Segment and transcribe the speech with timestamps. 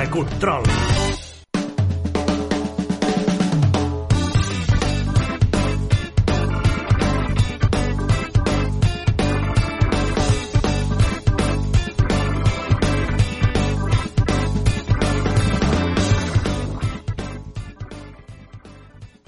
[0.00, 0.62] sense control.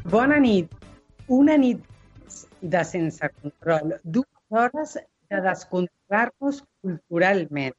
[0.05, 0.71] Bona nit.
[1.29, 1.80] Una nit
[2.61, 3.97] de sense control.
[4.05, 7.75] Dues hores de descontrolar-nos culturalment.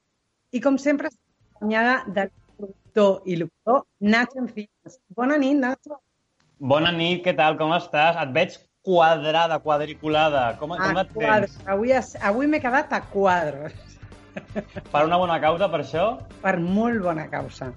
[0.52, 2.32] I com sempre, acompanyada del
[2.94, 5.00] productor i locutor Nacho Encinas.
[5.16, 6.00] Bona nit, Nacho.
[6.60, 8.18] Bona nit, què tal, com estàs?
[8.22, 10.58] Et veig quadrada, quadriculada.
[10.60, 11.58] Com, com et quadres.
[11.58, 11.68] tens?
[11.68, 13.74] Avui, avui m'he quedat a quadres.
[14.34, 16.06] Per una bona causa, per això?
[16.42, 17.72] Per molt bona causa.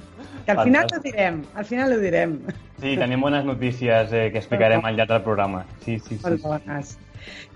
[0.47, 1.43] Que al final ho direm.
[1.55, 2.39] Al final ho direm.
[2.81, 5.67] Sí, tenim bones notícies eh, que explicarem al llarg del programa.
[5.85, 6.23] Sí, sí, sí.
[6.25, 6.47] Molt sí.
[6.47, 6.95] bones.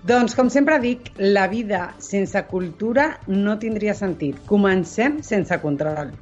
[0.05, 4.37] Doncs, com sempre dic, la vida sense cultura no tindria sentit.
[4.49, 6.13] Comencem sense control.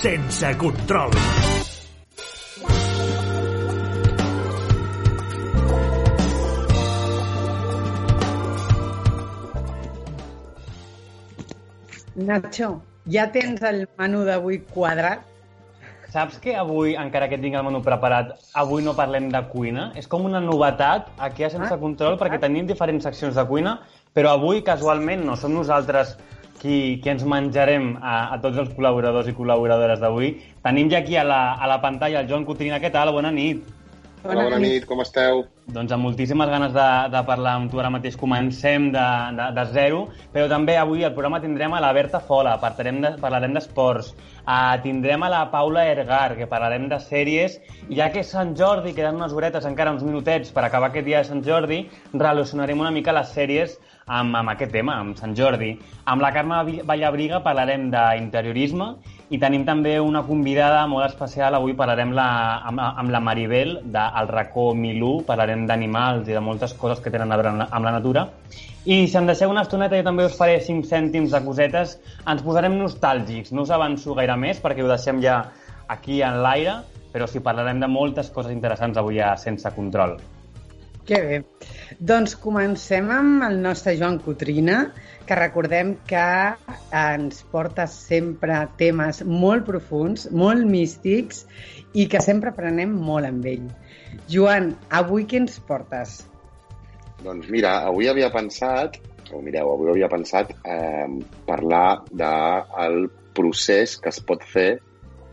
[0.00, 1.10] Sense control.
[12.16, 15.20] Nacho, ja tens el menú d'avui quadrat?
[16.08, 19.90] Saps que avui, encara que tinc el menú preparat, avui no parlem de cuina?
[20.00, 23.82] És com una novetat aquí a Sense Ah, Control, perquè tenim diferents seccions de cuina,
[24.16, 26.16] però avui, casualment, no som nosaltres
[26.60, 30.34] qui, qui ens menjarem a, a tots els col·laboradors i col·laboradores d'avui.
[30.62, 32.78] Tenim ja aquí a la, a la pantalla el Joan Cotrina.
[32.80, 33.12] Què tal?
[33.16, 33.64] Bona nit.
[34.20, 35.46] Hola, bona nit, com esteu?
[35.72, 38.18] Doncs amb moltíssimes ganes de, de parlar amb tu ara mateix.
[38.20, 39.04] Comencem de,
[39.38, 40.02] de, de zero,
[40.34, 44.10] però també avui al programa tindrem a la Berta Fola, parlarem de- parlarem d'esports.
[44.44, 47.56] Uh, tindrem a la Paula Ergar, que parlarem de sèries.
[47.88, 51.08] I ja que és Sant Jordi, queden unes horetes, encara uns minutets per acabar aquest
[51.08, 53.78] dia de Sant Jordi, relacionarem una mica les sèries
[54.10, 55.70] amb, amb aquest tema, amb Sant Jordi.
[56.10, 58.90] Amb la Carme Vallabriga parlarem d'interiorisme
[59.30, 61.54] i tenim també una convidada molt especial.
[61.54, 62.26] Avui parlarem la,
[62.66, 65.20] amb, amb la Maribel, del racó Milú.
[65.28, 68.26] Parlarem d'animals i de moltes coses que tenen a veure amb la, amb la natura.
[68.84, 71.98] I si em deixeu una estoneta, jo també us faré 5 cèntims de cosetes.
[72.26, 73.54] Ens posarem nostàlgics.
[73.54, 75.42] No us avanço gaire més perquè ho deixem ja
[75.90, 76.80] aquí en l'aire,
[77.12, 80.18] però sí, parlarem de moltes coses interessants avui a Sense Control.
[81.10, 81.38] Que bé.
[82.06, 84.76] Doncs comencem amb el nostre Joan Cotrina,
[85.26, 86.26] que recordem que
[86.94, 91.42] ens porta sempre temes molt profuns, molt místics
[91.98, 93.66] i que sempre aprenem molt amb ell.
[94.30, 94.70] Joan,
[95.02, 96.20] avui què ens portes?
[97.26, 99.02] Doncs mira, avui havia pensat,
[99.34, 101.10] o mireu, avui havia pensat eh,
[101.50, 104.76] parlar del procés que es pot fer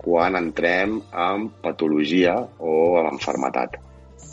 [0.02, 3.84] quan entrem en patologia o en enfermetat.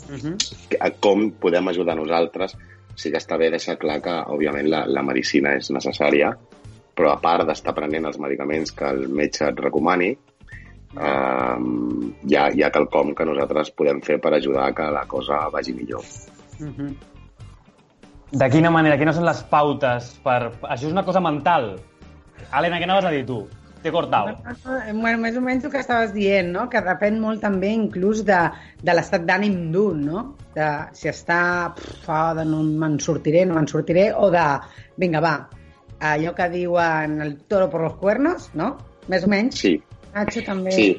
[0.09, 0.93] Uh -huh.
[0.99, 2.57] Com podem ajudar nosaltres.
[2.95, 6.31] Sí que està bé deixar clar que, òbviament, la, la medicina és necessària,
[6.95, 10.17] però a part d'estar prenent els medicaments que el metge et recomani,
[10.95, 11.57] eh,
[12.23, 15.73] hi, ha, hi ha quelcom que nosaltres podem fer per ajudar que la cosa vagi
[15.73, 16.03] millor.
[16.59, 16.95] Uh -huh.
[18.31, 18.97] De quina manera?
[18.97, 20.51] Quines són les pautes per...
[20.61, 21.75] Això és una cosa mental.
[22.51, 23.47] Helena, què anaves a dir tu?
[23.85, 24.39] T'he cortat.
[24.65, 26.63] Bueno, més o menys el que estaves dient, no?
[26.71, 28.39] que depèn molt també inclús de,
[28.81, 30.23] de l'estat d'ànim d'un, no?
[30.55, 31.37] de si està,
[31.77, 34.47] pff, oh, de no me'n sortiré, no me'n sortiré, o de,
[34.97, 35.35] vinga, va,
[36.13, 38.73] allò que diuen el toro por los cuernos, no?
[39.11, 39.61] Més o menys.
[39.61, 39.75] Sí,
[40.15, 40.71] Nacho també.
[40.71, 40.89] Sí.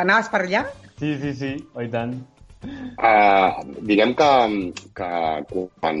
[0.00, 0.64] Anaves per allà?
[0.98, 2.14] Sí, sí, sí, oi tant.
[2.64, 4.28] Uh, diguem que,
[4.96, 5.08] que
[5.52, 5.98] quan,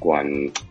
[0.00, 0.30] quan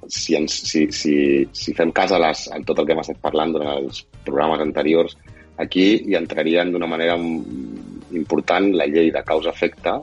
[0.09, 1.13] si, ens, si, si,
[1.53, 4.61] si fem cas a, les, a tot el que hem estat parlant durant els programes
[4.63, 5.17] anteriors,
[5.57, 9.95] aquí hi entrarien d'una manera important la llei de causa-efecte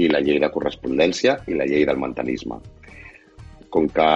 [0.00, 2.60] i la llei de correspondència i la llei del mentalisme.
[3.70, 4.10] Com que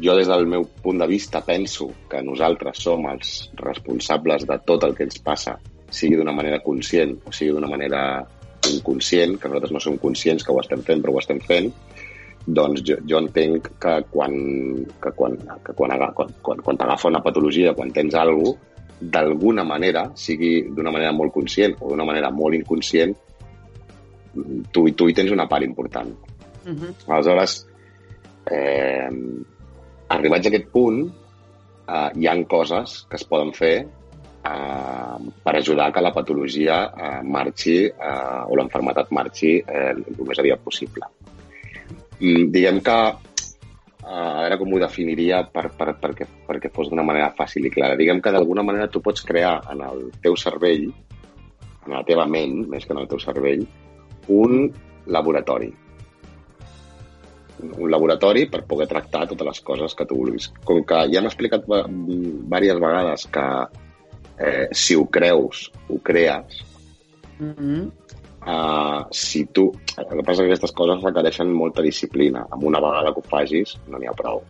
[0.00, 4.84] jo des del meu punt de vista penso que nosaltres som els responsables de tot
[4.84, 5.58] el que ens passa,
[5.92, 8.22] sigui d'una manera conscient o sigui d'una manera
[8.70, 11.72] inconscient, que nosaltres no som conscients que ho estem fent, però ho estem fent,
[12.46, 14.34] doncs jo, jo entenc que quan,
[15.02, 18.68] que quan, que quan, quan, quan, quan t'agafa una patologia, quan tens alguna cosa,
[19.02, 23.14] d'alguna manera, sigui d'una manera molt conscient o d'una manera molt inconscient,
[24.72, 26.12] tu, tu hi tens una part important.
[26.62, 26.92] Uh -huh.
[27.08, 27.66] Aleshores,
[28.46, 29.10] eh,
[30.08, 31.10] arribats a aquest punt,
[31.88, 33.76] eh, hi han coses que es poden fer
[34.44, 40.38] eh, per ajudar que la patologia eh, marxi eh, o l'enfermetat marxi eh, el més
[40.38, 41.06] aviat possible.
[41.06, 41.31] Mm,
[42.22, 47.32] diguem que eh, a veure com ho definiria per, per, perquè, perquè fos d'una manera
[47.36, 47.98] fàcil i clara.
[47.98, 50.88] Diguem que d'alguna manera tu pots crear en el teu cervell,
[51.82, 53.64] en la teva ment, més que en el teu cervell,
[54.32, 54.68] un
[55.06, 55.72] laboratori.
[57.62, 60.48] un laboratori per poder tractar totes les coses que tu vulguis.
[60.66, 63.44] Com que ja hem explicat diverses vegades que
[64.42, 66.58] eh, si ho creus, ho crees,
[67.42, 67.90] Mm -hmm.
[68.46, 69.68] Uh, si tu...
[69.96, 72.46] El que passa és que aquestes coses requereixen molta disciplina.
[72.50, 74.42] Amb una vegada que ho facis, no n'hi ha prou.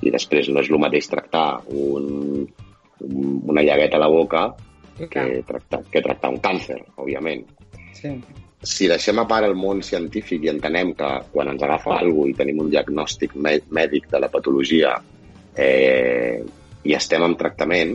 [0.00, 2.46] I després no és el mateix tractar un,
[3.04, 4.48] un, una llagueta a la boca
[5.08, 7.44] que tractar, que tractar un càncer, òbviament.
[7.96, 8.12] Sí.
[8.60, 12.36] Si deixem a part el món científic i entenem que quan ens agafa alguna i
[12.36, 14.92] tenim un diagnòstic mèdic de la patologia
[15.56, 16.42] eh,
[16.84, 17.94] i estem en tractament,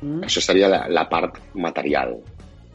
[0.00, 0.22] mm.
[0.24, 2.16] això seria la, la part material,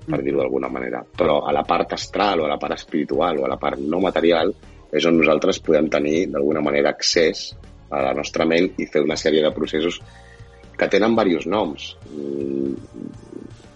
[0.06, 0.26] per mm.
[0.26, 1.04] dir-ho d'alguna manera.
[1.06, 4.02] Però a la part astral o a la part espiritual o a la part no
[4.04, 4.54] material
[4.92, 7.52] és on nosaltres podem tenir d'alguna manera accés
[7.92, 10.00] a la nostra ment i fer una sèrie de processos
[10.78, 11.88] que tenen diversos noms.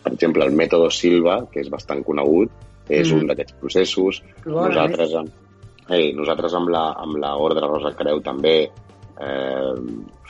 [0.06, 2.52] Per exemple, el mètode Silva, que és bastant conegut,
[2.90, 3.20] és mm.
[3.20, 4.22] un d'aquests processos.
[4.46, 9.76] Bona, nosaltres, amb, eh, nosaltres amb la, amb la Ordre Rosa Creu també eh,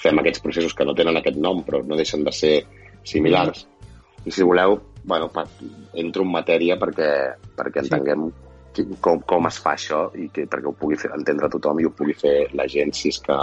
[0.01, 2.55] fem aquests processos que no tenen aquest nom, però no deixen de ser
[3.03, 3.65] similars.
[3.65, 4.25] Mm.
[4.25, 5.45] I si voleu, bueno, pa,
[5.93, 7.09] entro en matèria perquè,
[7.55, 8.27] perquè entenguem
[8.75, 8.85] sí.
[9.01, 11.93] com, com es fa això i que, perquè ho pugui fer, entendre tothom i ho
[11.95, 13.39] pugui fer la gent si és que,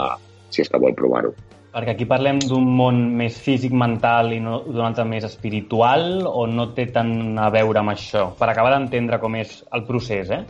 [0.50, 1.32] si és que vol provar-ho.
[1.73, 6.44] Perquè aquí parlem d'un món més físic, mental i no d'un altre més espiritual o
[6.50, 8.26] no té tant a veure amb això?
[8.37, 10.43] Per acabar d'entendre com és el procés, eh?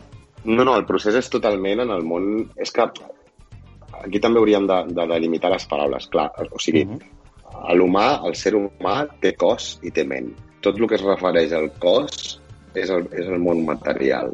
[0.43, 2.25] No, no, el procés és totalment en el món...
[2.59, 2.83] És que
[4.03, 6.27] aquí també hauríem de, de delimitar les paraules, clar.
[6.51, 7.77] O sigui, uh -huh.
[7.79, 10.33] l'humà, el ser humà, té cos i té ment.
[10.63, 12.39] Tot el que es refereix al cos
[12.79, 14.33] és el, és el món material.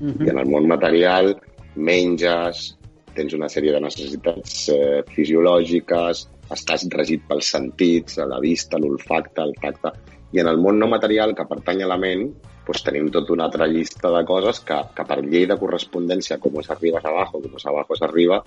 [0.00, 0.26] Uh -huh.
[0.26, 1.36] I en el món material
[1.76, 2.76] menges,
[3.14, 9.42] tens una sèrie de necessitats eh, fisiològiques, estàs regit pels sentits, a la vista, l'olfacte,
[9.42, 9.92] el tacte...
[10.32, 12.28] I en el món no material, que pertany a la ment,
[12.66, 16.60] doncs tenim tota una altra llista de coses que, que per llei de correspondència, com
[16.60, 18.44] és arriba abajo, com és abajo és arriba,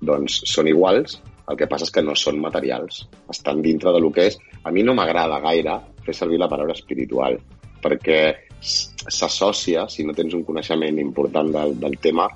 [0.00, 1.18] doncs són iguals,
[1.50, 3.02] el que passa és que no són materials.
[3.28, 4.38] Estan dintre de lo que és...
[4.64, 5.76] A mi no m'agrada gaire
[6.06, 7.38] fer servir la paraula espiritual,
[7.82, 8.20] perquè
[8.60, 12.26] s'associa, si no tens un coneixement important del, del tema,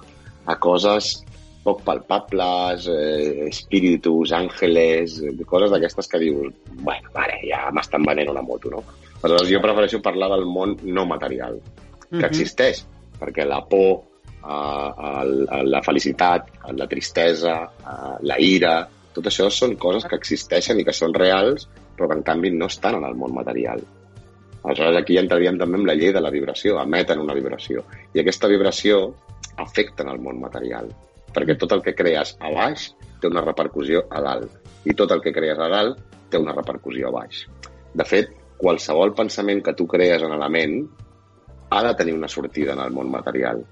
[0.47, 1.21] a coses
[1.65, 8.33] poc palpables, eh, espíritus, àngeles, eh, coses d'aquestes que dius, bueno, vale, ja m'estan venent
[8.33, 8.85] una moto, no?
[9.21, 11.61] Aleshores, jo prefereixo parlar del món no material,
[12.09, 12.31] que uh -huh.
[12.31, 12.87] existeix,
[13.21, 14.03] perquè la por,
[14.41, 14.91] eh,
[15.21, 20.85] el, la felicitat, la tristesa, eh, la ira, tot això són coses que existeixen i
[20.85, 21.69] que són reals,
[22.01, 23.85] però que en canvi no estan en el món material.
[24.63, 27.85] Aleshores, aquí entraríem també amb la llei de la vibració, emeten una vibració.
[28.17, 29.05] I aquesta vibració
[29.61, 30.89] afecta en el món material
[31.35, 35.23] perquè tot el que crees a baix té una repercussió a dalt i tot el
[35.25, 36.01] que crees a dalt
[36.31, 37.45] té una repercussió a baix.
[37.95, 38.31] De fet,
[38.61, 40.77] qualsevol pensament que tu crees en la ment
[41.71, 43.63] ha de tenir una sortida en el món material,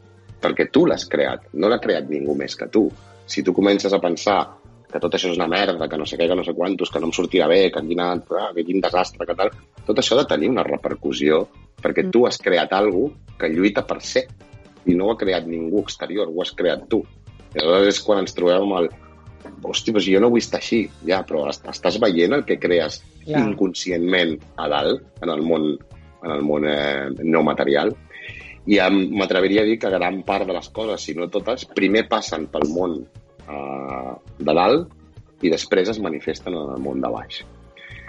[0.42, 2.86] perquè tu l'has creat, no l'ha creat ningú més que tu.
[3.26, 4.38] Si tu comences a pensar
[4.88, 7.00] que tot això és una merda, que no sé què, que no sé quantos, que
[7.00, 9.52] no em sortirà bé, que quina, ah, que quin desastre, que tal...
[9.84, 11.42] Tot això ha de tenir una repercussió
[11.82, 14.24] perquè tu has creat alguna que lluita per ser
[14.88, 17.02] i no ho ha creat ningú exterior, ho has creat tu.
[17.54, 18.90] I aleshores és quan ens trobem amb el
[19.68, 23.00] hosti, però si jo no vull estar així, ja, però estàs veient el que crees
[23.26, 23.42] ja.
[23.42, 25.70] inconscientment a dalt, en el món,
[26.24, 27.92] en el món eh, no material.
[28.68, 28.80] I
[29.16, 32.68] m'atreviria a dir que gran part de les coses, si no totes, primer passen pel
[32.72, 32.98] món
[33.48, 37.40] eh, de dalt i després es manifesten en el món de baix.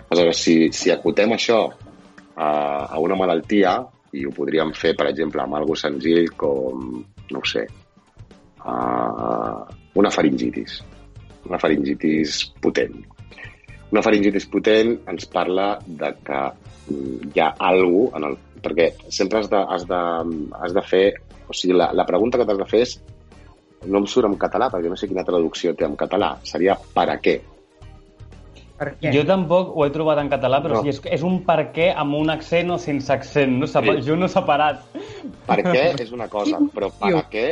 [0.09, 3.77] Aleshores, si, si acotem això eh, a una malaltia,
[4.13, 7.65] i ho podríem fer, per exemple, amb algo senzill com, no ho sé,
[8.65, 9.61] uh,
[10.01, 10.79] una faringitis,
[11.45, 12.97] una faringitis potent.
[13.89, 16.41] Una faringitis potent ens parla de que
[16.89, 18.37] hi ha alguna en el...
[18.59, 20.01] Perquè sempre has de, has de,
[20.59, 21.05] has de fer...
[21.49, 22.97] O sigui, la, la pregunta que t'has de fer és...
[23.87, 26.33] No em surt en català, perquè no sé quina traducció té en català.
[26.43, 27.37] Seria per a què?
[28.79, 29.11] Per què?
[29.11, 30.83] Jo tampoc ho he trobat en català, però no.
[30.83, 33.67] sí, és, és un per què amb un accent o sense accent, no?
[33.67, 34.05] Sepa, sí.
[34.07, 34.85] Jo no separat.
[35.47, 37.49] Per què és una cosa, però per a què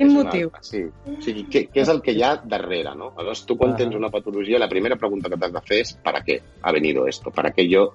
[0.00, 0.48] Quin motiu?
[0.48, 0.80] Una, sí.
[0.88, 3.10] O sigui, què, què és el que hi ha darrere, no?
[3.18, 3.76] Aleshores, tu quan ah.
[3.82, 7.04] tens una patologia, la primera pregunta que t'has de fer és ¿para qué ha venido
[7.06, 7.30] esto?
[7.30, 7.90] ¿Para qué yo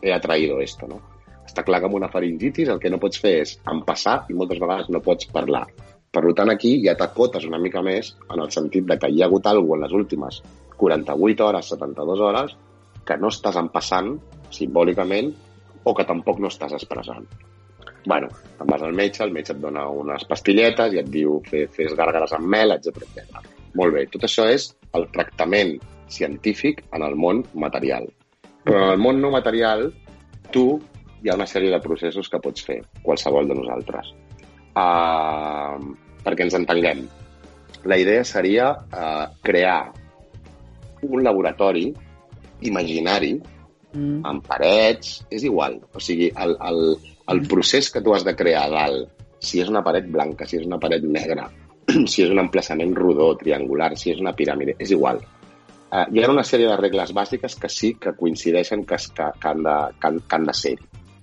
[0.00, 1.00] he atraído esto, no?
[1.42, 4.62] Està clar que amb una faringitis el que no pots fer és empassar i moltes
[4.62, 5.64] vegades no pots parlar.
[6.12, 9.28] Per tant, aquí ja t'acotes una mica més en el sentit de que hi ha
[9.28, 10.40] hagut alguna en les últimes
[10.78, 12.56] 48 hores, 72 hores,
[13.04, 14.14] que no estàs empassant
[14.54, 15.34] simbòlicament
[15.84, 17.28] o que tampoc no estàs expressant
[18.08, 21.94] bueno, te'n vas al metge, el metge et dona unes pastilletes i et diu fes
[21.98, 23.42] gàrgares amb mel, etc etc.
[23.78, 25.74] Molt bé, tot això és el tractament
[26.08, 28.08] científic en el món material.
[28.64, 29.90] Però en el món no material,
[30.54, 30.64] tu
[31.22, 34.14] hi ha una sèrie de processos que pots fer, qualsevol de nosaltres.
[34.74, 35.78] Uh,
[36.24, 37.06] perquè ens entenguem.
[37.88, 39.92] la idea seria eh, crear
[41.06, 41.86] un laboratori
[42.66, 43.38] imaginari
[43.92, 44.20] Mm.
[44.28, 45.78] amb parets, és igual.
[45.94, 46.82] O sigui, el, el,
[47.32, 50.58] el procés que tu has de crear a dalt, si és una paret blanca, si
[50.58, 51.48] és una paret negra,
[52.10, 55.22] si és un emplaçament rodó, triangular, si és una piràmide, és igual.
[55.88, 59.48] Uh, hi ha una sèrie de regles bàsiques que sí que coincideixen que, que, que,
[59.48, 60.76] han, de, que, han, que han de ser.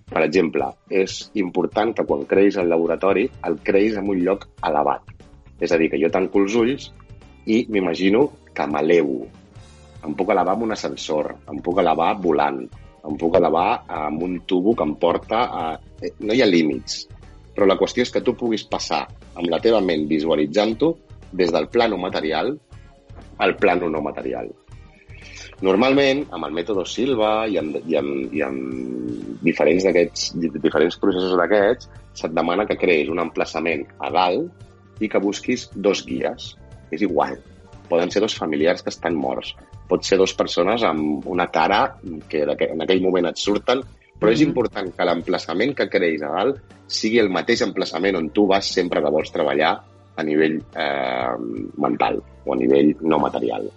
[0.06, 5.10] Per exemple, és important que quan creïs el laboratori el creïs en un lloc elevat.
[5.60, 6.90] És a dir, que jo tanco els ulls
[7.50, 9.24] i m'imagino que m'elevo.
[10.06, 12.62] Em puc elevar amb un ascensor, em puc elevar volant,
[13.06, 15.66] em puc elevar amb un tubo que em porta a...
[16.02, 17.06] eh, No hi ha límits.
[17.56, 20.92] Però la qüestió és que tu puguis passar amb la teva ment visualitzant-ho
[21.32, 22.54] des del plano material
[23.40, 24.52] al plano no material.
[25.64, 29.86] Normalment, amb el mètode Silva i amb, i amb, i amb diferents,
[30.36, 36.04] diferents processos d'aquests, se't demana que creïs un emplaçament a dalt i que busquis dos
[36.06, 36.56] guies.
[36.92, 37.38] És igual.
[37.90, 39.54] Poden ser dos familiars que estan morts.
[39.88, 41.96] Pot ser dos persones amb una cara
[42.30, 43.82] que en aquell moment et surten,
[44.20, 44.48] però és Mhm.
[44.48, 49.02] important que l'emplaçament que creïs a dalt sigui el mateix emplaçament on tu vas sempre
[49.02, 49.82] que vols treballar
[50.16, 51.36] a nivell eh,
[51.78, 53.70] mental o a nivell no material.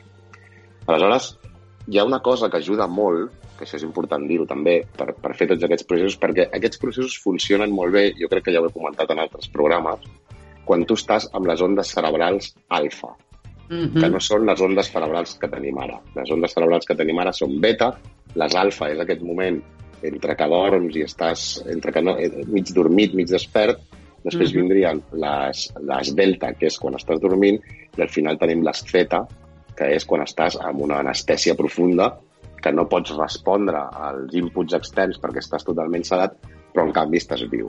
[0.86, 1.38] Aleshores,
[1.88, 5.34] hi ha una cosa que ajuda molt, que això és important dir-ho també, per, per
[5.34, 8.68] fer tots aquests processos, perquè aquests processos funcionen molt bé, jo crec que ja ho
[8.68, 10.04] he comentat en altres programes,
[10.68, 13.14] quan tu estàs amb les ondes cerebrals alfa,
[13.68, 14.00] Mhm.
[14.00, 15.98] que no són les ondes cerebrals que tenim ara.
[16.16, 17.90] Les ondes cerebrals que tenim ara són beta,
[18.34, 19.62] les alfa és aquest moment
[20.02, 23.78] entre que dorms i estàs entre que no, eh, mig dormit, mig despert,
[24.24, 24.56] després Mhm.
[24.60, 27.60] vindrien les, les delta, que és quan estàs dormint,
[27.96, 29.26] i al final tenim les theta,
[29.78, 32.10] que és quan estàs amb una anestèsia profunda,
[32.58, 36.34] que no pots respondre als inputs externs perquè estàs totalment sedat,
[36.74, 37.68] però en canvi estàs viu.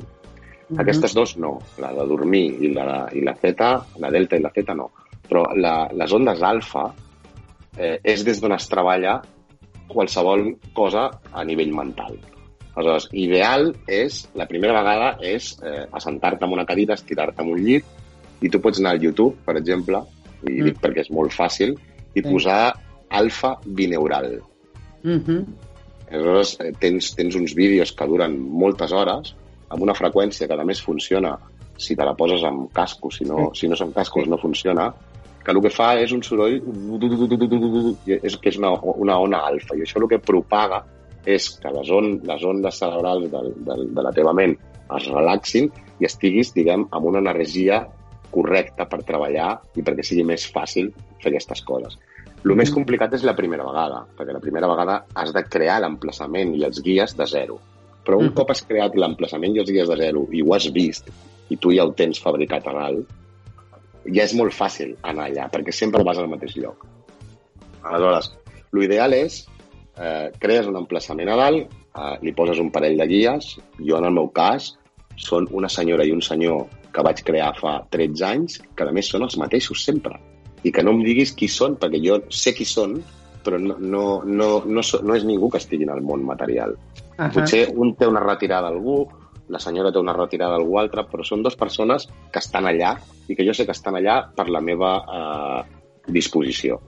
[0.70, 0.80] Mhm.
[0.82, 4.54] Aquestes dos no, la de dormir i la, i la theta, la delta i la
[4.54, 4.90] theta no.
[5.30, 6.88] Però la, les ondes alfa
[7.78, 9.20] eh, és des d'on es treballa
[9.90, 12.18] qualsevol cosa a nivell mental.
[12.76, 17.62] Aleshores, ideal és, la primera vegada és eh, assentar-te en una cadira, estirar-te en un
[17.66, 17.86] llit,
[18.42, 20.04] i tu pots anar al YouTube, per exemple,
[20.46, 20.66] i Mm.
[20.70, 21.76] dic perquè és molt fàcil,
[22.14, 22.28] i Sí.
[22.28, 22.74] posar
[23.10, 24.42] alfa bineural.
[25.04, 25.46] Mhm.
[26.12, 29.36] Aleshores, eh, tens, tens uns vídeos que duren moltes hores,
[29.70, 31.38] amb una freqüència que a més funciona
[31.78, 34.94] si te la poses amb cascos, si no, si no són cascos no funciona,
[35.46, 39.86] que el que fa és un soroll és, que és una, una ona alfa, i
[39.86, 40.84] això el que propaga
[41.26, 44.58] és que les, on, les ondes cerebrals de, de, de la teva ment
[44.98, 47.84] es relaxin i estiguis, diguem, amb una energia
[48.32, 51.98] correcta per treballar i perquè sigui més fàcil fer aquestes coses.
[52.46, 56.54] El més complicat és la primera vegada, perquè la primera vegada has de crear l'emplaçament
[56.56, 57.60] i els guies de zero.
[58.06, 58.34] Però un Mhm.
[58.34, 61.10] cop has creat l'emplaçament i els guies de zero i ho has vist,
[61.50, 63.08] i tu ja ho tens fabricat a dalt,
[64.06, 66.86] ja és molt fàcil anar allà, perquè sempre vas al mateix lloc.
[67.84, 68.32] Aleshores,
[68.72, 69.46] l'ideal és
[70.00, 74.06] eh, crees un emplaçament a dalt, eh, li poses un parell de guies, jo en
[74.06, 74.78] el meu cas
[75.18, 79.10] són una senyora i un senyor que vaig crear fa 13 anys, que a més
[79.12, 80.18] són els mateixos sempre,
[80.64, 82.98] i que no em diguis qui són, perquè jo sé qui són,
[83.44, 86.76] però no, no, no, no, so- no és ningú que estigui en el món material.
[87.18, 87.32] Ahà.
[87.36, 89.04] Potser un té una retirada a algú,
[89.50, 92.96] la senyora té una retirada a algú altre, però són dues persones que estan allà
[93.28, 95.64] i que jo sé que estan allà per la meva eh,
[96.08, 96.80] disposició.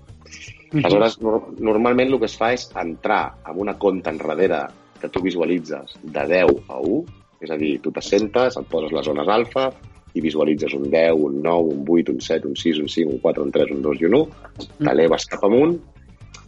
[0.72, 0.86] Mhm.
[0.86, 4.62] Aleshores, no, normalment el que es fa és entrar en una conta enrere
[5.02, 7.02] que tu visualitzes de 10 a 1,
[7.42, 9.72] és a dir, tu t'assentes, et poses les zones alfa
[10.14, 13.24] i visualitzes un 10, un 9, un 8, un 7, un 6, un 5, un
[13.24, 15.78] 4, un 3, un 2 i un 1, t'eleves cap amunt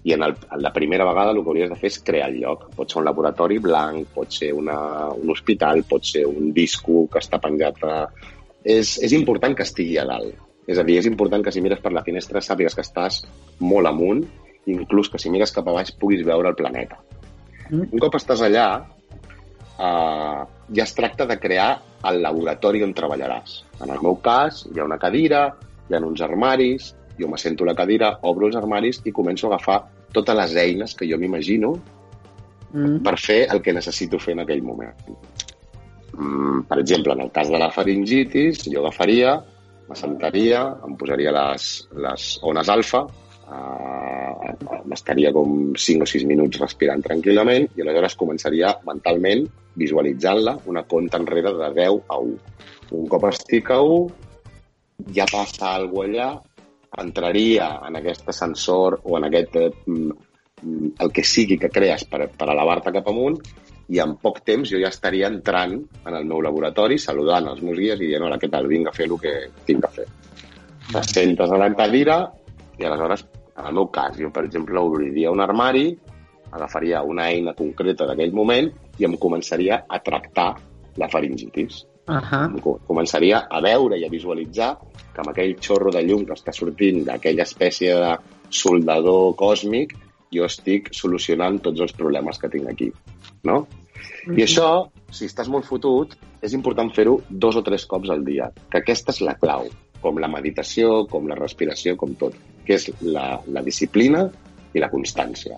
[0.04, 2.42] i en, el, en la primera vegada el que hauries de fer és crear el
[2.42, 2.66] lloc.
[2.76, 4.78] Pot ser un laboratori blanc, pot ser una,
[5.16, 8.00] un hospital, pot ser un disco que està penjat a...
[8.64, 10.36] És, és important que estigui a dalt.
[10.68, 13.22] És a dir, és important que si mires per la finestra sàpigues que estàs
[13.64, 14.24] molt amunt,
[14.72, 17.00] inclús que si mires cap a baix puguis veure el planeta.
[17.70, 17.90] Mm.
[17.92, 18.68] Un cop estàs allà,
[19.80, 20.44] eh,
[20.76, 21.72] ja es tracta de crear
[22.10, 23.64] el laboratori on treballaràs.
[23.82, 25.48] En el meu cas, hi ha una cadira,
[25.90, 29.54] hi ha uns armaris, jo m'assento a la cadira, obro els armaris i començo a
[29.54, 31.78] agafar totes les eines que jo m'imagino
[32.74, 33.04] Mm.
[33.06, 34.96] per fer el que necessito fer en aquell moment.
[36.14, 39.36] Mm, per exemple, en el cas de la faringitis, jo agafaria,
[39.88, 41.68] m'assentaria, em posaria les,
[42.06, 43.04] les ones alfa,
[43.54, 44.54] eh,
[44.90, 49.46] m'estaria com 5 o 6 minuts respirant tranquil·lament i aleshores començaria mentalment
[49.80, 52.36] visualitzant-la una compta enrere de 10 a 1.
[53.00, 54.02] Un cop estic a 1,
[55.18, 56.30] ja passa alguna allà,
[57.02, 59.72] entraria en aquest ascensor o en aquest eh,
[60.64, 63.40] el que sigui que crees per, per elevar-te cap amunt
[63.94, 67.80] i en poc temps jo ja estaria entrant en el meu laboratori, saludant els meus
[67.80, 69.34] guies i dient, hola, què tal, vinc a fer el que
[69.68, 70.08] tinc que fer.
[70.94, 72.18] te sentes a la cadira
[72.80, 73.26] i aleshores,
[73.58, 75.88] en el meu cas, jo, per exemple, obriria un armari,
[76.54, 78.70] agafaria una eina concreta d'aquell moment
[79.00, 80.54] i em començaria a tractar
[81.02, 81.84] la faringitis.
[82.08, 82.80] Uh -huh.
[82.88, 84.78] Començaria a veure i a visualitzar
[85.14, 88.18] que amb aquell xorro de llum que està sortint d'aquella espècie de
[88.50, 89.96] soldador còsmic,
[90.32, 92.92] jo estic solucionant tots els problemes que tinc aquí.
[93.44, 93.68] No?
[94.28, 98.52] I això, si estàs molt fotut, és important fer-ho dos o tres cops al dia,
[98.70, 99.68] que aquesta és la clau,
[100.04, 102.36] com la meditació, com la respiració, com tot,
[102.68, 104.28] que és la, la disciplina
[104.74, 105.58] i la constància.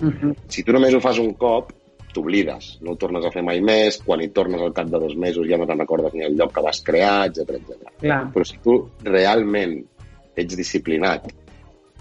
[0.00, 0.34] Uh -huh.
[0.48, 1.72] Si tu només ho fas un cop,
[2.14, 5.16] t'oblides, no ho tornes a fer mai més, quan hi tornes al cap de dos
[5.16, 7.94] mesos ja no te'n recordes ni el lloc que vas crear, etc etc.
[8.34, 9.80] Però si tu realment
[10.36, 11.26] ets disciplinat,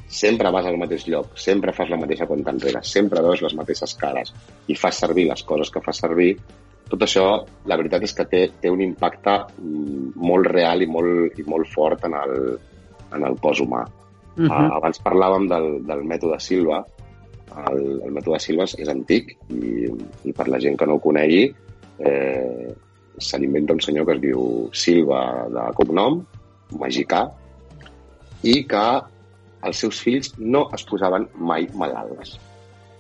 [0.08, 3.96] sempre vas al mateix lloc, sempre fas la mateixa compta enrere, sempre veus les mateixes
[4.00, 4.34] cares
[4.68, 6.36] i fas servir les coses que fas servir,
[6.90, 7.26] tot això,
[7.70, 11.70] la veritat és que té, té un impacte mm, molt real i molt, i molt
[11.74, 12.36] fort en el,
[13.14, 13.84] en el cos humà.
[14.34, 14.50] Uh -huh.
[14.50, 16.84] Uh, abans parlàvem del, del mètode Silva.
[17.70, 19.90] El, el mètode Silva és antic i,
[20.24, 21.54] i per la gent que no ho conegui
[22.00, 22.74] eh,
[23.18, 26.24] se n'inventa un senyor que es diu Silva de cognom,
[26.80, 27.28] magicà,
[28.44, 28.86] i que
[29.64, 32.38] els seus fills no es posaven mai malalts.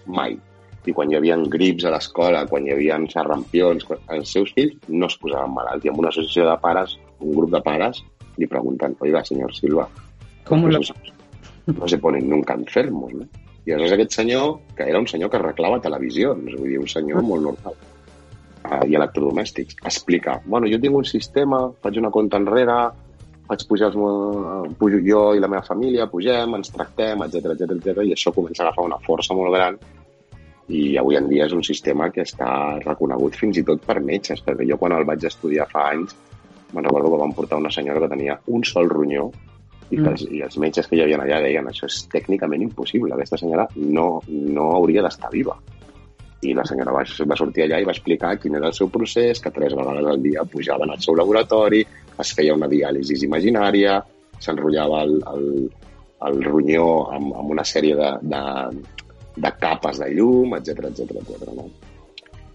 [0.05, 0.37] Mai.
[0.85, 5.07] I quan hi havia grips a l'escola, quan hi havia xarrampions, els seus fills no
[5.07, 5.85] es posaven malalts.
[5.85, 8.01] I amb una associació de pares, un grup de pares,
[8.37, 9.87] li pregunten, oiga, senyor Silva,
[10.43, 10.81] Com lo...
[11.71, 13.29] no se ponen nunca enfermos, no?
[13.63, 16.89] I aleshores aquest senyor, que era un senyor que arreglava televisió, és a dir, un
[16.91, 17.77] senyor molt normal,
[18.65, 22.75] uh, i electrodomèstics, explica, bueno, jo tinc un sistema, faig una compta enrere,
[23.47, 27.77] faig pujar els, meus- pujo jo i la meva família, pugem, ens tractem, etc etc
[27.77, 29.79] etc i això comença a agafar una força molt gran
[30.71, 34.43] i avui en dia és un sistema que està reconegut fins i tot per metges,
[34.45, 36.15] perquè jo quan el vaig estudiar fa anys
[36.73, 39.27] me'n recordo que vam portar una senyora que tenia un sol ronyó
[39.89, 43.13] i, que els, i els metges que hi havia allà deien això és tècnicament impossible,
[43.13, 45.57] aquesta senyora no, no hauria d'estar viva.
[46.43, 49.39] I la senyora va, va sortir allà i va explicar quin era el seu procés,
[49.43, 51.83] que tres vegades al dia pujaven al seu laboratori,
[52.19, 53.99] es feia una diàlisi imaginària,
[54.41, 55.47] s'enrotllava el, el,
[56.27, 58.41] el ronyó amb, amb una sèrie de, de,
[59.35, 61.49] de capes de llum, etc etc etc.
[61.55, 61.67] No?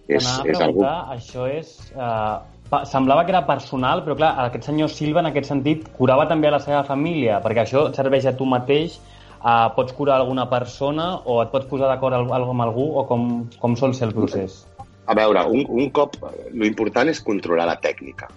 [0.09, 0.83] És, és algú...
[0.85, 1.75] això és...
[1.93, 2.39] Uh,
[2.71, 6.49] pa- semblava que era personal, però clar, aquest senyor Silva en aquest sentit curava també
[6.49, 8.97] a la seva família, perquè això et serveix a tu mateix,
[9.43, 13.29] uh, pots curar alguna persona o et pots posar d'acord amb algú o com,
[13.61, 14.63] com sol ser el procés?
[15.09, 16.17] A veure, un, un cop...
[16.53, 18.29] Lo important és controlar la tècnica.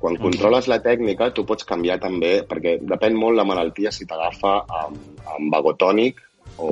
[0.00, 4.60] Quan controles la tècnica, tu pots canviar també, perquè depèn molt la malaltia si t'agafa
[4.84, 6.22] amb, amb vagotònic
[6.60, 6.70] o,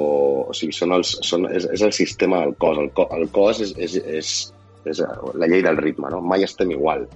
[0.48, 2.78] o sigui, són els, són, és, és el sistema del cos.
[2.82, 4.32] El, co, el cos és, és, és,
[4.88, 5.02] és
[5.34, 6.20] la llei del ritme, no?
[6.24, 7.06] Mai estem igual.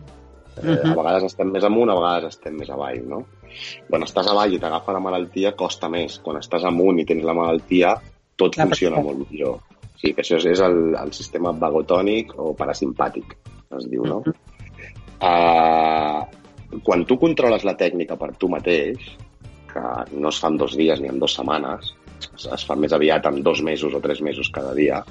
[0.61, 3.22] Eh, a vegades estem més amunt, a vegades estem més avall, no?
[3.88, 6.18] Quan estàs avall i t'agafa la malaltia, costa més.
[6.24, 7.94] Quan estàs amunt i tens la malaltia,
[8.40, 9.08] tot La funciona pressa.
[9.08, 9.61] molt millor.
[10.00, 13.37] Sí, que això és, és el, el sistema vagotònic o parasimpàtic,
[13.78, 14.22] es diu, no?
[15.22, 16.24] Uh,
[16.82, 18.98] quan tu controles la tècnica per tu mateix,
[19.72, 19.82] que
[20.18, 21.92] no es fa en dos dies ni en dues setmanes,
[22.37, 25.02] es, es fa més aviat en dos mesos o tres mesos cada dia,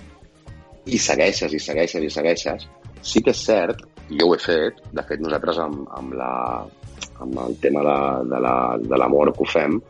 [0.86, 2.68] i segueixes, i segueixes, i segueixes,
[3.02, 6.32] sí que és cert, i jo ho he fet, de fet nosaltres amb, amb, la,
[7.22, 7.98] amb el tema de,
[8.34, 9.82] de la- de l'amor que ho fem,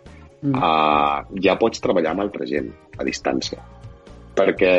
[0.41, 0.55] Mm.
[0.57, 3.59] uh, ja pots treballar amb altra gent a distància.
[4.33, 4.71] Perquè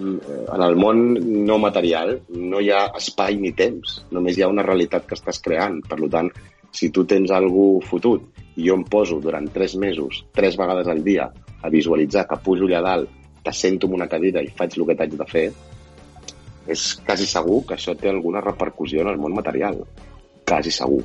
[0.00, 0.18] mm,
[0.54, 1.02] en el món
[1.44, 5.42] no material no hi ha espai ni temps, només hi ha una realitat que estàs
[5.44, 5.82] creant.
[5.84, 6.30] Per tant,
[6.72, 8.24] si tu tens algú fotut
[8.56, 11.28] i jo em poso durant tres mesos, tres vegades al dia,
[11.62, 13.10] a visualitzar que pujo allà dalt,
[13.42, 15.46] t'assento en una cadira i faig el que t'haig de fer,
[16.66, 19.80] és quasi segur que això té alguna repercussió en el món material.
[20.46, 21.02] Quasi segur.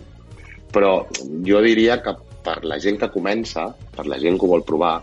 [0.73, 1.07] Però
[1.47, 2.13] jo diria que
[2.45, 4.99] per la gent que comença, per la gent que ho vol provar,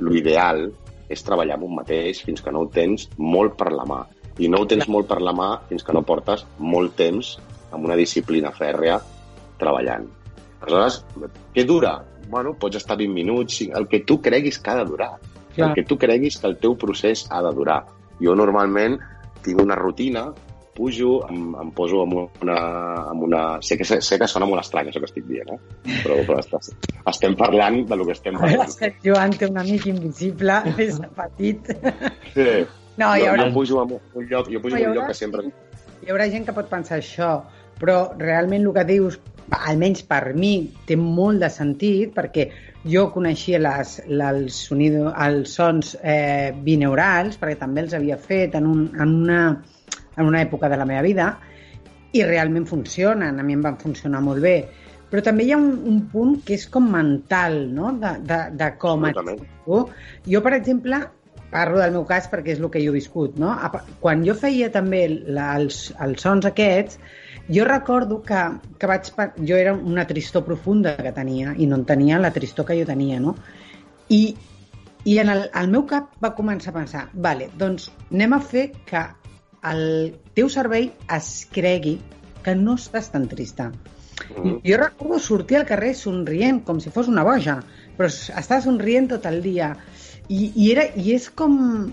[0.00, 0.70] l'ideal
[1.10, 4.00] és treballar amb un mateix fins que no ho tens molt per la mà.
[4.40, 7.36] I no ho tens molt per la mà fins que no portes molt temps
[7.70, 9.00] amb una disciplina fèrrea
[9.60, 10.08] treballant.
[10.60, 11.00] Aleshores,
[11.54, 11.94] què dura?
[12.30, 15.14] Bueno, pots estar 20 minuts, el que tu creguis que ha de durar.
[15.54, 15.68] Clar.
[15.70, 17.80] El que tu creguis que el teu procés ha de durar.
[18.22, 18.98] Jo normalment
[19.42, 20.26] tinc una rutina,
[20.76, 22.58] pujo, em, em poso amb una...
[23.10, 23.40] Amb una...
[23.64, 25.96] Sé, que, sé, que sona molt estrany això que estic dient, eh?
[26.04, 28.70] però, però est- estem parlant de lo que estem parlant.
[28.76, 31.72] Sant Joan té un amic invisible des de petit.
[32.36, 32.46] Sí.
[33.00, 35.04] No, hi jo, haurà, jo pujo en un lloc, jo pujo No, en un lloc
[35.04, 35.44] haurà- que sempre...
[36.06, 37.32] hi haurà gent que pot pensar això,
[37.80, 39.18] però realment el que dius,
[39.50, 42.48] almenys per mi, té molt de sentit, perquè
[42.88, 48.66] jo coneixia les, les sonido, els sons eh, bineurals, perquè també els havia fet en,
[48.70, 49.40] un, en, una,
[50.16, 51.32] en una època de la meva vida,
[52.12, 54.58] i realment funcionen, a mi em van funcionar molt bé.
[55.10, 58.68] però també hi ha un, un punt que és com mental, no?, de, de, de
[58.78, 59.80] com et tu.
[60.30, 61.00] Jo, per exemple,
[61.50, 63.50] parlo del meu cas perquè és el que jo he viscut, no?
[63.98, 67.00] Quan jo feia també la, els, els sons aquests,
[67.52, 68.40] jo recordo que,
[68.78, 69.10] que vaig...
[69.46, 72.86] Jo era una tristor profunda que tenia i no en tenia la tristor que jo
[72.86, 73.36] tenia, no?
[74.08, 74.36] I,
[75.04, 78.70] i en el, el meu cap va començar a pensar, vale, doncs anem a fer
[78.86, 79.02] que
[79.70, 81.98] el teu cervell es cregui
[82.44, 83.70] que no estàs tan trista.
[84.36, 84.60] Mhm.
[84.64, 87.58] Jo recordo sortir al carrer somrient, com si fos una boja,
[87.96, 89.74] però s- estava somrient tot el dia.
[90.28, 91.92] I, i, era, i és com,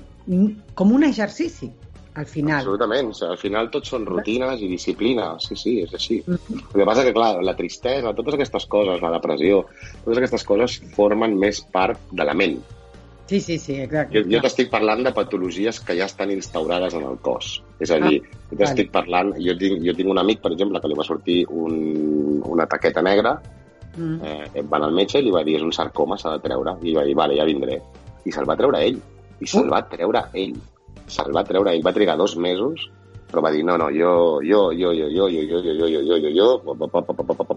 [0.76, 1.72] com un exercici,
[2.18, 2.60] al final.
[2.60, 3.12] Absolutament.
[3.12, 5.36] O sigui, al final tot són rutines i disciplina.
[5.44, 6.24] Sí, sí, és així.
[6.26, 6.64] Mhm.
[6.74, 9.62] El que passa que, clar, la tristesa, totes aquestes coses, la depressió,
[10.04, 12.58] totes aquestes coses formen més part de la ment.
[13.28, 14.16] Sí, sí, sí, exacte.
[14.16, 17.62] Jo, jo t'estic parlant de patologies que ja estan instaurades en el cos.
[17.80, 19.34] És a dir, jo t'estic parlant...
[19.44, 23.02] Jo tinc, jo tinc un amic, per exemple, que li va sortir un, una taqueta
[23.02, 23.40] negra,
[23.98, 24.20] Mm.
[24.22, 26.76] eh, va anar al metge i li va dir és un sarcoma, s'ha de treure.
[26.86, 27.80] I va dir, vale, ja vindré.
[28.26, 29.00] I se'l va treure ell.
[29.42, 30.54] I se'l va treure ell.
[31.08, 31.84] Se'l va treure ell.
[31.86, 32.90] Va trigar dos mesos,
[33.32, 36.02] però va dir, no, no, jo, jo, jo, jo, jo, jo, jo, jo, jo, jo,
[36.04, 36.32] jo, jo,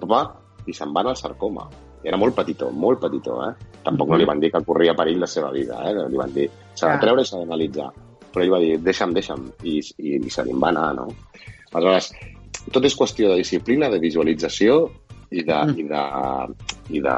[0.08, 0.22] jo,
[0.66, 1.68] i se'n va anar al sarcoma.
[2.04, 3.52] Era molt petitó, molt petitó, eh?
[3.84, 6.06] Tampoc no li van dir que corria perill la seva vida, eh?
[6.08, 7.90] Li van dir, s'ha de treure i s'ha d'analitzar.
[8.30, 11.08] Però ell va dir, deixa'm, deixa'm, i, i, i se li va anar, no?
[11.72, 12.10] Aleshores,
[12.72, 14.82] tot és qüestió de disciplina, de visualització
[15.30, 15.78] i de, Mm.
[15.78, 16.04] i de,
[16.98, 17.16] i de,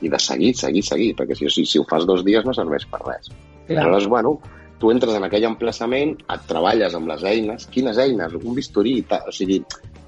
[0.00, 2.86] i de seguir, seguir, seguir, perquè si, si, si ho fas dos dies no serveix
[2.88, 3.30] per res.
[3.66, 3.82] Clar.
[3.82, 4.40] Aleshores, bueno,
[4.82, 7.68] tu entres en aquell emplaçament, et treballes amb les eines.
[7.70, 8.32] Quines eines?
[8.40, 8.96] Un bisturí.
[9.14, 9.60] O sigui,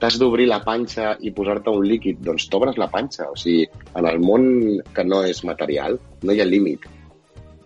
[0.03, 3.29] t'has d'obrir la panxa i posar-te un líquid, doncs t'obres la panxa.
[3.31, 4.49] O sigui, en el món
[4.97, 6.89] que no és material, no hi ha límit.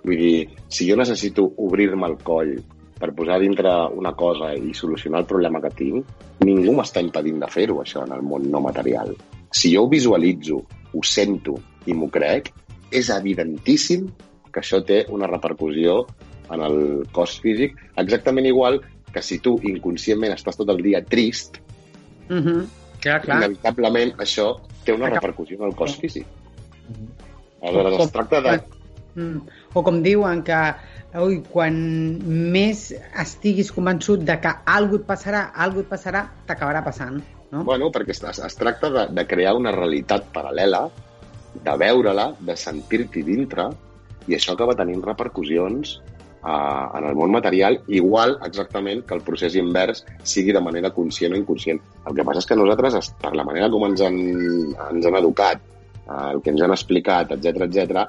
[0.05, 0.37] Vull dir,
[0.68, 2.53] si jo necessito obrir-me el coll
[2.99, 7.49] per posar dintre una cosa i solucionar el problema que tinc, ningú m'està impedint de
[7.49, 9.14] fer-ho, això, en el món no material.
[9.49, 10.61] Si jo ho visualitzo,
[10.92, 11.57] ho sento
[11.88, 12.53] i m'ho crec,
[12.92, 14.09] és evidentíssim
[14.53, 16.03] que això té una repercussió
[16.50, 16.78] en el
[17.12, 18.80] cos físic, exactament igual
[19.12, 21.58] que si tu inconscientment estàs tot el dia trist,
[22.28, 22.61] Mm -hmm.
[23.00, 23.37] Clar, clar.
[23.38, 26.26] inevitablement això té una repercussió en el cos físic.
[26.88, 27.08] Mhm.
[27.62, 28.62] Aleshores, es tracta de...
[29.14, 29.40] Mm.
[29.74, 30.74] O com diuen que
[31.18, 31.74] ui, quan
[32.52, 37.22] més estiguis convençut de que alguna et passarà, alguna et passarà, t'acabarà passant.
[37.50, 37.64] No?
[37.64, 40.90] Bueno, perquè es, es tracta de, de crear una realitat paral·lela,
[41.64, 43.70] de veure-la, de sentir-t'hi dintre,
[44.28, 46.00] i això acaba tenint repercussions
[46.42, 51.35] uh, en el món material, igual exactament que el procés invers sigui de manera conscient
[51.35, 51.81] o inconscient.
[52.07, 54.16] El que passa és que nosaltres, es- per la manera com ens han,
[54.90, 55.61] ens han educat,
[56.07, 58.09] uh, el que ens han explicat, etc etc,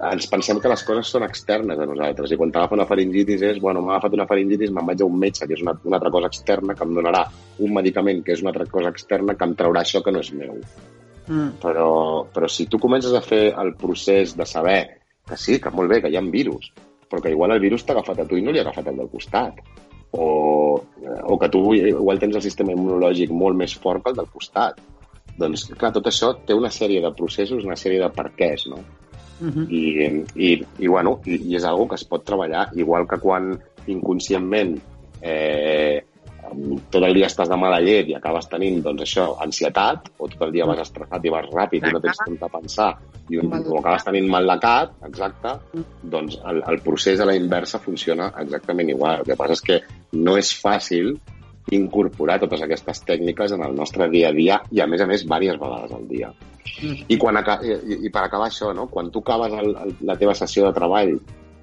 [0.00, 3.58] ens pensem que les coses són externes a nosaltres i quan t'agafa una faringitis és,
[3.60, 6.12] bueno, m'ha agafat una faringitis, me'n vaig a un metge, que és una, una altra
[6.14, 7.26] cosa externa, que em donarà
[7.58, 10.32] un medicament, que és una altra cosa externa, que em traurà això que no és
[10.32, 10.56] meu.
[11.28, 11.50] Mm.
[11.62, 11.90] Però,
[12.32, 14.80] però si tu comences a fer el procés de saber
[15.28, 16.72] que sí, que molt bé, que hi ha virus,
[17.10, 19.00] però que igual el virus t'ha agafat a tu i no li ha agafat el
[19.02, 19.58] del costat.
[20.12, 20.26] O,
[21.22, 24.80] o que tu igual tens el sistema immunològic molt més fort que el del costat.
[25.38, 28.80] Doncs, clar, tot això té una sèrie de processos, una sèrie de perquès, no?
[29.40, 29.66] Mm -hmm.
[29.70, 29.82] I,
[30.36, 34.78] i, i, bueno, i, i és algo que es pot treballar, igual que quan inconscientment
[35.22, 36.04] eh,
[36.90, 40.44] tot el dia estàs de mala llet i acabes tenint, doncs això, ansietat, o tot
[40.46, 42.90] el dia vas estressat i vas ràpid i no tens temps de pensar,
[43.30, 45.56] i un, o acabes tenint mal de cap, exacte,
[46.14, 49.20] doncs el, el procés a la inversa funciona exactament igual.
[49.20, 49.80] El que passa és que
[50.18, 51.14] no és fàcil
[51.76, 55.26] incorporar totes aquestes tècniques en el nostre dia a dia i, a més a més,
[55.26, 56.32] diverses vegades al dia.
[56.80, 58.88] I, quan i, i per acabar això, no?
[58.90, 61.14] quan tu acabes el, el, la teva sessió de treball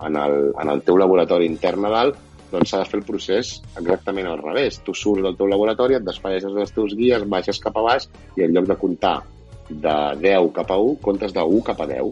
[0.08, 3.56] en el, en el teu laboratori intern a dalt, doncs s'ha de fer el procés
[3.80, 4.80] exactament al revés.
[4.86, 8.08] Tu surts del teu laboratori, et desfalleixes dels teus guies, baixes cap a baix
[8.38, 9.18] i en lloc de comptar
[9.70, 12.12] de 10 cap a 1, comptes de 1 cap a 10.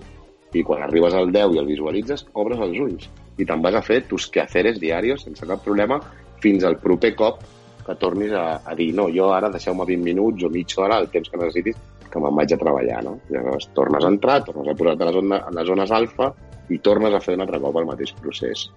[0.56, 3.10] I quan arribes al 10 i el visualitzes, obres els ulls.
[3.40, 6.00] I te'n vas a fer tus quehaceres diaris sense cap problema
[6.44, 7.44] fins al proper cop
[7.86, 11.12] que tornis a, a dir no, jo ara deixeu-me 20 minuts o mitja hora, el
[11.14, 11.78] temps que necessitis,
[12.12, 13.18] que me'n vaig a treballar, no?
[13.30, 16.32] Llavors tornes a entrar, tornes a posar-te a a les zones alfa
[16.72, 18.70] i tornes a fer un altre cop el mateix procés.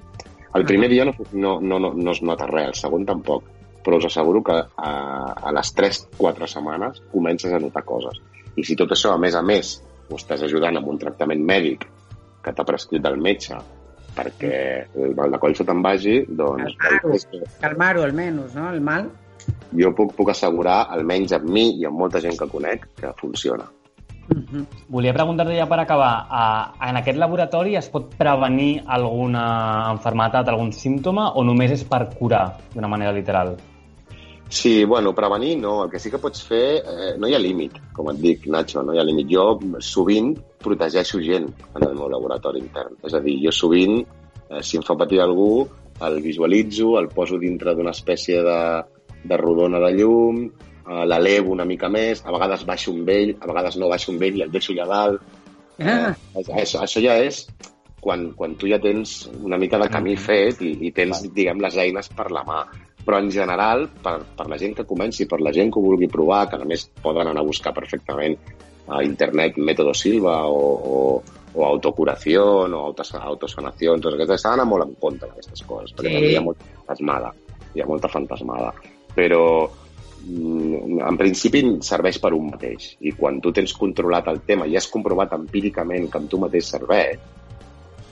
[0.55, 3.45] El primer dia no, no, no, no, no es nota res, el segon tampoc,
[3.85, 4.93] però us asseguro que a,
[5.37, 8.21] a les 3-4 setmanes comences a notar coses.
[8.57, 9.77] I si tot això, a més a més,
[10.09, 11.85] ho estàs ajudant amb un tractament mèdic
[12.43, 13.59] que t'ha prescrit el metge
[14.19, 14.53] perquè
[14.99, 18.69] el mal de coll se te'n vagi, doncs Calmar-ho, calmar-ho almenys, no?
[18.73, 19.11] El mal.
[19.79, 23.69] jo puc, puc assegurar, almenys amb mi i amb molta gent que conec, que funciona.
[24.29, 24.67] Mm -hmm.
[24.89, 30.73] Volia preguntar-te ja per acabar, uh, en aquest laboratori es pot prevenir alguna enfermetat, algun
[30.73, 33.57] símptoma, o només és per curar d'una manera literal?
[34.49, 35.85] Sí, bueno, prevenir no.
[35.85, 38.83] El que sí que pots fer, eh, no hi ha límit, com et dic, Nacho,
[38.83, 39.29] no hi ha límit.
[39.29, 42.97] Jo sovint protegeixo gent en el meu laboratori intern.
[43.05, 44.01] És a dir, jo sovint,
[44.49, 45.69] eh, si em fa patir algú,
[46.01, 48.85] el visualitzo, el poso dintre d'una espècie de,
[49.25, 50.41] de rodona de llum,
[50.89, 54.19] eh, l'elevo una mica més, a vegades baixo un vell, a vegades no baixo un
[54.19, 55.23] vell i el deixo allà dalt.
[55.79, 56.15] Ah.
[56.35, 57.45] Eh, això, això ja és
[58.01, 61.77] quan, quan tu ja tens una mica de camí fet i, i tens, diguem, les
[61.79, 62.63] eines per la mà.
[63.09, 66.11] Però en general, per, per la gent que comenci, per la gent que ho vulgui
[66.13, 68.37] provar, que a més poden anar a buscar perfectament
[68.89, 70.99] a internet Método Silva o, o,
[71.55, 76.13] o autocuració o autos, autosanació, tot aquestes, s'ha d'anar molt en compte d'aquestes coses, perquè
[76.13, 76.15] Sí.
[76.17, 77.33] també hi ha molta fantasmada,
[77.75, 78.73] hi ha molta fantasmada.
[79.17, 79.43] Però
[80.29, 82.91] en principi serveix per un mateix.
[83.01, 86.69] I quan tu tens controlat el tema i has comprovat empíricament que amb tu mateix
[86.75, 87.19] serveix,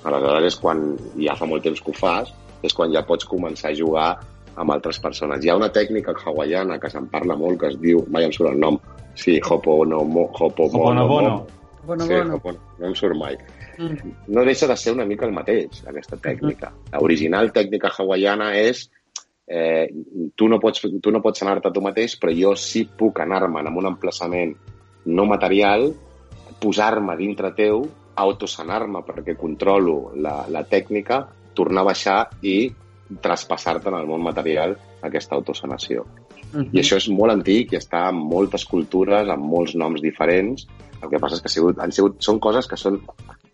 [0.07, 0.83] aleshores és quan
[1.19, 2.33] ja fa molt temps que ho fas,
[2.65, 4.09] és quan ja pots començar a jugar
[4.57, 5.45] amb altres persones.
[5.45, 8.55] Hi ha una tècnica hawaiana que se'n parla molt, que es diu, mai em surt
[8.55, 8.79] el nom,
[9.15, 11.47] sí, Hoponomo, Hopomono, Hoponopono.
[11.87, 12.37] Bueno, sí, bueno.
[12.37, 13.37] Hopono, no em surt mai.
[13.77, 14.15] Mm.
[14.33, 16.73] No deixa de ser una mica el mateix, aquesta tècnica.
[16.97, 18.87] L'original tècnica hawaiana és
[19.47, 19.87] eh,
[20.35, 23.79] tu no pots, tu no pots anar-te tu mateix, però jo sí puc anar-me'n en
[23.79, 24.57] un emplaçament
[25.07, 25.93] no material,
[26.61, 27.85] posar-me dintre teu,
[28.17, 31.23] autosanar-me perquè controlo la, la tècnica,
[31.57, 32.59] tornar a baixar i
[33.23, 34.75] traspassar-te en el món material
[35.07, 36.05] aquesta autosanació.
[36.53, 36.73] Mhm.
[36.73, 40.67] I això és molt antic i està en moltes cultures, amb molts noms diferents.
[41.03, 43.01] El que passa és que ha sigut, han sigut, són coses que són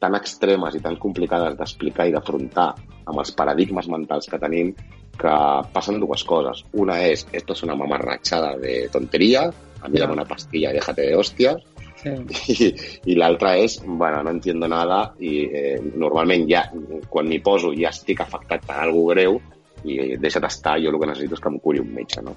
[0.02, 2.68] tan extremes i tan complicades d'explicar i d'afrontar
[3.06, 4.74] amb els paradigmes mentals que tenim
[5.18, 5.34] que
[5.74, 6.64] passen dues coses.
[6.72, 9.50] Una és, esto es una mamarrachada de tontería,
[9.82, 11.62] a mí dame una pastilla y déjate de hostias,
[12.02, 12.10] Sí.
[12.50, 12.68] i,
[13.12, 16.64] i l'altra és, bueno, no entiendo nada i eh, normalment ja,
[17.08, 19.38] quan m'hi poso ja estic afectat per alguna greu
[19.86, 22.34] i deixa't estar, jo el que necessito és que em curi un metge, no?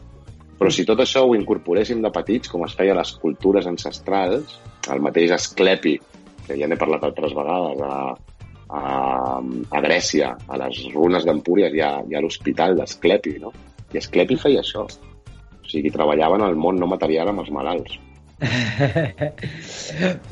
[0.60, 4.54] Però si tot això ho incorporéssim de petits, com es feia a les cultures ancestrals,
[4.94, 5.98] el mateix Asclepi,
[6.48, 8.16] que ja n'he parlat altres vegades, a,
[8.70, 13.50] a, a Grècia, a les runes d'Empúries, hi ha, hi ha l'hospital d'Asclepi, no?
[13.94, 14.82] I Asclepi feia això.
[14.86, 14.88] O
[15.70, 17.94] sigui, treballava en el món no material amb els malalts.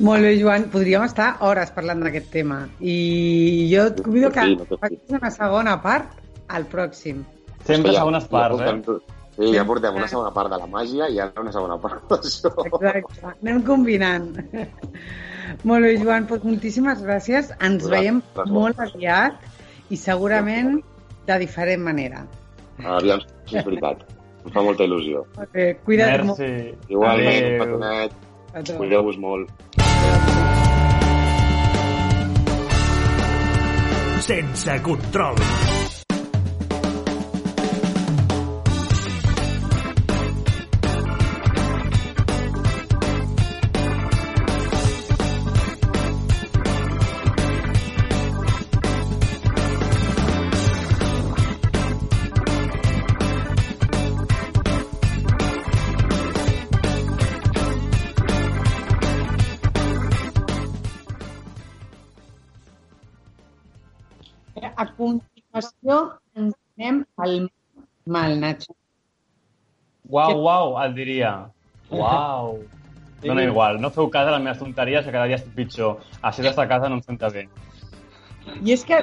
[0.04, 0.68] Molt bé, Joan.
[0.72, 2.64] Podríem estar hores parlant d'aquest tema.
[2.80, 6.06] I jo et convido que Sí, no facis una segona part
[6.48, 7.24] al pròxim.
[7.64, 8.80] Sempre Ja- segones parts, ja eh?
[8.82, 12.04] portem, Sí, ja portem una segona part de la màgia i ara una segona part
[12.12, 12.52] d'això.
[12.68, 13.32] Exacte.
[13.42, 14.28] Anem combinant.
[15.62, 16.26] Molt bé, Joan.
[16.30, 17.52] Doncs moltíssimes gràcies.
[17.62, 19.38] Ens veiem molt aviat
[19.90, 20.80] i segurament
[21.28, 22.24] de diferent manera.
[22.82, 24.02] Aviam si és veritat.
[24.44, 25.24] Em fa molta il·lusió.
[25.38, 26.42] Molt bé, cuida't molt.
[26.42, 26.92] Merci.
[26.92, 28.10] Igualment, un petonet.
[28.76, 29.48] Cuideu-vos molt.
[34.24, 35.73] Sense control.
[65.54, 65.98] Continuació
[66.34, 67.34] ens anem al
[68.06, 68.74] mal, Nacho.
[70.10, 71.34] Uau, uau, et diria.
[71.94, 72.58] Uau.
[73.24, 73.78] No, no, igual.
[73.80, 76.02] No feu cas a les meves tonteries, que cada dia estic pitjor.
[76.20, 77.46] Així d'estar a casa no em senta bé.
[78.60, 78.98] I és que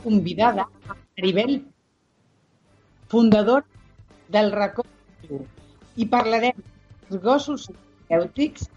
[0.00, 1.58] convidada a Maribel,
[3.12, 3.66] fundador
[4.32, 4.86] del racó
[6.00, 6.62] i parlarem
[7.10, 7.66] dels gossos
[8.08, 8.70] terapèutics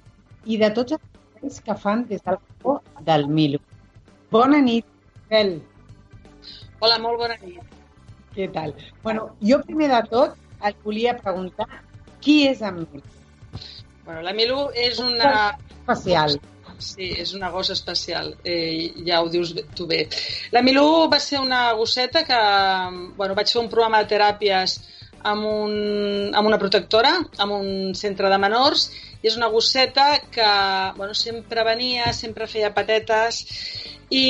[0.50, 3.62] i de tots els que fan des del racó del Milo.
[4.34, 4.90] Bona nit,
[5.30, 5.62] Maribel.
[6.84, 7.60] Hola, molt bona nit.
[8.36, 8.74] Què tal?
[9.06, 11.68] Bueno, jo primer de tot et volia preguntar
[12.24, 13.04] qui és en Milo?
[14.06, 15.30] Bueno, la Milu és una...
[15.84, 16.38] Especial.
[16.84, 20.02] Sí, és una gossa especial, eh, ja ho dius bé- tu bé.
[20.52, 22.40] La Milú va ser una gosseta que
[23.16, 24.74] bueno, vaig fer un programa de teràpies
[25.24, 25.74] amb, un,
[26.36, 28.90] amb una protectora, amb un centre de menors,
[29.24, 30.48] i és una gosseta que
[30.98, 33.44] bueno, sempre venia, sempre feia patetes,
[34.14, 34.26] i,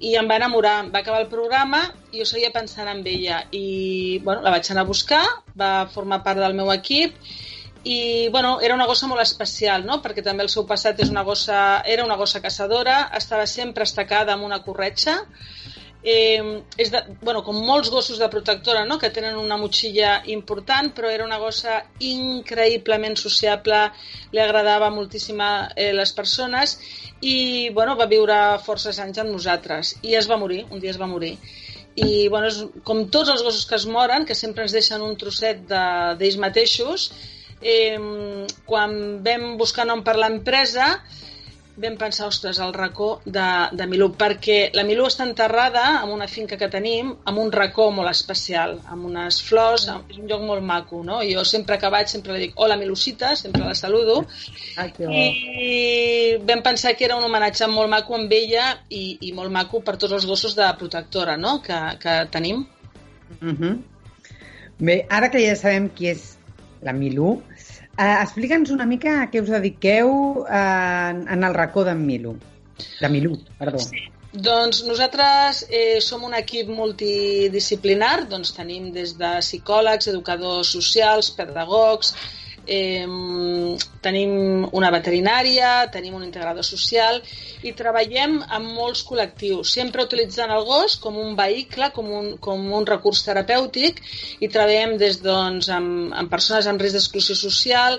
[0.00, 0.78] i em va enamorar.
[0.92, 3.44] Va acabar el programa i jo seguia pensant en ella.
[3.52, 5.22] I bueno, la vaig anar a buscar,
[5.58, 7.14] va formar part del meu equip,
[7.84, 10.00] i bueno, era una gossa molt especial, no?
[10.02, 14.34] perquè també el seu passat és una gossa, era una gossa caçadora, estava sempre estacada
[14.34, 15.20] amb una corretxa,
[16.02, 18.98] eh, és de, bueno, com molts gossos de protectora, no?
[18.98, 23.80] que tenen una motxilla important, però era una gossa increïblement sociable,
[24.32, 26.78] li agradava moltíssim a eh, les persones
[27.20, 31.00] i bueno, va viure forces anys amb nosaltres i es va morir, un dia es
[31.00, 31.36] va morir.
[31.98, 35.16] i bueno, és, com tots els gossos que es moren, que sempre ens deixen un
[35.18, 37.08] trosset d'ells mateixos,
[37.60, 37.98] eh,
[38.68, 38.92] quan
[39.24, 40.92] vam buscar nom per l'empresa,
[41.78, 46.26] vam pensar, ostres, el racó de, de Milú, perquè la Milú està enterrada en una
[46.30, 50.42] finca que tenim, amb un racó molt especial, amb unes flors, amb, és un lloc
[50.46, 51.20] molt maco, no?
[51.26, 54.24] Jo sempre que vaig sempre li dic, hola Milucita, sempre la saludo,
[54.78, 59.50] Ah, i vam pensar que era un homenatge molt maco amb ella i, i molt
[59.50, 61.58] maco per tots els gossos de protectora no?
[61.62, 62.64] que, que tenim.
[63.40, 63.78] Mhm.
[64.78, 66.36] Bé, ara que ja sabem qui és
[66.86, 67.40] la Milú,
[67.98, 70.12] eh, explica'ns una mica a què us dediqueu
[70.44, 70.62] eh,
[71.10, 72.36] en, en el racó d'en Milú.
[73.02, 73.82] De Milú, perdó.
[73.82, 74.06] Sí.
[74.28, 82.12] Doncs nosaltres eh, som un equip multidisciplinar, doncs tenim des de psicòlegs, educadors socials, pedagogs,
[82.68, 83.06] eh,
[84.04, 84.32] tenim
[84.76, 87.20] una veterinària, tenim un integrador social
[87.66, 92.68] i treballem amb molts col·lectius, sempre utilitzant el gos com un vehicle, com un, com
[92.78, 94.02] un recurs terapèutic
[94.40, 97.98] i treballem des doncs, amb, amb persones amb risc d'exclusió social,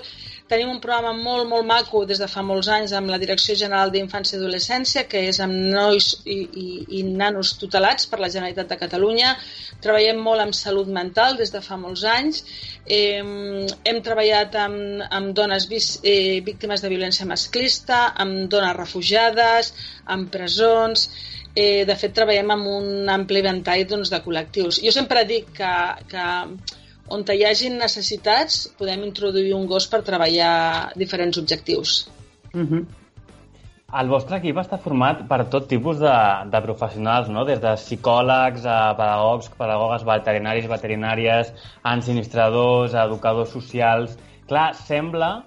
[0.50, 3.92] Tenim un programa molt, molt maco des de fa molts anys amb la Direcció General
[3.94, 6.64] d'Infància i Adolescència, que és amb nois i, i,
[6.98, 9.36] i nanos tutelats per la Generalitat de Catalunya.
[9.84, 12.42] Treballem molt amb salut mental des de fa molts anys.
[12.82, 13.22] Eh,
[13.92, 19.74] hem treballat amb, amb dones vis, eh, víctimes de violència masclista, amb dones refugiades,
[20.16, 21.06] amb presons...
[21.50, 24.76] Eh, de fet, treballem amb un ampli ventall doncs, de col·lectius.
[24.84, 25.72] Jo sempre dic que,
[26.12, 26.26] que
[27.10, 32.08] on hi hagin necessitats podem introduir un gos per treballar diferents objectius.
[32.54, 32.86] Mhm.
[34.00, 36.14] El vostre equip està format per tot tipus de,
[36.46, 37.42] de professionals, no?
[37.44, 41.50] des de psicòlegs a pedagogs, pedagogues veterinaris, veterinàries,
[41.94, 44.14] ensinistradors, educadors socials...
[44.50, 45.44] Clar, sembla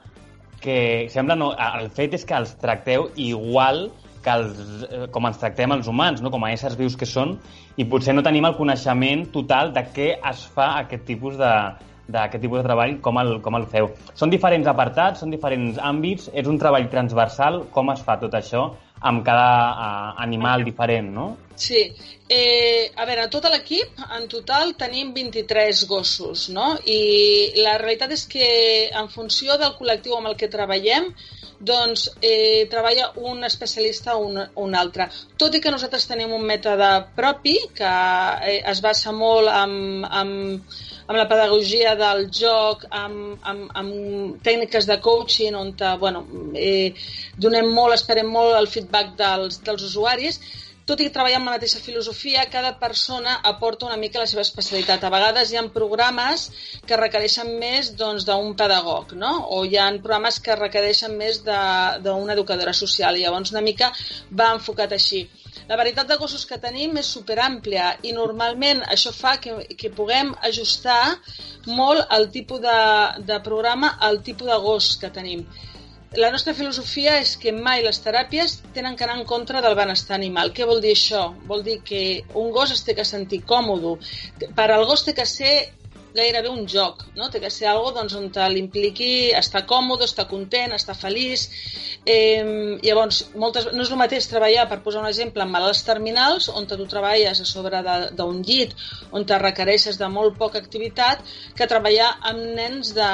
[0.64, 1.08] que...
[1.12, 3.86] Sembla no, el fet és que els tracteu igual
[4.24, 4.60] que els,
[4.90, 6.32] eh, com ens tractem els humans, no?
[6.34, 7.38] com a éssers vius que són,
[7.78, 11.52] i potser no tenim el coneixement total de què es fa aquest tipus de,
[12.08, 13.92] d'aquest tipus de treball, com el, com el feu.
[14.20, 18.72] Són diferents apartats, són diferents àmbits, és un treball transversal, com es fa tot això
[19.04, 21.34] amb cada uh, animal diferent, no?
[21.56, 21.94] Sí.
[22.30, 26.72] Eh, a veure, tot l'equip, en total, tenim 23 gossos, no?
[26.90, 28.50] I la realitat és que
[28.90, 31.12] en funció del col·lectiu amb el que treballem,
[31.64, 35.08] doncs eh, treballa un especialista o un, un altre.
[35.40, 37.92] Tot i que nosaltres tenim un mètode propi que
[38.50, 40.74] eh, es basa molt amb, amb,
[41.06, 46.94] amb la pedagogia del joc, amb, amb, amb tècniques de coaching, on bueno, eh,
[47.38, 50.42] donem molt, esperem molt el feedback dels, dels usuaris,
[50.90, 54.44] tot i que treballem amb la mateixa filosofia, cada persona aporta una mica la seva
[54.44, 55.04] especialitat.
[55.04, 56.50] A vegades hi ha programes
[56.88, 59.32] que requereixen més doncs, d'un doncs, pedagog, no?
[59.56, 63.94] o hi ha programes que requereixen més d'una educadora social, i llavors una mica
[64.42, 65.24] va enfocat així.
[65.70, 70.34] La varietat de gossos que tenim és superàmplia i normalment això fa que, que puguem
[70.50, 71.16] ajustar
[71.80, 72.80] molt el tipus de,
[73.30, 75.46] de programa al tipus de gos que tenim.
[76.16, 80.14] La nostra filosofia és que mai les teràpies tenen que anar en contra del benestar
[80.20, 80.52] animal.
[80.54, 81.24] Què vol dir això?
[81.50, 82.02] Vol dir que
[82.38, 83.96] un gos es té que sentir còmode.
[84.54, 85.56] Per al gos té que ser
[86.14, 87.30] gairebé un joc, no?
[87.32, 91.48] Té que ser algo doncs, on l'impliqui estar còmode, estar content, estar feliç.
[92.06, 96.50] Eh, llavors, moltes, no és el mateix treballar, per posar un exemple, en malalts terminals,
[96.50, 97.82] on tu treballes a sobre
[98.18, 98.76] d'un llit,
[99.12, 101.24] on te requereixes de molt poca activitat,
[101.56, 103.10] que treballar amb nens de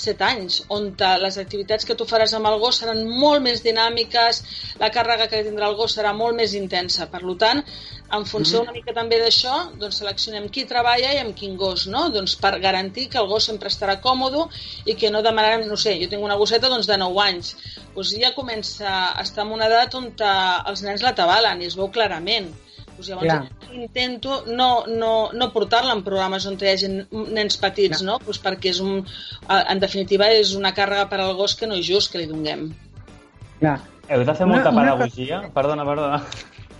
[0.00, 0.92] 7 anys, on
[1.24, 4.44] les activitats que tu faràs amb el gos seran molt més dinàmiques,
[4.80, 7.08] la càrrega que tindrà el gos serà molt més intensa.
[7.10, 7.64] Per tant,
[8.16, 12.08] en funció una mica també d'això, doncs seleccionem qui treballa i amb quin gos, no?
[12.14, 14.46] Doncs per garantir que el gos sempre estarà còmode
[14.90, 17.52] i que no demanarem, no sé, jo tinc una gosseta doncs, de 9 anys,
[17.94, 21.78] doncs ja comença a estar en una edat on els nens la tabalen i es
[21.78, 22.50] veu clarament.
[22.90, 23.70] Doncs llavors Clar.
[23.72, 28.08] intento no, no, no portar-la en programes on hi hagi nens petits, Clar.
[28.10, 28.18] no?
[28.26, 29.00] Doncs perquè és un,
[29.56, 32.68] en definitiva és una càrrega per al gos que no és just que li donem.
[33.62, 33.78] Clar.
[34.10, 35.36] Heu de fer molta una, una pedagogia?
[35.44, 35.54] Cosa...
[35.54, 36.18] Perdona, perdona.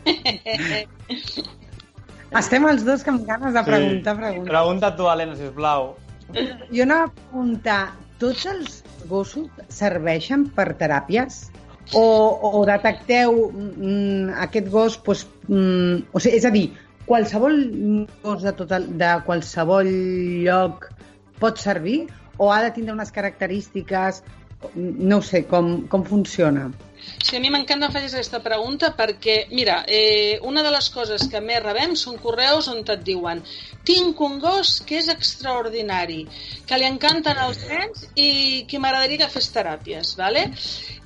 [2.41, 4.21] Estem els dos amb ganes de preguntar, sí.
[4.21, 4.53] preguntar.
[4.53, 5.95] Pregunta tu, Helena, sisplau.
[6.71, 7.81] Jo anava a preguntar,
[8.23, 8.77] tots els
[9.11, 11.49] gossos serveixen per teràpies?
[11.99, 12.05] O,
[12.61, 16.69] o detecteu mm, aquest gos, doncs, mm, o sigui, és a dir,
[17.09, 17.57] qualsevol
[18.23, 19.91] gos de, tot el, de qualsevol
[20.45, 20.87] lloc
[21.43, 22.05] pot servir
[22.39, 24.23] o ha de tindre unes característiques,
[24.77, 26.69] no sé, com, com funciona?
[27.23, 31.27] Sí, a mi m'encanta que facis aquesta pregunta perquè, mira, eh, una de les coses
[31.31, 33.43] que més rebem són correus on et diuen
[33.87, 36.21] tinc un gos que és extraordinari,
[36.69, 38.31] que li encanten els nens i
[38.69, 40.47] que m'agradaria que fes teràpies, ¿vale?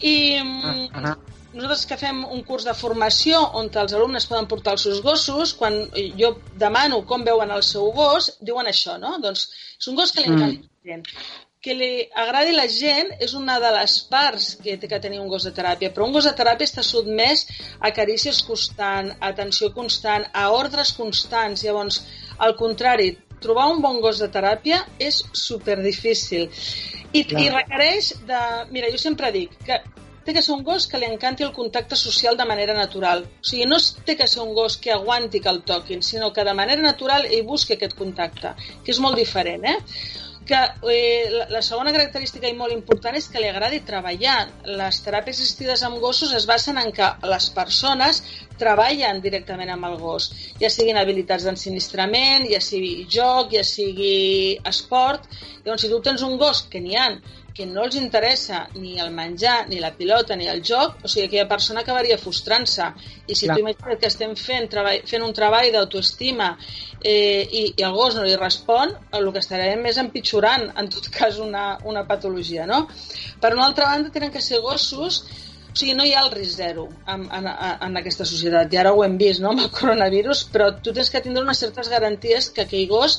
[0.01, 1.17] I, ah, ah.
[1.55, 5.55] nosaltres que fem un curs de formació on els alumnes poden portar els seus gossos,
[5.59, 5.81] quan
[6.19, 6.35] jo
[6.67, 9.17] demano com veuen el seu gos, diuen això, no?
[9.23, 10.71] Doncs és un gos que li encanta mm.
[10.91, 15.23] gent que li agradi la gent és una de les parts que té que tenir
[15.23, 17.47] un gos de teràpia, però un gos de teràpia està sotmès
[17.81, 21.65] a carícies constant, a atenció constant, a ordres constants.
[21.65, 22.03] Llavors,
[22.45, 26.51] al contrari, trobar un bon gos de teràpia és super difícil.
[27.15, 28.41] I, i requereix de...
[28.75, 29.81] Mira, jo sempre dic que
[30.25, 33.25] té que ser un gos que li encanti el contacte social de manera natural.
[33.41, 36.45] O sigui, no té que ser un gos que aguanti que el toquin, sinó que
[36.45, 38.55] de manera natural ell busqui aquest contacte,
[38.85, 39.79] que és molt diferent, eh?
[40.45, 40.61] Que
[40.93, 44.37] eh, la, segona característica i molt important és que li agradi treballar.
[44.81, 48.21] Les teràpies assistides amb gossos es basen en que les persones
[48.61, 50.29] treballen directament amb el gos,
[50.61, 55.27] ja siguin habilitats d'ensinistrament, ja sigui joc, ja sigui esport.
[55.65, 57.19] Llavors, si tu tens un gos, que n'hi han,
[57.55, 61.29] que no els interessa ni el menjar, ni la pilota, ni el joc, o sigui,
[61.29, 62.89] aquella persona acabaria frustrant-se.
[63.31, 63.55] I si Clar.
[63.55, 66.51] tu imagines que estem fent, treball, fent un treball d'autoestima
[66.99, 71.07] eh, i, i el gos no li respon, el que estarem és empitjorant, en tot
[71.15, 72.89] cas, una, una patologia, no?
[73.41, 75.23] Per una altra banda, tenen que ser gossos
[75.75, 77.49] o sigui, no hi ha el risc zero en, en,
[77.87, 81.11] en aquesta societat, i ara ho hem vist no, amb el coronavirus, però tu tens
[81.11, 83.17] que tindre unes certes garanties que aquell gos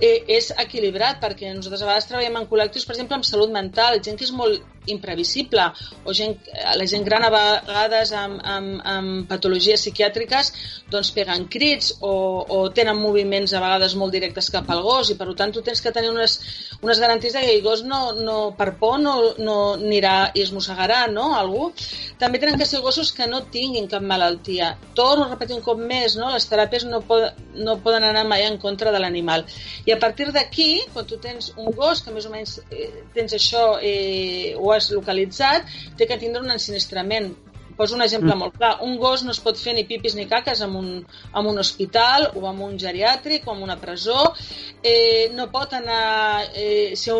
[0.00, 4.00] eh, és equilibrat, perquè nosaltres a vegades treballem en col·lectius, per exemple, amb salut mental,
[4.00, 4.64] gent que és molt
[4.94, 5.68] imprevisible,
[6.04, 6.36] o gent,
[6.76, 10.52] la gent gran a vegades amb, amb, amb patologies psiquiàtriques
[10.92, 12.12] doncs peguen crits o,
[12.48, 15.82] o tenen moviments a vegades molt directes cap al gos i per tant tu tens
[15.84, 16.38] que tenir unes,
[16.82, 21.06] unes garanties que el gos no, no per por no, no anirà i es mossegarà
[21.12, 21.70] no, algú.
[22.18, 24.72] També tenen que ser gossos que no tinguin cap malaltia.
[24.98, 26.30] Torno a repetir un cop més, no?
[26.34, 29.44] les teràpies no, pod no poden anar mai en contra de l'animal.
[29.86, 33.34] I a partir d'aquí, quan tu tens un gos que més o menys eh, tens
[33.36, 35.68] això, eh, ho has localitzat,
[35.98, 37.32] té que tindre un ensinistrament
[37.78, 38.38] Poso un exemple mm.
[38.42, 38.72] molt clar.
[38.82, 40.88] Un gos no es pot fer ni pipis ni caques en un,
[41.30, 44.32] en un hospital o en un geriàtric o en una presó.
[44.82, 47.14] Eh, no pot anar eh, ser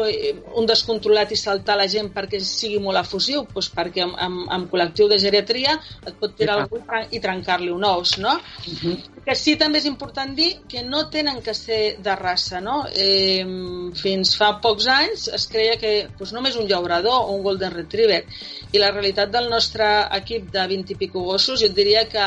[0.58, 4.66] un descontrolat i saltar la gent perquè sigui molt efusiu, doncs perquè en, en, en
[4.72, 6.82] col·lectiu de geriatria et pot tirar algú
[7.14, 8.34] i trencar-li un os, no?
[8.34, 8.82] Mm-hmm.
[8.82, 9.24] -huh.
[9.28, 12.86] Que sí també és important dir que no tenen que ser de raça, no?
[12.94, 13.44] Eh,
[13.94, 18.24] fins fa pocs anys es creia que doncs, només un llaurador o un golden retriever
[18.72, 19.84] i la realitat del nostre
[20.18, 22.24] equip de 20 i pico gossos, jo diria que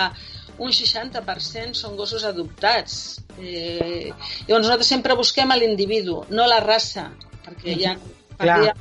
[0.62, 3.20] un 60% són gossos adoptats.
[3.40, 4.12] Eh,
[4.48, 7.10] llavors nosaltres sempre busquem a l'individu, no la raça,
[7.46, 7.98] perquè hi ha,
[8.38, 8.80] perquè hi ha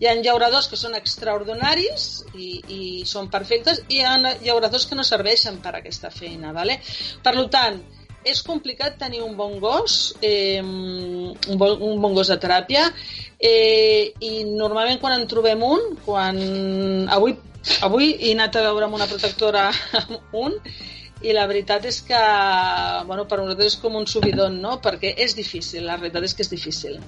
[0.00, 4.96] hi ha llauradors que són extraordinaris i, i són perfectes i hi ha llauradors que
[4.96, 6.54] no serveixen per a aquesta feina.
[6.56, 6.78] Vale?
[7.22, 7.76] Per tant,
[8.24, 12.86] és complicat tenir un bon gos, eh, un, bon, un bon gos de teràpia,
[13.38, 16.40] eh, i normalment quan en trobem un, quan
[17.08, 17.36] avui,
[17.86, 19.68] avui he anat a veure amb una protectora
[20.44, 20.56] un,
[21.20, 22.20] i la veritat és que
[23.06, 24.78] bueno, per nosaltres és com un subidon, no?
[24.84, 27.00] perquè és difícil, la veritat és que és difícil.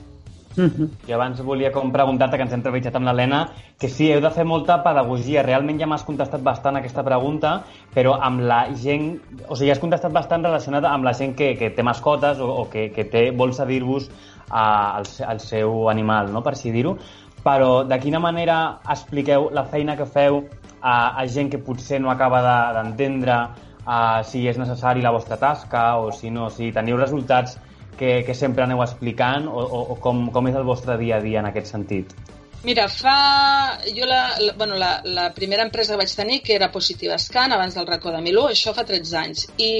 [0.56, 0.88] Mm -hmm.
[1.08, 4.30] I abans volia com preguntar-te, que ens hem entrevistat amb l'Helena, que sí, heu de
[4.30, 5.42] fer molta pedagogia.
[5.42, 9.20] Realment ja m'has contestat bastant aquesta pregunta, però amb la gent...
[9.48, 12.68] O sigui, has contestat bastant relacionada amb la gent que, que té mascotes o, o
[12.68, 14.10] que, que té, vol cedir-vos
[14.50, 16.42] al, al seu animal, no?
[16.42, 16.98] per així dir-ho.
[17.42, 20.44] Però de quina manera expliqueu la feina que feu
[20.80, 22.42] a, a gent que potser no acaba
[22.76, 23.38] d'entendre
[23.86, 27.58] de, si és necessari la vostra tasca o si no, si teniu resultats
[27.98, 31.24] que, que sempre aneu explicant o, o, o com, com és el vostre dia a
[31.24, 32.14] dia en aquest sentit?
[32.62, 33.78] Mira, fa...
[33.90, 37.52] Jo la, la, bueno, la, la primera empresa que vaig tenir, que era Positiva Scan,
[37.52, 39.48] abans del racó de Milú, això fa 13 anys.
[39.58, 39.72] I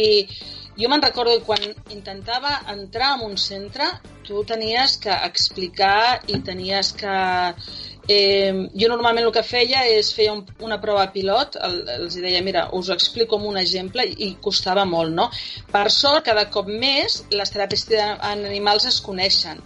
[0.78, 3.88] jo me'n recordo que quan intentava entrar en un centre,
[4.26, 7.16] tu tenies que explicar i tenies que
[8.08, 12.40] Eh, jo normalment el que feia és feia un, una prova pilot, el, els deia,
[12.42, 15.28] mira, us ho explico com un exemple i costava molt, no?
[15.70, 19.62] Per sort, cada cop més les teràpies en animals es coneixen.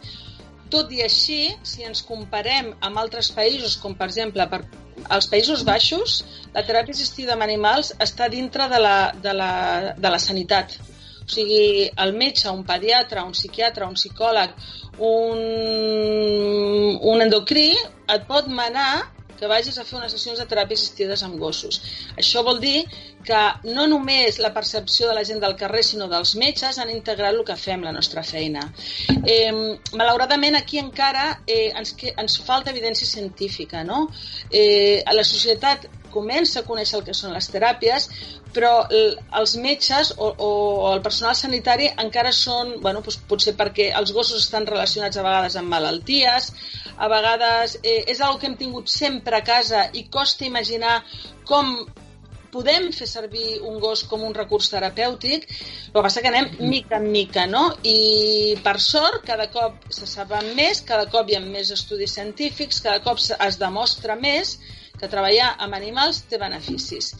[0.69, 4.61] Tot i així, si ens comparem amb altres països, com per exemple per
[5.09, 6.19] als Països Baixos,
[6.53, 9.51] la teràpia assistida amb animals està dintre de la, de la,
[9.97, 10.77] de la sanitat.
[11.27, 14.55] O sigui, el metge, un pediatre, un psiquiatre, un psicòleg,
[15.11, 15.41] un,
[17.12, 18.91] un endocrí et pot manar
[19.37, 21.81] que vagis a fer unes sessions de teràpia assistides amb gossos.
[22.16, 22.87] Això vol dir
[23.27, 23.41] que
[23.74, 27.43] no només la percepció de la gent del carrer, sinó dels metges han integrat el
[27.47, 28.62] que fem, la nostra feina.
[29.18, 29.53] Eh,
[29.99, 33.85] malauradament, aquí encara eh, ens, ens falta evidència científica.
[33.85, 34.07] No?
[34.51, 38.09] Eh, la societat comença a conèixer el que són les teràpies,
[38.57, 38.73] però
[39.41, 40.51] els metges o, o
[40.93, 45.59] el personal sanitari encara són, bueno, doncs potser perquè els gossos estan relacionats a vegades
[45.61, 46.51] amb malalties,
[46.97, 50.99] a vegades eh, és una que hem tingut sempre a casa i costa imaginar
[51.47, 51.87] com
[52.57, 57.01] podem fer servir un gos com un recurs terapèutic, el que passa que anem mica
[57.01, 57.67] en mica, no?
[57.85, 62.81] I per sort, cada cop se saben més, cada cop hi ha més estudis científics,
[62.87, 64.57] cada cop es demostra més
[65.01, 67.15] que treballar amb animals té beneficis.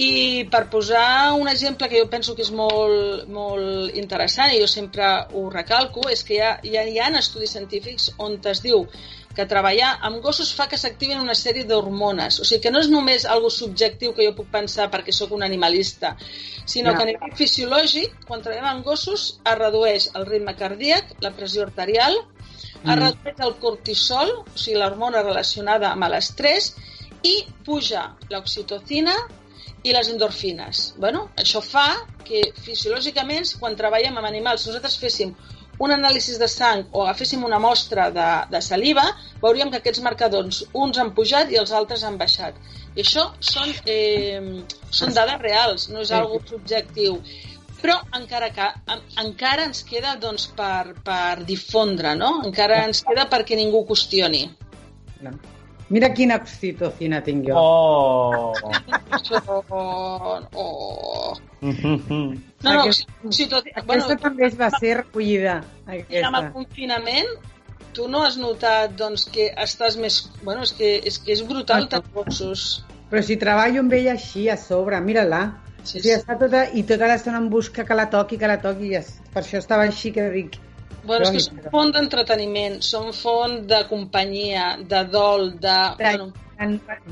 [0.00, 4.68] I per posar un exemple que jo penso que és molt, molt interessant, i jo
[4.70, 8.62] sempre ho recalco, és que hi ha, hi ha, hi ha estudis científics on es
[8.64, 8.86] diu
[9.34, 12.40] que treballar amb gossos fa que s'activin una sèrie d'hormones.
[12.42, 15.44] O sigui, que no és només algo subjectiu que jo puc pensar perquè sóc un
[15.46, 16.16] animalista,
[16.64, 16.96] sinó no.
[16.96, 21.66] que a nivell fisiològic, quan treballem amb gossos, es redueix el ritme cardíac, la pressió
[21.66, 22.90] arterial, mm.
[22.90, 26.72] es redueix el cortisol, o sigui, l'hormona relacionada amb l'estrès,
[27.22, 29.14] i puja l'oxitocina
[29.84, 30.90] i les endorfines.
[31.00, 31.86] Bueno, això fa
[32.26, 35.34] que fisiològicament, quan treballem amb animals, nosaltres féssim
[35.80, 39.06] un anàlisi de sang o agaféssim una mostra de, de saliva,
[39.40, 42.58] veuríem que aquests marcadors uns han pujat i els altres han baixat.
[42.94, 47.16] I això són, eh, són dades reals, no és algo subjectiu.
[47.80, 48.66] Però encara, que,
[49.22, 52.34] encara ens queda doncs, per, per difondre, no?
[52.44, 54.44] Encara ens queda perquè ningú qüestioni.
[55.24, 55.32] No.
[55.90, 57.58] Mira quina oxitocina tinc jo.
[57.58, 58.52] Oh!
[59.50, 61.38] oh, oh.
[61.60, 62.84] No, no,
[63.26, 63.82] oxitocina...
[63.86, 65.56] Bueno, aquesta també es va ser recollida.
[65.88, 66.28] Aquesta.
[66.28, 67.32] Amb el confinament,
[67.96, 70.22] tu no has notat doncs, que estàs més...
[70.44, 72.68] Bueno, és que és, que és brutal ah, tenir gossos.
[73.10, 75.42] Però si treballo amb ella així a sobre, mira-la.
[75.82, 75.98] Sí, sí.
[75.98, 78.94] O sigui, està tota, I tota l'estona em busca que la toqui, que la toqui,
[78.94, 80.60] i per això estava així que dic
[81.10, 85.80] Bueno, és que són font d'entreteniment, són font de companyia, de dol, de...
[85.98, 86.30] De, bueno...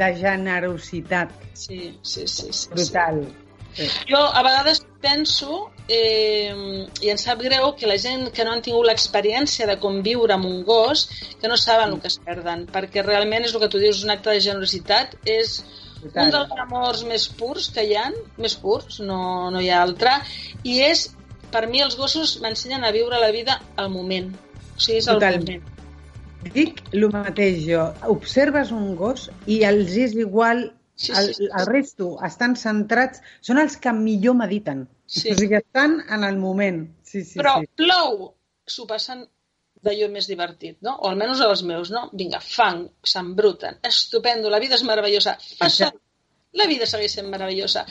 [0.03, 1.35] de generositat.
[1.57, 2.53] Sí, sí, sí.
[2.53, 3.23] sí Brutal.
[3.25, 3.87] Sí.
[4.09, 6.53] Jo a vegades penso, eh,
[7.03, 10.49] i em sap greu, que la gent que no han tingut l'experiència de conviure amb
[10.49, 11.05] un gos,
[11.41, 14.15] que no saben el que es perden, perquè realment és el que tu dius, un
[14.15, 15.61] acte de generositat, és
[16.01, 16.25] Total.
[16.25, 19.21] un dels amors més purs que hi han, més purs, no,
[19.55, 20.17] no hi ha altre,
[20.65, 21.09] i és
[21.53, 24.33] per mi els gossos m'ensenyen a viure la vida al moment.
[24.77, 25.41] O sigui, és el Total.
[25.43, 25.75] moment.
[26.55, 27.87] Dic el mateix jo.
[28.15, 30.69] Observes un gos i els és igual
[30.99, 31.45] Sí, sí, sí.
[31.45, 34.81] El, el resto estan centrats, són els que millor mediten.
[35.07, 35.31] Sí.
[35.31, 36.81] O sigui, estan en el moment.
[37.07, 37.69] Sí, sí, Però sí.
[37.79, 38.33] plou,
[38.67, 39.23] s'ho passen
[39.87, 40.97] d'allò més divertit, no?
[40.99, 42.09] O almenys els meus, no?
[42.19, 45.37] Vinga, fang, s'embruten, estupendo, la vida és meravellosa.
[45.61, 45.95] Fa sol,
[46.53, 47.85] la vida segueix sent meravellosa.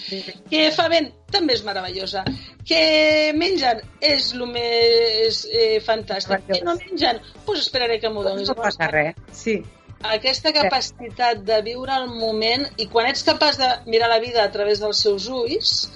[0.49, 2.23] Que fa vent, també és meravellosa.
[2.67, 6.45] Que mengen, és el més eh, fantàstic.
[6.49, 8.49] Que no mengen, doncs pues esperaré que m'ho donis.
[8.49, 9.59] No passa res, sí.
[10.07, 14.51] Aquesta capacitat de viure el moment i quan ets capaç de mirar la vida a
[14.53, 15.89] través dels seus ulls,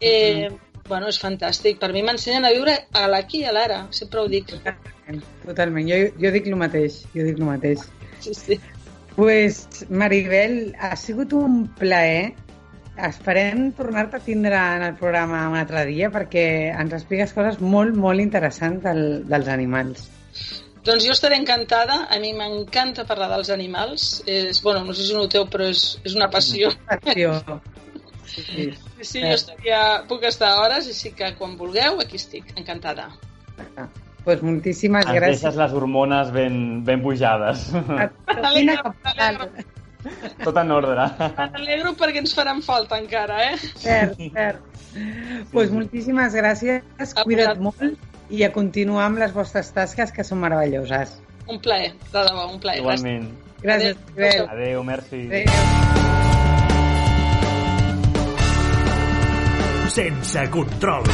[0.00, 0.88] eh, mm -hmm.
[0.88, 1.78] bueno, és fantàstic.
[1.78, 4.46] Per mi m'ensenyen a viure a l'aquí i a l'ara, sempre ho dic.
[4.46, 5.88] Totalment, totalment.
[5.88, 7.80] Jo, jo dic el mateix, jo dic el mateix.
[8.20, 8.60] Sí, sí
[9.16, 12.34] pues, Maribel, ha sigut un plaer.
[12.94, 17.96] Esperem tornar-te a tindre en el programa un altre dia perquè ens expliques coses molt,
[17.98, 20.04] molt interessants del, dels animals.
[20.84, 22.04] Doncs jo estaré encantada.
[22.12, 24.22] A mi m'encanta parlar dels animals.
[24.30, 26.70] És, bueno, no sé si ho noteu, però és, és una passió.
[26.86, 27.34] Passió.
[28.30, 28.70] Sí, sí.
[29.00, 33.10] sí, jo estaria, puc estar hores, així que quan vulgueu, aquí estic, encantada.
[33.74, 33.88] Ah
[34.24, 35.40] pues moltíssimes Ens gràcies.
[35.42, 37.66] deixes les hormones ben, ben pujades.
[40.44, 41.06] Tot en ordre.
[41.54, 43.56] M'alegro perquè ens faran falta encara, eh?
[43.80, 44.60] Cert, cert.
[44.94, 47.82] Doncs pues moltíssimes gràcies, cuida't molt
[48.30, 51.16] i a continuar amb les vostres tasques que són meravelloses.
[51.48, 52.80] Un plaer, de debò, un plaer.
[52.80, 53.26] Igualment.
[53.64, 55.24] Gràcies, Adéu, Adéu merci.
[55.28, 55.44] Adéu.
[59.94, 61.04] Sense control.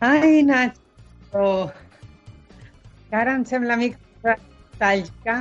[0.00, 1.70] Ai, Nacho.
[3.10, 5.34] Que ara em sembla mica nostàlgica.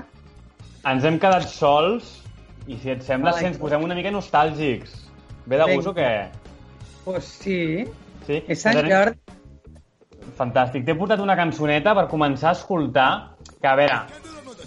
[0.89, 2.09] Ens hem quedat sols
[2.67, 4.95] i si et sembla, si ens posem una mica nostàlgics.
[5.47, 6.11] Ve de gust o què?
[7.05, 7.87] Pues sí.
[8.27, 8.41] Sí?
[8.47, 9.17] És Sant Jordi.
[10.37, 10.83] Fantàstic.
[10.85, 13.09] T'he portat una cançoneta per començar a escoltar,
[13.61, 14.01] que a veure,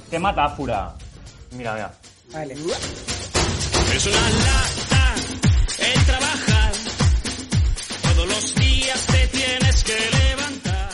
[0.09, 0.83] té metàfora.
[1.53, 1.93] Mira, mira.
[2.33, 2.57] Vale.
[3.93, 5.03] Es una lata
[5.85, 6.22] el
[9.73, 10.89] tienes que levantar.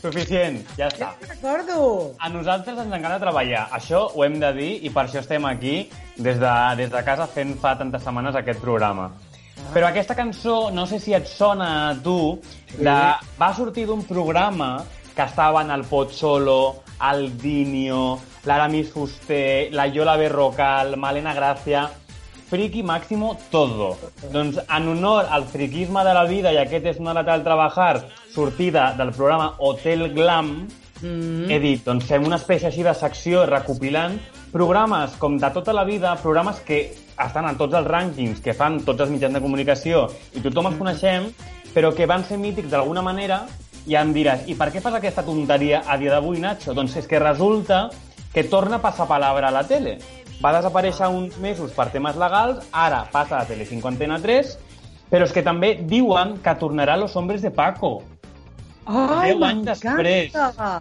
[0.00, 1.12] Suficient, ja està.
[1.20, 2.14] Ja recordo.
[2.18, 3.66] A nosaltres ens encanta treballar.
[3.76, 7.26] Això ho hem de dir i per això estem aquí des de, des de casa
[7.28, 9.10] fent fa tantes setmanes aquest programa.
[9.74, 12.40] Però aquesta cançó, no sé si et sona a tu,
[12.78, 12.96] de,
[13.38, 14.80] va sortir d'un programa
[15.14, 18.18] que estaven el Pozzolo, el Dinio,
[18.48, 21.88] l'Aramis Fuster, la Yola Berrocal, Malena Gràcia...
[22.50, 23.96] friki máximo todo.
[24.32, 28.04] Doncs en honor al friquisme de la vida, i aquest és una lata del treballar,
[28.34, 30.68] sortida del programa Hotel Glam,
[31.02, 31.50] Mm.
[31.50, 34.18] he dit, doncs fem una espècie així de secció recopilant
[34.52, 36.80] programes com de tota la vida, programes que
[37.16, 40.76] estan en tots els rànquings que fan tots els mitjans de comunicació i tothom els
[40.76, 41.30] coneixem,
[41.72, 43.46] però que van ser mítics d'alguna manera
[43.86, 46.74] i em diràs, i per què fas aquesta tonteria a dia d'avui, Nacho?
[46.76, 47.88] Doncs és que resulta
[48.34, 49.96] que torna a passar palabra a la tele.
[50.40, 54.54] Va desaparèixer uns mesos per temes legals, ara passa a Telecinco Antena 3,
[55.10, 57.98] però és que també diuen que tornarà Los Hombres de Paco.
[58.86, 60.32] Ai, Deu anys després.
[60.32, 60.80] m'encanta!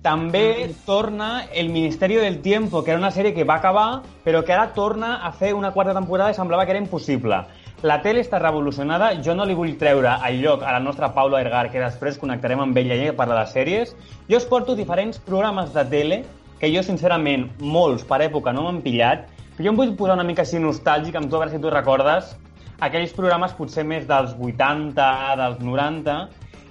[0.00, 4.54] També torna El Ministerio del Tiempo, que era una sèrie que va acabar, però que
[4.54, 7.42] ara torna a fer una quarta temporada i semblava que era impossible.
[7.82, 11.40] La tele està revolucionada, jo no li vull treure el lloc a la nostra Paula
[11.42, 13.96] Ergar, que després connectarem amb ella i ella parla de sèries.
[14.30, 16.22] Jo us porto diferents programes de tele
[16.60, 20.26] que jo, sincerament, molts per època no m'han pillat, però jo em vull posar una
[20.28, 22.34] mica així nostàlgic amb tu, a veure si tu recordes
[22.80, 25.08] aquells programes potser més dels 80,
[25.40, 26.14] dels 90,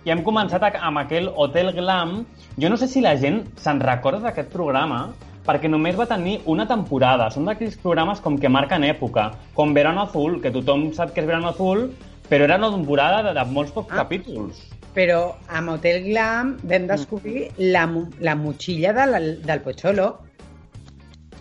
[0.07, 2.23] i hem començat amb aquell Hotel Glam.
[2.57, 5.11] Jo no sé si la gent se'n recorda d'aquest programa,
[5.45, 7.29] perquè només va tenir una temporada.
[7.29, 11.27] Són d'aquells programes com que marquen època, com Verano Azul, que tothom sap que és
[11.29, 11.89] Verano Azul,
[12.29, 14.03] però era una temporada de, de molts pocs Ah.
[14.03, 14.65] capítols.
[14.95, 15.19] Però
[15.53, 20.15] amb Hotel Glam vam descobrir la, mo- la motxilla del, del Pocholo.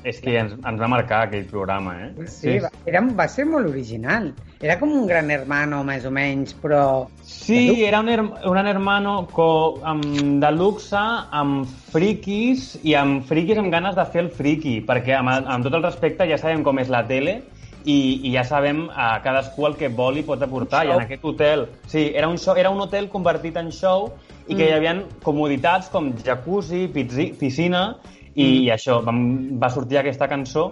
[0.07, 2.27] És que ens, ens va marcar aquell programa, eh?
[2.31, 4.31] Sí, Va, era, va ser molt original.
[4.63, 7.09] Era com un gran hermano, més o menys, però...
[7.27, 9.49] Sí, era un, her- un hermano co,
[9.83, 10.05] amb,
[10.43, 11.03] de luxe,
[11.43, 15.75] amb friquis i amb friquis amb ganes de fer el friqui, perquè amb, amb tot
[15.75, 17.41] el respecte ja sabem com és la tele
[17.89, 17.97] i,
[18.29, 20.85] i ja sabem a cadascú el que vol i pot aportar.
[20.87, 21.67] I en aquest hotel...
[21.89, 24.11] Sí, era un, show, era un hotel convertit en show
[24.47, 24.69] i que Mm.
[24.69, 27.97] hi havia comoditats com jacuzzi, pizzi, piscina
[28.35, 28.63] i, Mm.
[28.65, 29.21] i això, vam,
[29.61, 30.71] va sortir aquesta cançó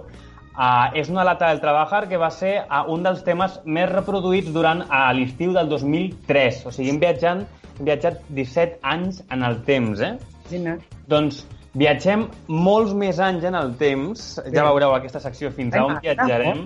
[0.56, 4.48] Uh, és una lata del Trabajar que va ser uh, un dels temes més reproduïts
[4.54, 6.62] durant uh, l'estiu del 2003.
[6.64, 7.42] O sigui, hem, viatjant,
[7.76, 10.14] hem viatjat 17 anys en el temps, eh?
[10.46, 10.78] Imagina.
[11.12, 11.42] Doncs
[11.76, 14.24] viatgem molts més anys en el temps.
[14.48, 16.64] Ja veureu aquesta secció fins a on viatjarem.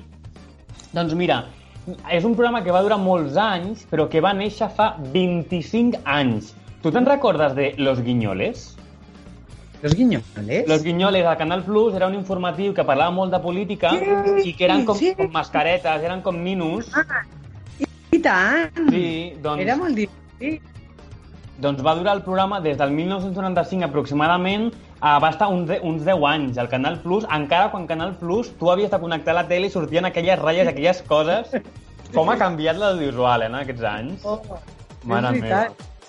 [0.92, 1.44] Doncs mira,
[2.10, 6.52] és un programa que va durar molts anys, però que va néixer fa 25 anys.
[6.82, 8.70] Tu te'n recordes de Los Guinyoles?
[9.82, 10.66] Los guinyoles?
[10.68, 14.52] Los Guinyoles al Canal Plus era un informatiu que parlava molt de política Sí, i
[14.52, 15.14] que eren com, sí.
[15.16, 16.90] com mascaretes, eren com ninos.
[16.92, 17.22] Ah,
[18.12, 18.76] i tant!
[18.90, 19.06] Sí,
[19.40, 20.60] doncs, Era molt divertit.
[21.60, 24.68] doncs va durar el programa des del 1995 aproximadament,
[25.00, 28.90] va estar uns, uns 10 anys al Canal Plus, encara quan Canal Plus tu havies
[28.92, 31.54] de connectar la tele i sortien aquelles ratlles, aquelles coses.
[32.14, 34.24] Com ha canviat l'audiovisual eh, en aquests anys?
[34.26, 34.40] Oh,
[35.08, 35.62] Mare és meva.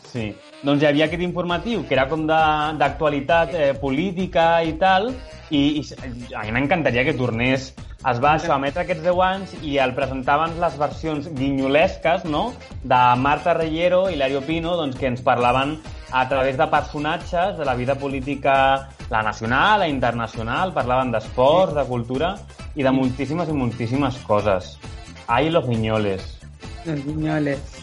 [0.10, 0.32] Sí.
[0.62, 5.10] Doncs hi havia aquest informatiu, que era com d'actualitat eh, política i tal,
[5.50, 7.72] i, i a mi m'encantaria que tornés.
[8.02, 12.44] Es va això, emetre aquests 10 anys i el presentaven les versions guinyolesques, no?,
[12.84, 15.80] de Marta Reyero i Hilario Pino, doncs, que ens parlaven
[16.12, 21.86] a través de personatges de la vida política, la nacional, la internacional, parlaven d'esports, de
[21.90, 22.36] cultura
[22.76, 24.76] i de moltíssimes i moltíssimes coses.
[25.26, 26.38] Ai, los guinyoles.
[26.86, 27.82] Los guinyoles.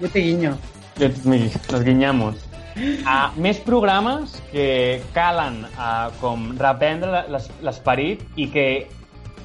[0.00, 0.56] Yo te guiño.
[0.98, 2.36] Los guinyamos.
[2.74, 8.64] Uh, més programes que calen uh, com reprendre l'es- l'esperit i que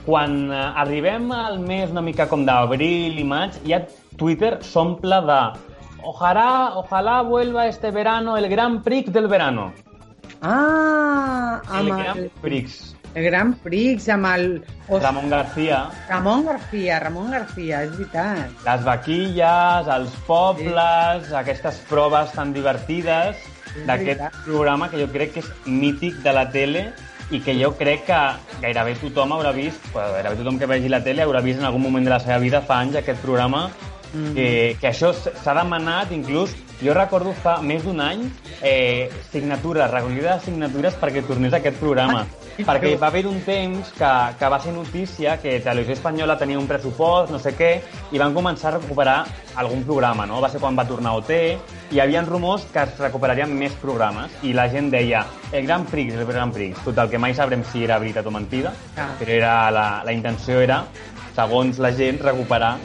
[0.08, 3.84] quan uh, arribem al mes una mica com d'abril i maig, ja
[4.18, 5.40] Twitter s'omple de
[6.02, 9.72] ojalá, ojalá vuelva este verano el Gran Prix del verano.
[10.42, 12.96] Ah, El Gran Prix.
[13.16, 14.64] El Gran Prix, amb el...
[14.88, 18.52] Os- Ramon García, Ramon García, Ramon García, és veritat.
[18.66, 23.36] les vaquilles, els pobles, aquestes proves tan divertides
[23.86, 26.88] d'aquest programa que jo crec que és mític de la tele
[27.32, 28.20] i que jo crec que
[28.62, 32.04] gairebé tothom haurà vist, gairebé tothom que vegi la tele haurà vist en algun moment
[32.04, 33.70] de la seva vida fa anys aquest programa
[34.10, 34.32] Mm.
[34.34, 38.24] que, que això s'ha demanat inclús, jo recordo fa més d'un any
[38.66, 43.92] eh, signatures, recollida de signatures perquè tornés aquest programa Ah, perquè va haver un temps
[43.98, 47.72] que, que va ser notícia que Televisió Espanyola tenia un pressupost, no sé què,
[48.12, 50.40] i van començar a recuperar algun programa, no?
[50.42, 51.32] Va ser quan va tornar OT,
[51.92, 55.86] i hi havia rumors que es recuperarien més programes, i la gent deia, el Gran
[55.86, 56.78] Prix, el Gran Prix.
[56.86, 59.10] Total, que mai sabrem si era veritat o mentida, Ah.
[59.20, 60.84] però era la, la intenció era,
[61.36, 62.78] segons la gent, recuperar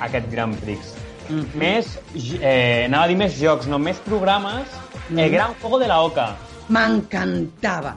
[0.00, 0.94] aquest Gran Prix.
[1.30, 1.46] Mhm.
[1.54, 1.98] Més,
[2.40, 4.66] eh, anava a dir més jocs, no, més programes,
[5.10, 5.30] el Mhm.
[5.30, 6.36] Gran Juego de la Oca.
[6.68, 7.94] M'encantava.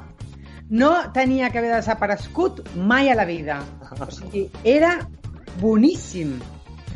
[0.70, 3.60] No tenia que haver desaparegut mai a la vida.
[4.00, 5.08] O sigui, era
[5.62, 6.40] boníssim.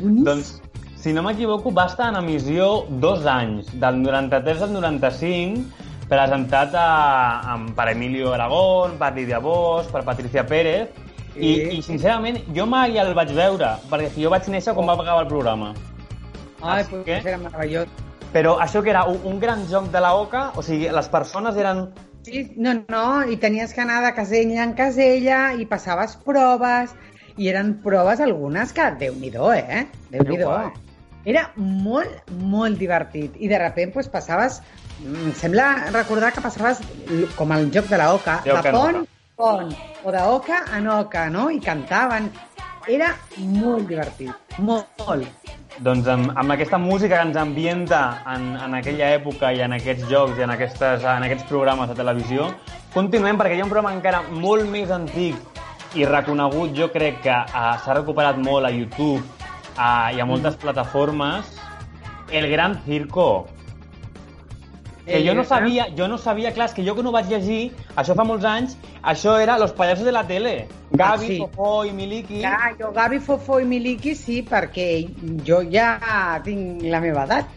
[0.00, 0.24] Boníssim.
[0.24, 0.54] Doncs,
[0.98, 5.62] si no m'equivoco, va estar en emissió dos anys, del 93 al 95,
[6.08, 6.86] presentat a,
[7.54, 10.88] amb, per Emilio Aragón, per Lídia Bosch, per Patricia Pérez,
[11.38, 15.22] I, I, sincerament, jo mai el vaig veure, perquè jo vaig néixer quan va acabar
[15.22, 15.68] el programa.
[16.62, 17.86] Ai, Així pues que- era meravellós.
[18.32, 21.56] Però això que era un, un gran joc de la oca, o sigui, les persones
[21.56, 21.86] eren...
[22.28, 26.94] Sí, no, no, i tenies que anar de casella en casella i passaves proves,
[27.38, 29.86] i eren proves algunes que, déu-n'hi-do, eh?
[30.12, 30.48] Déu-n'hi-do.
[30.48, 30.72] guai.
[31.28, 33.34] Era molt, molt divertit.
[33.36, 34.62] I de sobte pues, passaves...
[34.98, 36.80] Em sembla recordar que passaves
[37.36, 39.04] com el joc de la oca, De de pont
[39.38, 39.72] pont,
[40.02, 41.48] o de oca en oca, no?
[41.50, 42.26] I cantaven.
[42.88, 44.88] Era molt divertit, molt.
[45.06, 45.54] molt.
[45.78, 50.08] Doncs amb, amb aquesta música que ens ambienta en, en aquella època i en aquests
[50.10, 52.48] jocs i en, aquestes, en aquests programes de televisió,
[52.94, 55.38] continuem perquè hi ha un programa encara molt més antic
[55.94, 60.58] i reconegut, jo crec que uh, s'ha recuperat molt a YouTube uh, i a moltes
[60.58, 61.54] plataformes,
[62.28, 63.46] El Gran Circo.
[65.08, 67.70] Que El jo no sabia, jo no sabia, clar, que jo que no vaig llegir,
[67.96, 70.68] això fa molts anys, això era Los Payasos de la Tele.
[70.90, 71.38] Gavi, sí.
[71.40, 72.42] Fofó i Miliki.
[72.42, 74.88] Clar, jo Gavi, Fofó i Miliki sí, perquè
[75.48, 75.94] jo ja
[76.44, 77.56] tinc la meva edat.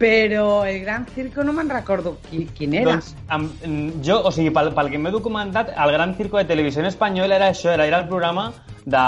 [0.00, 2.92] Però el Gran Circo no me'n recordo qui, quin era.
[2.92, 6.46] Doncs amb, mm, jo, o sigui, pel, pel que m'he documentat, el Gran Circo de
[6.52, 8.50] Televisió Espanyola era això, era, era el programa
[8.84, 9.04] de,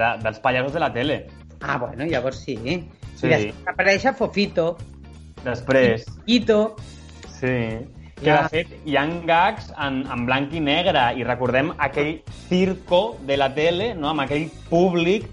[0.00, 1.22] de, dels pallassos de la tele.
[1.60, 2.56] Ah, bueno, llavors sí.
[3.16, 3.28] Sí.
[3.28, 4.76] I després apareix Fofito,
[5.46, 6.76] Després, Quito...
[7.40, 7.86] sí.
[8.16, 13.18] Que de fet hi ha gags en, en blanc i negre i recordem aquell circo
[13.28, 14.08] de la tele, no?
[14.14, 15.26] amb aquell públic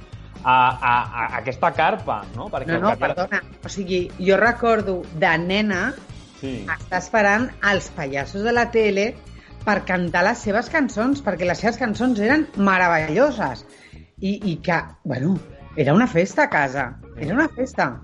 [0.44, 2.50] a, a, a aquesta carpa, no?
[2.52, 3.40] Perquè No, no, havia- perdona.
[3.64, 5.94] O sigui, jo recordo de nena
[6.42, 6.66] Sí.
[6.68, 9.14] estar esperant els pallassos de la tele
[9.64, 13.64] per cantar les seves cançons, perquè les seves cançons eren meravelloses.
[14.20, 15.38] I, i que, bueno,
[15.78, 16.98] era una festa a casa.
[17.16, 18.02] Era una festa.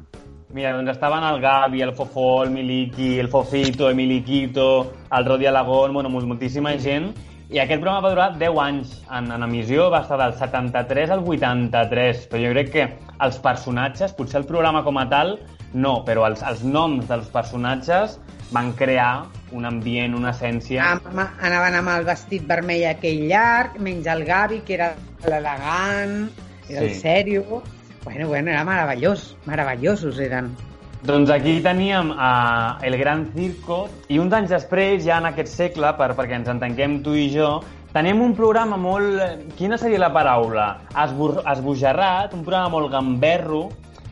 [0.52, 5.46] Mira, doncs estaven el Gavi, el Fofó, el Miliki, el Fofito, el Miliquito, el Rodi
[5.46, 7.12] Alagón, bueno, mol- moltíssima gent.
[7.50, 11.24] I aquest programa va durar 10 anys en, en emissió, va estar del 73 al
[11.26, 12.84] 83, però jo crec que
[13.26, 15.40] els personatges, potser el programa com a tal,
[15.74, 18.20] no, però els, els noms dels personatges
[18.52, 20.86] van crear un ambient, una essència...
[21.42, 24.94] Anaven amb el vestit vermell aquell llarg, menys el Gavi, que era
[25.26, 26.30] l'elegant,
[26.70, 27.02] era el Sí.
[27.06, 27.62] sèrio...
[28.04, 30.54] Bueno, bueno, era meravellós, meravellosos eren.
[31.04, 35.94] Doncs aquí teníem uh, el Gran Circo i uns anys després, ja en aquest segle,
[35.96, 37.60] per, perquè ens entenguem tu i jo,
[37.94, 39.46] tenim un programa molt...
[39.60, 40.74] Quina seria la paraula?
[41.06, 41.38] Esbur...
[41.48, 43.70] Esbojarrat, un programa molt gamberro,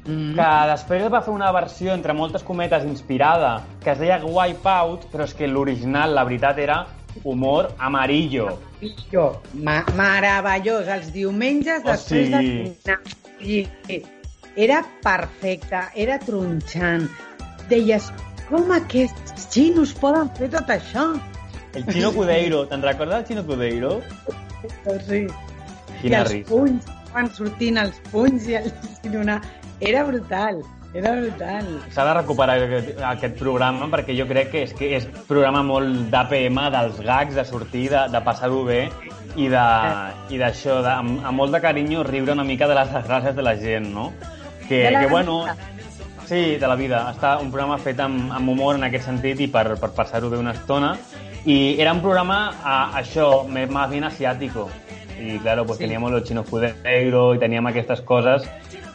[0.08, 0.36] Mm.
[0.38, 5.10] que després es va fer una versió, entre moltes cometes, inspirada, que es deia Wipeout,
[5.12, 6.78] però és que l'original, la veritat, era
[7.24, 8.60] humor amarillo.
[9.12, 13.00] Jo, ma meravellós, els diumenges O després de sigui- dinar.
[13.42, 14.04] I
[14.56, 17.10] era perfecte, era tronxant.
[17.70, 18.12] Deies,
[18.50, 21.08] com aquests xinos poden fer tot això?
[21.74, 24.02] El Chino Cudeiro, te'n recordes del Chino Cudeiro?
[25.08, 25.28] Sí.
[26.02, 26.50] Quina I els risa.
[26.50, 29.42] punys, van sortint els punys i els xinona.
[29.80, 30.62] Era brutal,
[30.94, 31.68] era brutal.
[31.94, 36.08] S'ha de recuperar aquest, aquest programa perquè jo crec que és que és programa molt
[36.14, 38.88] d'APM, dels gags, de sortir, de, de passar-ho bé
[39.36, 43.36] i de- i d'això, amb, amb molt de carinyo, riure una mica de les desgràcies
[43.36, 44.12] de la gent, no?
[44.68, 45.46] Que, De la que bueno,
[46.26, 47.06] sí, de la vida.
[47.14, 50.38] Està un programa fet amb, amb humor en aquest sentit i per, per passar-ho bé
[50.38, 50.96] una estona.
[51.46, 54.70] I era un programa, a, això, més, más bien asiático.
[55.20, 55.86] Y claro, pues Sí.
[55.86, 58.44] teníamos los chinos Cudeiro y teníamos aquestes coses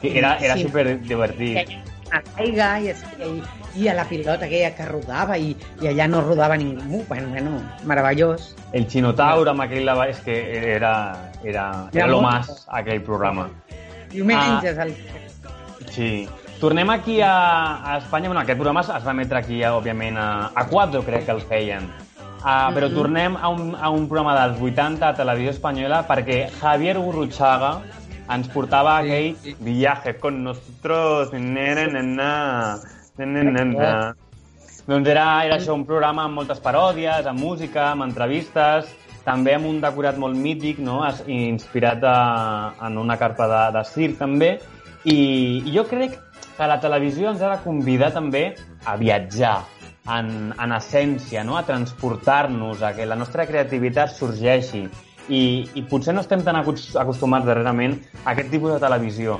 [0.02, 0.64] que era, era Sí.
[0.66, 1.78] súper divertit.
[2.12, 2.90] a l'aigua i,
[3.24, 3.42] i,
[3.80, 7.04] i a la pilota aquella que rodava i, i allà no rodava ningú.
[7.08, 8.50] Bueno, bueno, meravellós.
[8.72, 10.08] El Chinotaur amb aquell lava...
[10.12, 10.36] És que
[10.74, 13.48] era, era, Era lo más, aquell programa.
[14.10, 14.94] Diumenges, el...
[15.90, 16.28] Sí.
[16.60, 18.28] Tornem aquí a, a Espanya.
[18.28, 21.40] Bueno, aquest programa es es va emetre aquí, òbviament, a, a 4, crec que el
[21.40, 21.88] feien.
[22.42, 22.94] Uh, però Mhm.
[22.94, 27.80] tornem a un, a un programa dels 80 a Televisió Espanyola perquè Javier Gurruchaga
[28.30, 29.56] ens portava Sí, aquell sí.
[29.60, 32.80] viaje con nosotros, nena, nena,
[33.18, 33.94] nena, nena.
[34.86, 38.90] Doncs era, era això, un programa amb moltes paròdies, amb música, amb entrevistes,
[39.24, 41.00] també amb un decorat molt mític, no?
[41.26, 42.16] Inspirat a,
[42.88, 44.56] en una carpa de, de circ, també.
[45.04, 45.16] I,
[45.66, 46.18] I jo crec
[46.56, 48.52] que la televisió ens ha de convidar també
[48.84, 49.60] a viatjar,
[50.10, 51.56] en, en essència, no?
[51.56, 54.86] a transportar-nos, a que la nostra creativitat sorgeixi.
[55.28, 57.94] I, i potser no estem tan acos- acostumats darrerament
[58.24, 59.36] a aquest tipus de televisió,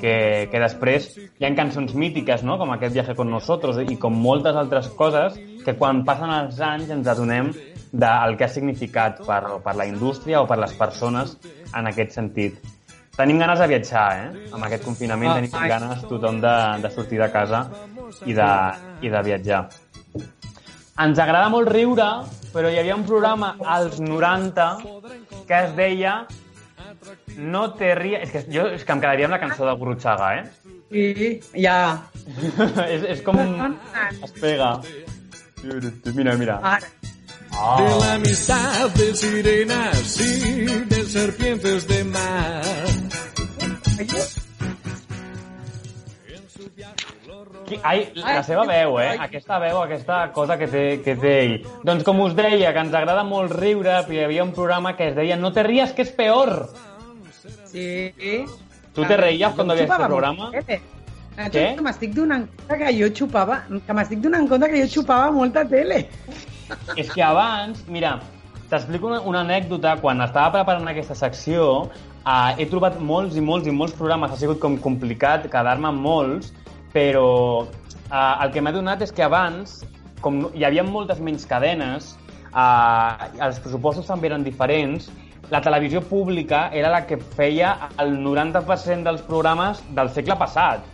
[0.00, 2.56] que, que després hi ha cançons mítiques, no?
[2.58, 6.90] com aquest viaje con nosotros, i com moltes altres coses que quan passen els anys
[6.94, 7.50] ens adonem
[7.94, 11.36] del que ha significat per, per la indústria o per les persones
[11.74, 12.62] en aquest sentit.
[13.14, 14.46] Tenim ganes de viatjar, eh?
[14.54, 15.68] Amb aquest confinament Ah, tenim ai.
[15.70, 17.60] ganes tothom de, de sortir de casa
[18.26, 18.48] i de,
[19.06, 19.60] i de viatjar.
[20.98, 22.06] Ens agrada molt riure,
[22.54, 24.66] però hi havia un programa als 90
[25.48, 26.24] que es deia
[27.36, 28.22] No te ries...
[28.24, 30.44] És que jo és que em quedaria amb la cançó de Gurutxaga, eh?
[30.94, 31.78] Sí, ja.
[32.94, 33.74] és, és com un...
[34.22, 34.76] Es pega.
[36.14, 36.60] Mira, mira.
[36.62, 36.92] Ara.
[37.54, 37.76] Oh.
[37.78, 42.62] De la amistad de sirenas y de serpientes de mar.
[47.64, 49.14] Qui, ai, la seva veu, eh?
[49.24, 51.54] Aquesta veu, aquesta cosa que té, que té ell.
[51.86, 55.16] Doncs com us deia, que ens agrada molt riure, hi havia un programa que es
[55.16, 56.68] deia No te rías, que és peor.
[57.64, 58.12] Sí.
[58.94, 60.50] Tu te cuando veías este Xupava programa?
[60.52, 60.70] molt.
[61.34, 61.74] Nacho, Què?
[61.74, 65.64] que m'estic donant compte que jo xupava, que m'estic donant compte que jo xupava molta
[65.66, 66.04] tele.
[66.94, 68.20] És que abans, mira,
[68.70, 69.96] t'explico una, una anècdota.
[70.00, 71.88] Quan estava preparant aquesta secció,
[72.22, 74.30] eh, he trobat molts i molts i molts programes.
[74.30, 76.52] Ha sigut com complicat quedar-me amb molts,
[76.94, 79.82] però eh, el que m'he donat és que abans,
[80.24, 82.14] com hi havia moltes menys cadenes,
[82.54, 85.10] eh, els pressupostos també eren diferents,
[85.50, 90.84] la televisió pública era la que feia el 90% dels programes del segle passat.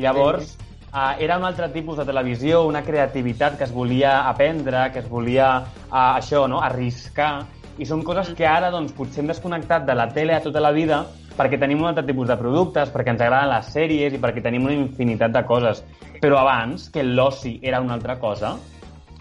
[0.00, 0.54] Llavors,
[0.94, 5.08] uh, era un altre tipus de televisió, una creativitat que es volia aprendre, que es
[5.08, 6.62] volia uh, això, no?
[6.64, 7.44] arriscar,
[7.76, 10.72] i són coses que ara doncs, potser hem desconnectat de la tele a tota la
[10.72, 11.04] vida
[11.36, 14.64] perquè tenim un altre tipus de productes, perquè ens agraden les sèries i perquè tenim
[14.68, 15.82] una infinitat de coses.
[16.22, 18.56] Però abans, que l'oci era una altra cosa,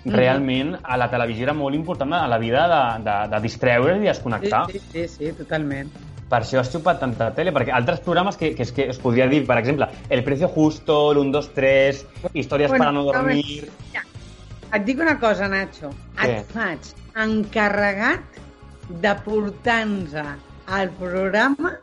[0.05, 4.01] realment a la televisió era molt important a la vida de, de, de distreure's i
[4.01, 4.63] Sí, desconnectar.
[4.71, 5.91] sí, sí, sí, totalment.
[6.31, 9.27] Per això has xupat tanta tele, perquè altres programes que, que, es, que es podria
[9.27, 13.69] dir, per exemple, El Precio Justo, l'1, 2, 3, Històries Bueno, para no dormir...
[14.71, 15.89] Et dic una cosa, Nacho.
[16.15, 16.37] Què?
[16.39, 18.37] Et faig encarregat
[19.03, 20.15] de portar-nos
[20.71, 21.73] al programa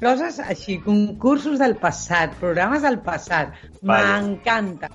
[0.00, 3.52] coses així, concursos del passat, programes del passat.
[3.82, 4.06] Vale.
[4.22, 4.88] M'encanta.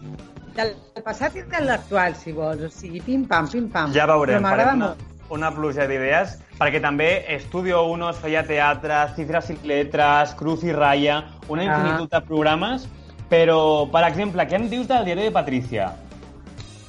[0.55, 2.61] Del passat i de l'actual, si vols.
[2.63, 3.93] O sigui, pim-pam, pim-pam.
[3.95, 5.31] Ja veurem, Però m'agrada una, molt.
[5.35, 10.71] una pluja d'idees, perquè també Estudio 1 es feia teatre, Cifres i Letres, Cruz i
[10.71, 11.65] Raya, una Ah.
[11.77, 12.87] infinitud de programes,
[13.29, 15.91] però, per exemple, què em dius del diari de Patricia?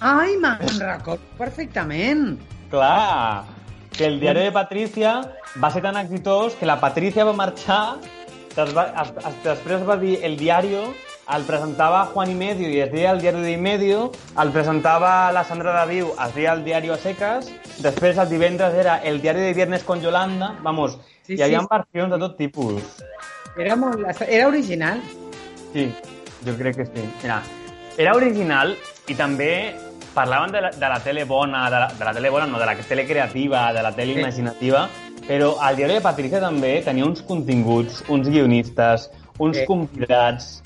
[0.01, 2.39] Ai, me'n recordo perfectament.
[2.71, 3.45] Clar,
[3.97, 5.23] que el diari de Patricia
[5.63, 7.97] va ser tan exitós que la Patricia va marxar,
[8.57, 10.93] després va dir el diario,
[11.35, 15.45] el presentava Juan y Medio i es deia el diario de Medio, el presentava la
[15.45, 17.51] Sandra Daviu, es deia el diario a secas,
[17.83, 21.67] després el divendres era el diario de viernes con Yolanda, vamos, Sí, hi havia sí.
[21.71, 22.83] versions de tot tipus.
[23.59, 25.01] Era, molt, era original.
[25.73, 25.89] Sí,
[26.47, 27.03] jo crec que sí.
[27.23, 27.41] Mira,
[27.99, 28.77] era original
[29.11, 29.75] i també
[30.15, 32.67] parlaven de la, de la tele bona, de la, de la tele bona, no, de
[32.67, 35.06] la tele creativa, de la tele Sí.
[35.27, 39.67] Però el diari de Patricia també tenia uns continguts, uns guionistes, uns Sí.
[39.67, 40.63] convidats,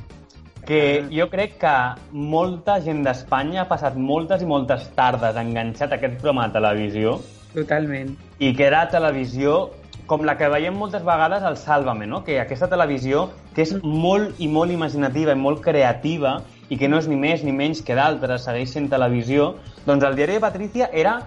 [0.66, 1.74] que jo crec que
[2.12, 7.20] molta gent d'Espanya ha passat moltes i moltes tardes enganxat a aquest programa de televisió
[7.54, 8.16] Totalment.
[8.38, 9.70] i que era televisió
[10.06, 12.24] com la que veiem moltes vegades al Sálvame, no?
[12.24, 16.98] que aquesta televisió que és molt i molt imaginativa i molt creativa i que no
[16.98, 19.54] és ni més ni menys que d'altres, segueix sent televisió,
[19.86, 21.20] doncs el diari de Patricia era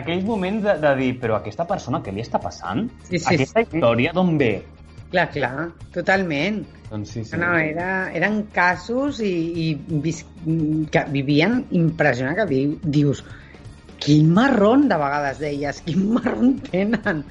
[0.00, 2.86] aquells moments de, de dir però aquesta persona què li està passant?
[3.08, 3.68] Sí, sí, aquesta sí.
[3.78, 4.54] història d'on ve?
[5.12, 6.64] Clar, clar, totalment.
[6.90, 7.38] Doncs sí, sí.
[7.38, 9.32] No, era, eren casos i,
[9.62, 10.24] i vis,
[10.92, 13.22] que vivien impressionant, que di, dius,
[14.02, 17.24] quin marrón de vegades deies, quin marrón tenen,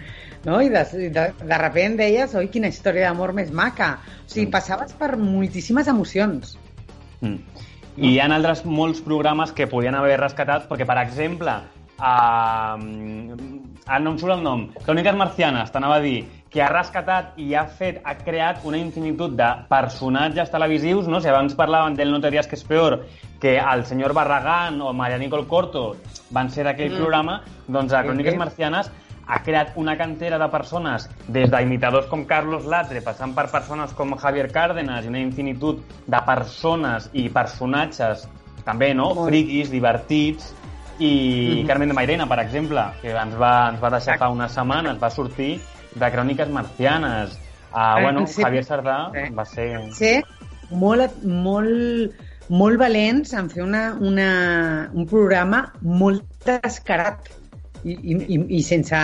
[0.47, 0.61] no?
[0.63, 3.97] I de, de, de repent deies, oi, quina història d'amor més maca.
[4.23, 4.55] O sigui, Mm.
[4.55, 6.57] passaves per moltíssimes emocions.
[7.21, 7.37] Mm.
[7.95, 11.53] I hi ha altres molts programes que podien haver rescatat, perquè, per exemple,
[11.99, 12.77] uh,
[13.87, 17.53] ah, no em surt el nom, Cròniques Marcianes, t'anava a dir, que ha rescatat i
[17.53, 21.19] ha fet, ha creat una infinitud de personatges televisius, no?
[21.19, 23.01] Si abans parlaven del No te dies que és peor,
[23.41, 25.97] que el senyor Barragán o Maria Nicole Corto
[26.31, 26.97] van ser d'aquell Mm.
[26.97, 28.37] programa, doncs a Sí, Cròniques.
[28.37, 28.91] Marcianes
[29.27, 34.15] ha creat una cantera de persones, des d'imitadors com Carlos Latre, passant per persones com
[34.15, 38.29] Javier Cárdenas i una infinitud de persones i personatges,
[38.63, 39.27] també, no?, Molt.
[39.29, 40.53] friquis, divertits,
[40.99, 41.67] i Mhm.
[41.67, 45.09] Carmen de Mairena, per exemple, que ens va, ens va deixar fa unes setmanes, va
[45.09, 45.59] sortir
[45.95, 47.39] de Cròniques Marcianes.
[47.73, 48.41] Uh, bueno, sí.
[48.41, 49.33] Javier Sardà Sí.
[49.35, 49.67] va ser...
[49.93, 50.23] Ser
[50.71, 52.13] molt, molt,
[52.49, 57.27] molt valents en fer una, una, un programa molt descarat
[57.83, 58.95] i, i, i, i sense,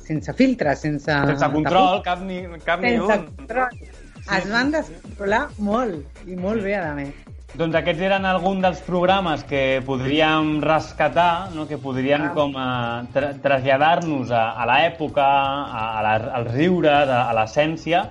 [0.00, 1.12] sense filtres, sense...
[1.12, 3.28] Sense control, cap ni, cap ni sense un.
[3.36, 3.68] control.
[4.36, 7.12] Es van descontrolar molt, i molt bé, a més.
[7.56, 11.64] Doncs aquests eren alguns dels programes que podríem rescatar, no?
[11.66, 12.32] que podrien Ah.
[12.34, 15.24] com a tra traslladar-nos a, a l'època,
[16.04, 18.10] als riures, a, a l'essència,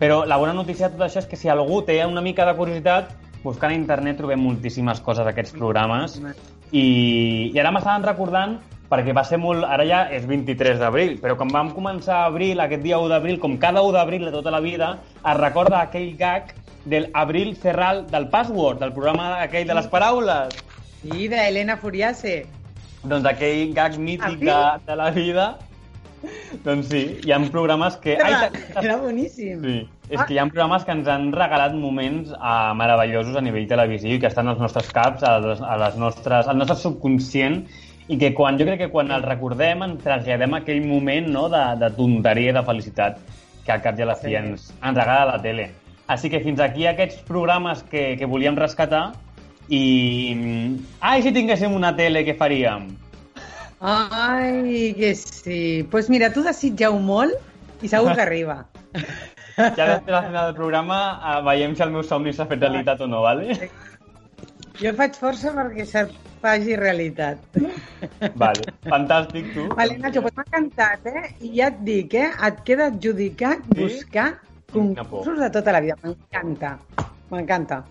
[0.00, 2.54] però la bona notícia de tot això és que si algú té una mica de
[2.56, 3.12] curiositat,
[3.42, 6.16] buscant a internet trobem moltíssimes coses d'aquests programes
[6.72, 8.56] i, i ara m'estaven recordant
[8.88, 9.66] perquè va ser molt...
[9.68, 13.36] Ara ja és 23 d'abril, però quan vam començar a abril, aquest dia 1 d'abril,
[13.38, 16.54] com cada 1 d'abril de tota la vida, es recorda aquell gag
[16.88, 20.54] del Abril Ferral del Password, del programa aquell de les paraules.
[21.02, 22.40] Sí, d'Helena Furiase.
[23.04, 25.48] Doncs aquell gag mític de, de la vida...
[26.64, 28.16] Doncs sí, hi ha programes que...
[28.18, 28.48] Ai,
[28.80, 29.60] Era, boníssim.
[29.62, 29.76] Sí,
[30.10, 34.16] és que hi ha programes que ens han regalat moments uh, meravellosos a nivell televisiu
[34.16, 37.60] i que estan als nostres caps, a les, a les nostres, al nostre subconscient
[38.08, 41.46] i que quan, jo crec que quan els recordem ens traslladem a aquell moment no,
[41.52, 43.20] de, de tonteria i de felicitat
[43.66, 44.38] que al cap i a la fi Sí.
[44.40, 45.68] ens, ens regala la tele.
[46.08, 49.10] Així que fins aquí aquests programes que, que volíem rescatar
[49.68, 49.82] i...
[51.04, 52.88] Ai, si tinguéssim una tele, què faríem?
[53.80, 55.82] Ai, que sí.
[55.82, 58.62] Doncs pues mira, tu desitja-ho molt i segur que arriba.
[59.58, 63.04] Ja després al final del programa uh, veiem si el meu somni s'ha fet realitat
[63.04, 63.58] o no, vale?
[64.78, 67.58] Jo faig força perquè se't faci realitat.
[68.38, 69.64] Vale, fantàstic, tu.
[69.74, 71.24] Vale, Nacho, pues m'ha encantat, eh?
[71.42, 72.28] I ja et dic, eh?
[72.48, 73.80] Et queda adjudicat Sí?
[73.82, 74.28] buscar.
[74.72, 75.96] Concursos de tota la vida.
[76.02, 76.78] M'encanta.
[77.30, 77.84] M'encanta.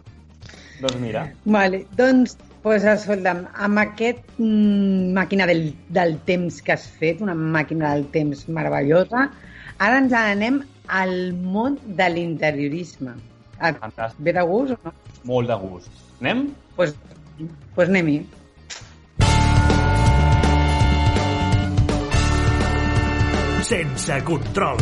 [0.81, 6.85] Doncs mira, Vale, doncs, pues, escolta'm, amb aquest mm, màquina del, del temps que has
[6.99, 9.27] fet, una màquina del temps meravellosa,
[9.79, 13.17] ara ens anem al món de l'interiorisme.
[13.57, 14.21] Et fantàstic.
[14.21, 14.93] ve de gust o no?
[15.25, 15.89] Molt de gust.
[16.21, 16.49] Anem?
[16.77, 16.95] Doncs pues,
[17.73, 18.21] pues anem-hi.
[23.67, 24.77] Sense control.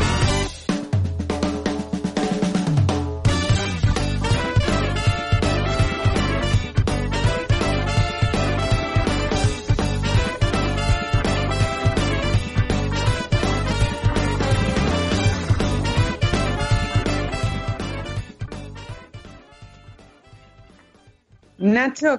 [21.75, 22.17] Nacho,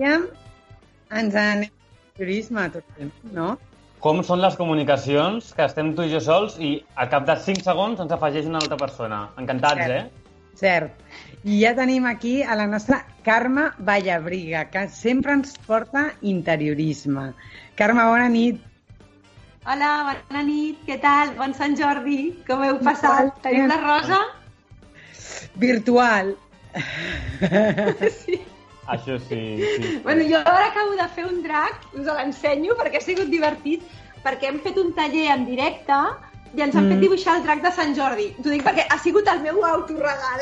[0.00, 0.16] ja
[1.20, 3.00] ens anem al turisme, tot,
[3.36, 3.54] no?
[4.04, 7.64] Com són les comunicacions que estem tu i jo sols i al cap de 5
[7.66, 9.22] segons ens afegeix una altra persona.
[9.40, 9.96] Encantats, Cert.
[9.96, 10.26] eh?
[10.56, 11.02] Cert.
[11.44, 17.30] I ja tenim aquí a la nostra Carme Vallabriga, que sempre ens porta interiorisme.
[17.78, 18.62] Carme, bona nit.
[19.66, 19.90] Hola,
[20.30, 21.34] bona nit, què tal?
[21.38, 23.32] Bon Sant Jordi, com heu passat?
[23.44, 24.20] Tenim la rosa?
[25.66, 26.34] Virtual.
[28.16, 28.36] Sí.
[28.88, 29.40] Això sí,
[29.76, 30.00] sí.
[30.04, 33.82] Bueno, jo ara acabo de fer un drac, us l'ensenyo perquè ha sigut divertit,
[34.24, 35.96] perquè hem fet un taller en directe
[36.56, 36.92] i ens han Mm.
[36.92, 38.28] fet dibuixar el drac de Sant Jordi.
[38.42, 40.40] T'ho dic perquè ha sigut el meu autoregal.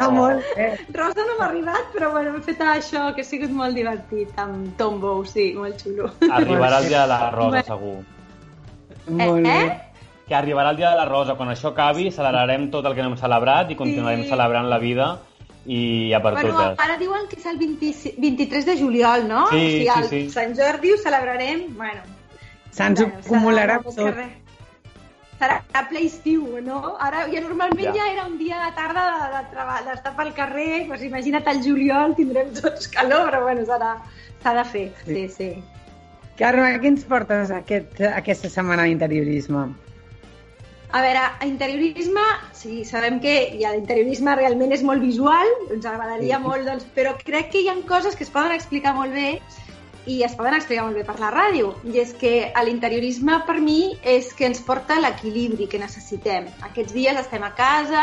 [0.00, 0.70] Ah, molt bé.
[0.96, 4.72] Rosa no m'ha arribat, però bueno, hem fet això, que ha sigut molt divertit, amb
[4.78, 6.08] Tombow, sí, molt xulo.
[6.30, 7.62] Arribarà el dia de la rosa, Bé.
[7.64, 7.98] segur.
[9.08, 9.56] Molt bé.
[9.66, 9.80] eh?
[10.26, 11.34] Que arribarà el dia de la rosa.
[11.34, 14.28] Quan això acabi, celebrarem tot el que no hem celebrat i continuarem Sí.
[14.30, 15.18] celebrant la vida
[15.66, 16.78] i ja per Bueno, totes.
[16.80, 19.46] ara diuen que és el 20, 23 de juliol, no?
[19.50, 20.30] Sí, o sigui, el sí, sí.
[20.30, 22.00] Sant Jordi ho celebrarem, bueno...
[22.70, 24.14] Se'ns bueno, acumularà serà tot.
[24.14, 24.36] res.
[25.40, 26.96] Serà a ple estiu, no?
[27.00, 27.92] Ara ja normalment Ja.
[27.96, 32.14] ja, era un dia de tarda de, de d'estar pel carrer, doncs imagina't el juliol,
[32.14, 33.94] tindrem tots calor, però bueno, serà,
[34.42, 35.50] s'ha de fer, sí, sí.
[36.38, 39.66] Carme, què ens portes aquest, aquesta setmana d'interiorisme?
[40.92, 42.22] A veure, a interiorisme,
[42.52, 47.52] sí, sabem que ja, l'interiorisme realment és molt visual, ens agradaria molt, doncs, però crec
[47.52, 49.36] que hi ha coses que es poden explicar molt bé
[50.10, 51.74] i es poden explicar molt bé per la ràdio.
[51.86, 56.48] I és que a l'interiorisme, per mi, és que ens porta l'equilibri que necessitem.
[56.66, 58.02] Aquests dies estem a casa,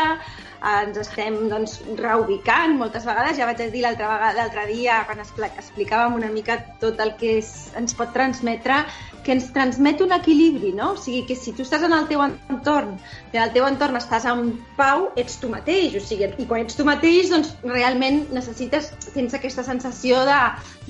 [0.78, 3.36] ens estem doncs, reubicant moltes vegades.
[3.36, 7.36] Ja vaig dir l'altre vegada- l'altre dia, quan expl- explicàvem una mica tot el que
[7.42, 8.80] és, ens pot transmetre,
[9.24, 10.92] que ens transmet un equilibri, no?
[10.94, 12.94] O sigui, que si tu estàs en el teu entorn,
[13.32, 16.78] en el teu entorn estàs en pau, ets tu mateix, o sigui, i quan ets
[16.78, 20.40] tu mateix, doncs realment necessites, tens aquesta sensació de,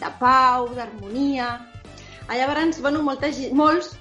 [0.02, 1.56] de pau, d'harmonia,
[2.28, 3.94] Llavors, bueno, molta, molts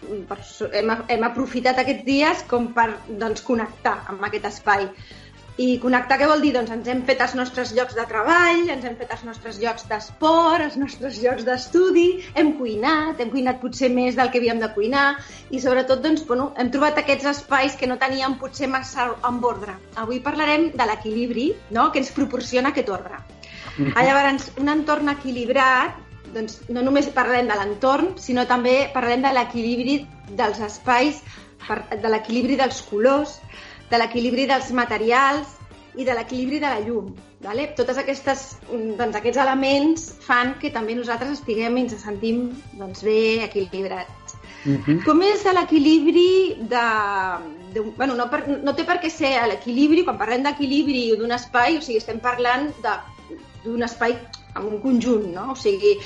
[0.76, 4.90] hem, hem aprofitat aquests dies com per doncs, connectar amb aquest espai.
[5.58, 6.52] I connectar què vol dir?
[6.54, 9.88] Doncs ens hem fet els nostres llocs de treball, ens hem fet els nostres llocs
[9.90, 12.06] d'esport, els nostres llocs d'estudi,
[12.38, 15.08] hem cuinat, hem cuinat potser més del que havíem de cuinar
[15.50, 19.74] i sobretot doncs, bueno, hem trobat aquests espais que no teníem potser massa en ordre.
[19.98, 21.90] Avui parlarem de l'equilibri no?
[21.92, 23.18] que ens proporciona aquest ordre.
[23.96, 25.98] Ah, llavors, un entorn equilibrat,
[26.38, 30.04] doncs no només parlem de l'entorn, sinó també parlem de l'equilibri
[30.38, 31.24] dels espais,
[31.68, 33.40] de l'equilibri dels colors,
[33.92, 35.56] de l'equilibri dels materials
[35.98, 37.14] i de l'equilibri de la llum.
[37.42, 37.68] Vale?
[37.78, 42.48] Totes aquestes, doncs, aquests elements fan que també nosaltres estiguem i ens sentim
[42.80, 44.38] doncs, bé equilibrats.
[44.66, 45.04] Mhm.
[45.06, 46.86] Com és l'equilibri de...
[47.74, 51.78] de bueno, no, per, no té per què ser l'equilibri, quan parlem d'equilibri d'un espai,
[51.78, 52.98] o sigui, estem parlant de-
[53.64, 54.18] d'un espai
[54.56, 55.52] amb un conjunt, no?
[55.54, 55.98] O sigui,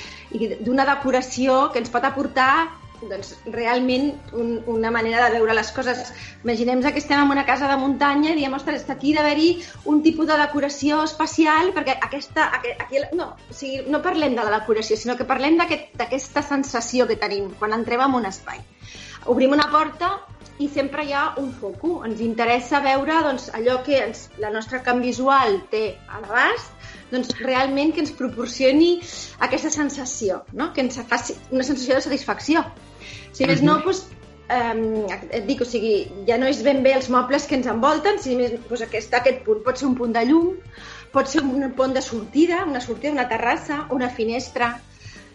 [0.60, 2.68] d'una decoració que ens pot aportar
[3.10, 6.12] doncs, realment un, una manera de veure les coses.
[6.44, 9.50] Imaginem que estem en una casa de muntanya i diem, ostres, aquí ha d'haver-hi
[9.92, 12.50] un tipus de decoració especial perquè aquesta...
[12.58, 17.08] Aquí, no, o sigui, no parlem de la decoració, sinó que parlem d'aquesta aquest, sensació
[17.08, 18.60] que tenim quan entrem en un espai.
[19.32, 20.16] Obrim una porta
[20.62, 22.00] i sempre hi ha un foco.
[22.06, 26.72] Ens interessa veure doncs, allò que ens, la nostra camp visual té a l'abast
[27.12, 28.94] doncs, realment que ens proporcioni
[29.46, 30.72] aquesta sensació, no?
[30.72, 32.64] que ens faci una sensació de satisfacció.
[33.32, 34.04] Si més no, doncs,
[34.52, 35.94] eh, et dic, o sigui,
[36.28, 39.42] ja no és ben bé els mobles que ens envolten, si més, doncs aquest, aquest
[39.46, 40.54] punt pot ser un punt de llum,
[41.14, 44.74] pot ser un pont de sortida, una sortida, una terrassa, una finestra...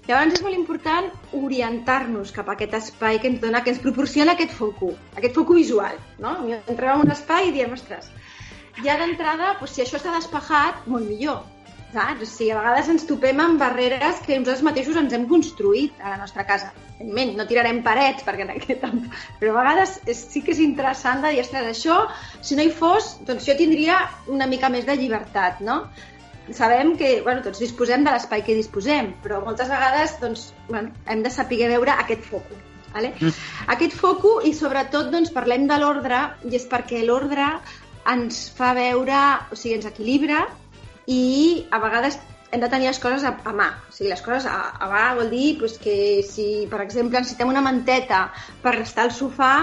[0.07, 4.37] Llavors és molt important orientar-nos cap a aquest espai que ens dona, que ens proporciona
[4.37, 6.31] aquest foco, aquest foco visual, no?
[6.61, 8.07] Entrem en un espai i diem, ostres,
[8.85, 11.41] ja d'entrada, doncs, si això està despejat, molt millor
[11.93, 12.21] saps?
[12.21, 16.13] O sigui, a vegades ens topem amb barreres que nosaltres mateixos ens hem construït a
[16.13, 16.73] la nostra casa.
[16.97, 18.85] Evidentment, no tirarem parets, perquè en aquest...
[19.39, 21.97] Però a vegades és, sí que és interessant de dir, ostres, això,
[22.41, 24.01] si no hi fos, doncs jo tindria
[24.33, 25.83] una mica més de llibertat, no?
[26.55, 31.23] Sabem que bueno, tots disposem de l'espai que disposem, però moltes vegades doncs, bueno, hem
[31.25, 32.53] de saber veure aquest foc.
[32.93, 33.11] Vale?
[33.19, 33.33] Mm.
[33.75, 37.49] Aquest foco i sobretot doncs, parlem de l'ordre i és perquè l'ordre
[38.07, 39.19] ens fa veure,
[39.51, 40.45] o sigui, ens equilibra
[41.07, 42.19] i a vegades
[42.51, 43.69] hem de tenir les coses a, a mà.
[43.89, 47.51] O sigui, les coses a, a mà vol dir pues, que si, per exemple, necessitem
[47.51, 48.27] una manteta
[48.63, 49.53] per restar al sofà,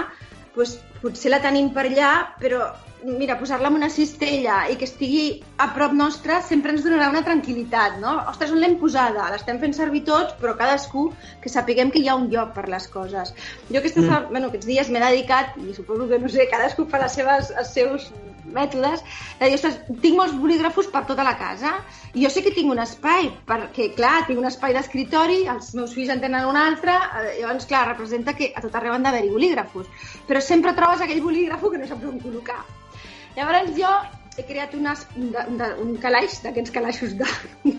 [0.55, 2.69] pues, potser la tenim per allà, però
[3.05, 5.25] mira, posar-la en una cistella i que estigui
[5.61, 8.15] a prop nostre sempre ens donarà una tranquil·litat, no?
[8.31, 9.27] Ostres, on l'hem posada?
[9.33, 11.07] L'estem fent servir tots, però cadascú
[11.43, 13.35] que sapiguem que hi ha un lloc per les coses.
[13.69, 14.31] Jo aquestes, mm.
[14.33, 17.75] bueno, aquests dies m'he dedicat, i suposo que, no sé, cadascú fa les seves, els
[17.77, 18.09] seus
[18.53, 19.03] mètodes,
[19.39, 21.73] de dir, ostres, tinc molts bolígrafos per tota la casa
[22.13, 25.95] i jo sé que tinc un espai, perquè, clar, tinc un espai d'escritori, els meus
[25.97, 29.31] fills en tenen un altre, eh, llavors, clar, representa que a tot arreu han d'haver-hi
[29.33, 29.89] bolígrafos.
[30.27, 32.61] Però sempre trobes aquell bolígrafo que no saps on col·locar.
[33.35, 33.91] Llavors jo
[34.37, 37.27] he creat unes, un, de, un calaix, d'aquests calaixos de...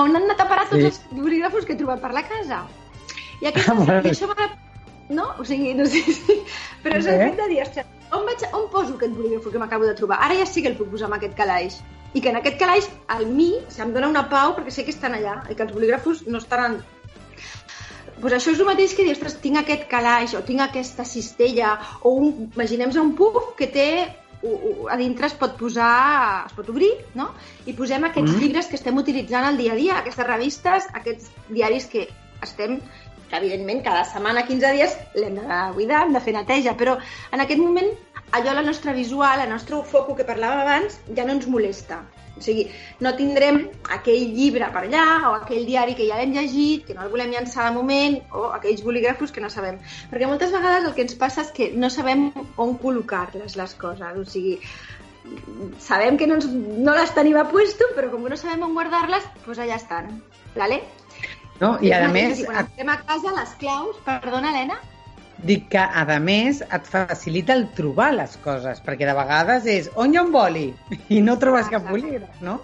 [0.00, 0.90] on han anat a parar tots sí.
[0.90, 2.64] els bolígrafos que he trobat per la casa.
[3.40, 4.50] I, aquesta, ah, i això m'ha...
[5.10, 5.32] No?
[5.42, 6.36] O sigui, no sé si...
[6.84, 9.88] Però és el fet de dir, ostres, on, vaig, on poso aquest bolígraf que m'acabo
[9.88, 10.20] de trobar?
[10.26, 11.80] Ara ja sí que el puc posar en aquest calaix.
[12.14, 15.14] I que en aquest calaix, al mi, se'm dona una pau perquè sé que estan
[15.14, 16.80] allà i que els bolígrafos no estaran
[18.20, 21.76] pues això és el mateix que dir, ostres, tinc aquest calaix o tinc aquesta cistella
[22.04, 23.90] o un, imaginem un puf que té
[24.90, 27.30] a dintre es pot posar, es pot obrir, no?
[27.68, 28.40] I posem aquests mm.
[28.40, 32.06] llibres que estem utilitzant al dia a dia, aquestes revistes, aquests diaris que
[32.40, 32.78] estem
[33.30, 36.96] que evidentment cada setmana, 15 dies, l'hem de cuidar, hem de fer neteja, però
[37.32, 37.90] en aquest moment
[38.32, 42.02] allò, la nostra visual, el nostre foco que parlàvem abans, ja no ens molesta.
[42.38, 42.68] O sigui,
[43.04, 43.58] no tindrem
[43.96, 47.34] aquell llibre per allà o aquell diari que ja l'hem llegit, que no el volem
[47.34, 49.76] llançar de moment, o aquells bolígrafos que no sabem.
[50.12, 54.22] Perquè moltes vegades el que ens passa és que no sabem on col·locar-les, les coses.
[54.22, 54.56] O sigui,
[55.90, 58.78] sabem que no, ens, no les tenim a puesto, però com que no sabem on
[58.78, 60.14] guardar-les, doncs allà estan.
[60.54, 60.82] ¿vale?
[61.60, 61.76] No?
[61.84, 62.40] I a més...
[62.46, 63.98] Quan estem a casa, les claus...
[64.06, 64.78] Perdona, Helena?
[65.44, 70.12] Dic que, a més, et facilita el trobar les coses, perquè de vegades és on
[70.12, 70.66] hi ha un boli
[71.08, 71.78] i no trobes Exacte.
[71.78, 72.58] cap bolígraf, no?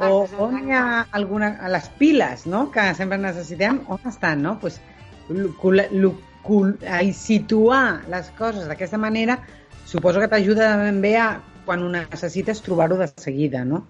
[0.00, 0.42] O Exacte.
[0.44, 1.54] on hi ha alguna...
[1.72, 4.56] les piles, no?, que sempre necessitem, on estan, no?
[4.60, 4.80] Pues,
[6.44, 9.38] i situar les coses d'aquesta manera
[9.88, 11.28] suposo que t'ajuda ben bé a,
[11.64, 13.86] quan ho necessites, trobar-ho de seguida, no?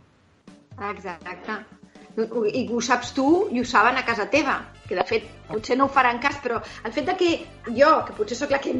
[0.91, 1.74] Exacte
[2.17, 5.89] i ho saps tu i ho saben a casa teva, que de fet potser no
[5.89, 7.31] ho faran cas, però el fet de que
[7.67, 8.75] jo, que potser sóc la que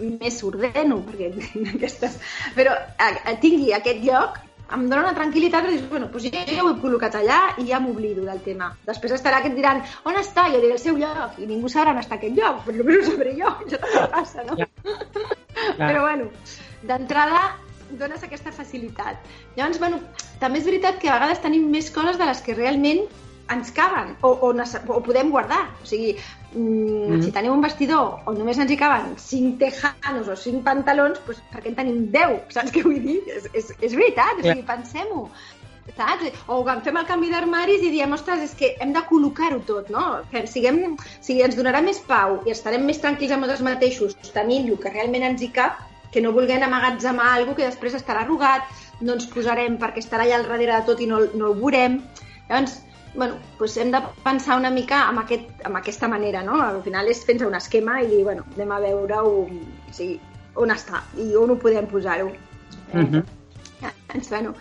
[0.00, 1.30] més ordeno, perquè
[1.76, 2.18] aquestes,
[2.56, 4.40] però a, a, tingui aquest lloc,
[4.70, 7.66] em dona una tranquil·litat i dius, bueno, doncs ja, ja ho he col·locat allà i
[7.70, 8.70] ja m'oblido del tema.
[8.86, 10.46] Després estarà que et diran, on està?
[10.52, 13.16] Jo diré, el seu lloc, i ningú sabrà on està aquest lloc, però només ho
[13.16, 14.60] sabré jo, això també passa, no?
[14.60, 14.68] Ja.
[15.80, 16.30] Però bueno,
[16.86, 17.42] d'entrada
[17.98, 19.18] dones aquesta facilitat.
[19.56, 20.00] Llavors, bueno,
[20.42, 23.04] també és veritat que a vegades tenim més coses de les que realment
[23.50, 25.64] ens caben o, o, o podem guardar.
[25.82, 26.12] O sigui,
[26.54, 27.22] mm, mm.
[27.24, 31.42] si tenim un vestidor on només ens hi caben 5 tejanos o 5 pantalons, doncs
[31.50, 32.44] per què en tenim 10?
[32.54, 33.22] Saps què vull dir?
[33.38, 35.26] És, és, és veritat, o sigui, pensem-ho
[35.96, 36.30] saps?
[36.46, 39.90] O quan fem el canvi d'armaris i diem, ostres, és que hem de col·locar-ho tot,
[39.90, 40.04] no?
[40.30, 44.16] Que siguem, o sigui, ens donarà més pau i estarem més tranquils amb nosaltres mateixos
[44.34, 45.80] tenint el que realment ens hi cap
[46.12, 48.66] que no vulguem amagatzemar alguna que després estarà arrugat,
[49.00, 52.00] no ens posarem perquè estarà allà al darrere de tot i no, no ho veurem.
[52.48, 52.80] Llavors,
[53.14, 56.60] bueno, doncs hem de pensar una mica amb, aquest, amb aquesta manera, no?
[56.62, 60.20] Al final és fer un esquema i dir, bueno, anem a veure o, o sigui,
[60.60, 62.30] on està i on ho podem posar-ho.
[62.30, 63.00] Eh?
[63.00, 63.24] Uh -huh.
[63.80, 64.54] Llavors, bueno,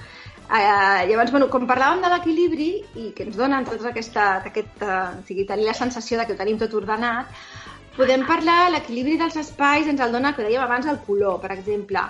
[0.50, 5.26] eh, llavors, bueno, com parlàvem de l'equilibri i que ens donen tota aquesta, aquesta, o
[5.28, 7.28] sigui, tenir la sensació de que ho tenim tot ordenat,
[8.00, 12.04] podem parlar, l'equilibri dels espais ens el dona, que dèiem abans, el color, per exemple.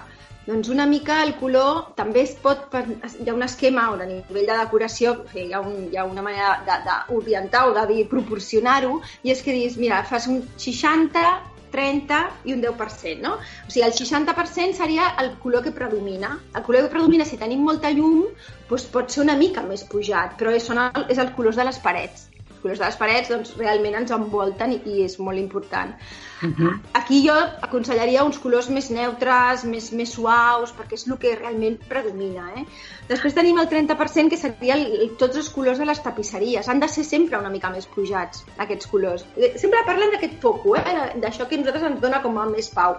[0.45, 2.73] Doncs una mica el color també es pot...
[2.73, 6.23] Hi ha un esquema on a nivell de decoració hi ha, un, hi ha una
[6.25, 11.25] manera d'orientar o de proporcionar-ho i és que dius, mira, fas un 60,
[11.73, 13.35] 30 i un 10%, no?
[13.37, 16.35] O sigui, el 60% seria el color que predomina.
[16.55, 18.25] El color que predomina, si tenim molta llum,
[18.71, 21.81] doncs pot ser una mica més pujat, però són el, és el color de les
[21.85, 22.28] parets els
[22.61, 25.95] colors de les parets doncs, realment ens envolten i, i és molt important.
[26.41, 26.79] Uh -huh.
[26.93, 31.77] Aquí jo aconsellaria uns colors més neutres, més, més suaus, perquè és el que realment
[31.87, 32.45] predomina.
[32.55, 32.63] Eh?
[33.09, 36.67] Després tenim el 30%, que seria el, el, tots els colors de les tapisseries.
[36.69, 39.25] Han de ser sempre una mica més pujats, aquests colors.
[39.55, 40.83] Sempre parlen d'aquest foco, eh?
[41.15, 42.97] d'això que a nosaltres ens dona com a més pau.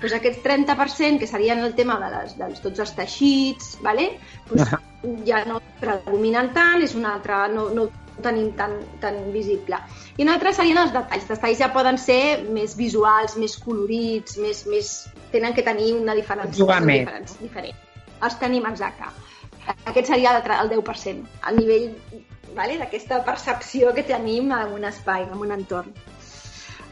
[0.00, 4.18] Pues aquests 30%, que serien el tema de, les, de tots els teixits, vale?
[4.48, 5.24] pues, uh -huh.
[5.26, 7.88] ja no predominen tant, és un altre, no, no
[8.24, 9.78] tenim tan, tan visible.
[10.18, 11.24] I un altre serien els detalls.
[11.24, 14.92] Els detalls ja poden ser més visuals, més colorits, més, més...
[15.34, 16.58] tenen que tenir una diferència.
[16.58, 17.04] Jugar més.
[17.04, 17.86] Diferents, diferent.
[18.20, 19.12] Els tenim, exacte.
[19.88, 21.90] Aquest seria el, el 10%, al nivell
[22.56, 25.92] vale, d'aquesta percepció que tenim en un espai, en un entorn.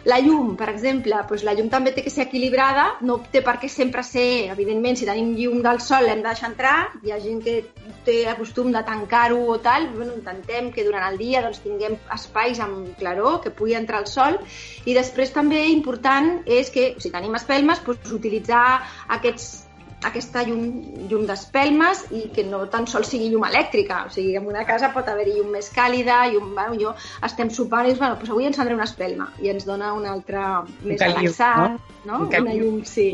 [0.09, 3.59] La llum, per exemple, doncs la llum també té que ser equilibrada, no té per
[3.61, 7.19] què sempre ser, evidentment, si tenim llum del sol l'hem de deixar entrar, hi ha
[7.21, 7.59] gent que
[8.07, 11.99] té el costum de tancar-ho o tal, bueno, intentem que durant el dia doncs, tinguem
[12.17, 14.41] espais amb claror, que pugui entrar el sol,
[14.89, 18.65] i després també important és que, si tenim espelmes, doncs, utilitzar
[19.19, 19.68] aquests
[20.07, 20.67] aquesta llum,
[21.11, 24.05] llum d'espelmes i que no tan sols sigui llum elèctrica.
[24.07, 26.95] O sigui, en una casa pot haver-hi llum més càlida, llum, bueno, jo
[27.27, 30.63] estem sopant i dius, bueno, doncs avui encendré una espelma i ens dona una altra
[30.85, 32.25] més relaxant, no?
[32.25, 32.27] no?
[32.29, 33.11] Una llum, sí.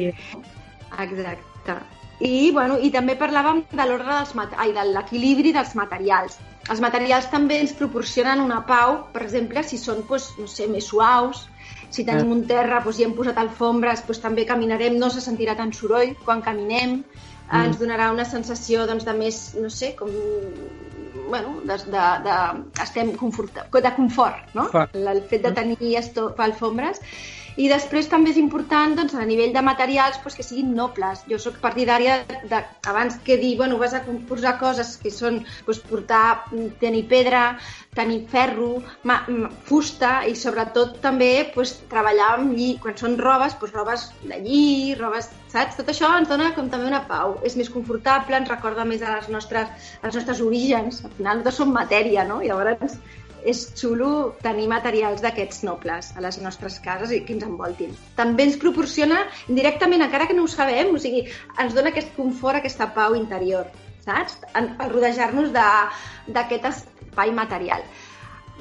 [0.99, 1.81] Exacte.
[2.25, 6.39] I, bueno, i també parlàvem de l'ordre dels ai, de l'equilibri dels materials.
[6.71, 10.87] Els materials també ens proporcionen una pau, per exemple, si són, doncs, no sé, més
[10.93, 11.49] suaus,
[11.91, 15.57] si tenim un terra doncs, i hem posat alfombres, doncs, també caminarem, no se sentirà
[15.59, 17.63] tan soroll quan caminem, mm.
[17.63, 20.11] ens donarà una sensació doncs, de més, no sé, com
[21.29, 22.35] bueno, de, de, de,
[22.83, 24.69] estem confort, de confort, no?
[24.73, 24.95] Fort.
[24.95, 25.97] El fet de tenir
[26.45, 27.01] alfombres
[27.55, 31.23] i després també és important, doncs, a nivell de materials, doncs, que siguin nobles.
[31.31, 32.17] Jo sóc partidària
[32.51, 32.61] de,
[32.91, 36.25] abans que dir, bueno, vas a posar coses que són doncs, portar,
[36.83, 37.45] tenir pedra,
[37.95, 39.21] tenir ferro, ma,
[39.69, 44.95] fusta i sobretot també doncs, treballar amb lli, quan són robes, doncs, robes de lli,
[44.99, 45.79] robes, saps?
[45.81, 47.39] Tot això ens dona com també una pau.
[47.47, 51.05] És més confortable, ens recorda més a les nostres, als nostres orígens.
[51.05, 52.43] Al final, tots som matèria, no?
[52.43, 52.99] I llavors
[53.45, 57.93] és xulo tenir materials d'aquests nobles a les nostres cases i que ens envoltin.
[58.17, 61.27] També ens proporciona directament, encara que no ho sabem, o sigui,
[61.61, 63.69] ens dona aquest confort, aquesta pau interior,
[64.07, 64.41] saps?
[64.57, 66.71] Al rodejar-nos d'aquest
[67.15, 67.87] espai material.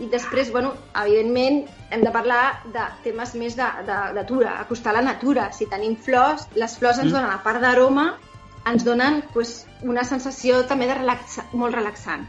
[0.01, 4.93] I després, bueno, evidentment, hem de parlar de temes més de, de, de natura, acostar
[4.93, 5.51] la natura.
[5.53, 7.17] Si tenim flors, les flors ens mm.
[7.17, 8.07] donen, a part d'aroma,
[8.69, 12.25] ens donen pues, una sensació també de relaxa, molt relaxant.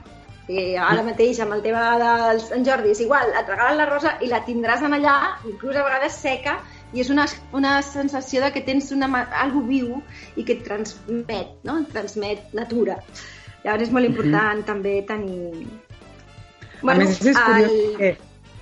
[0.52, 4.18] I ara mateix amb el tema del Sant Jordi és igual, et regalen la rosa
[4.20, 5.14] i la tindràs en allà,
[5.48, 6.58] inclús a vegades seca,
[6.92, 7.24] i és una,
[7.56, 9.08] una sensació de que tens una,
[9.40, 10.02] algo viu
[10.36, 11.78] i que et transmet, no?
[11.80, 13.00] Et transmet natura.
[13.64, 14.68] Llavors és molt important mm -hmm.
[14.68, 15.83] també tenir...
[16.82, 17.98] Bueno, a més, és curiós el...
[17.98, 18.14] que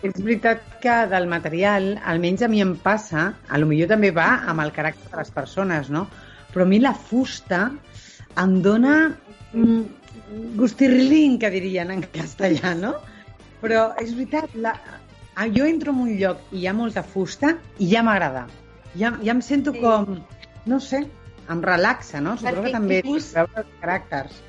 [0.03, 4.29] és veritat que del material, almenys a mi em passa, a lo millor també va
[4.51, 6.09] amb el caràcter de les persones, no?
[6.53, 7.69] Però a mi la fusta
[8.43, 8.97] em dona
[9.53, 9.83] mm,
[10.59, 12.97] gustirrilín, que dirien en castellà, no?
[13.63, 14.75] Però és veritat, la...
[15.55, 18.49] jo entro en un lloc i hi ha molta fusta i ja m'agrada.
[18.99, 19.81] Ja, ja em sento sí.
[19.85, 20.19] com,
[20.67, 21.05] no sé,
[21.53, 22.35] em relaxa, no?
[22.41, 23.31] Suposo que també inclús...
[23.39, 24.43] veure els caràcters.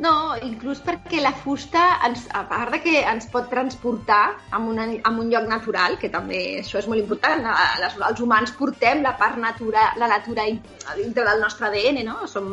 [0.00, 4.86] No, inclús perquè la fusta, ens, a part de que ens pot transportar a, una,
[5.04, 7.44] a un lloc natural, que també això és molt important,
[7.82, 12.24] les, els humans portem la part natura, la natura dintre del nostre ADN, no?
[12.32, 12.48] Som,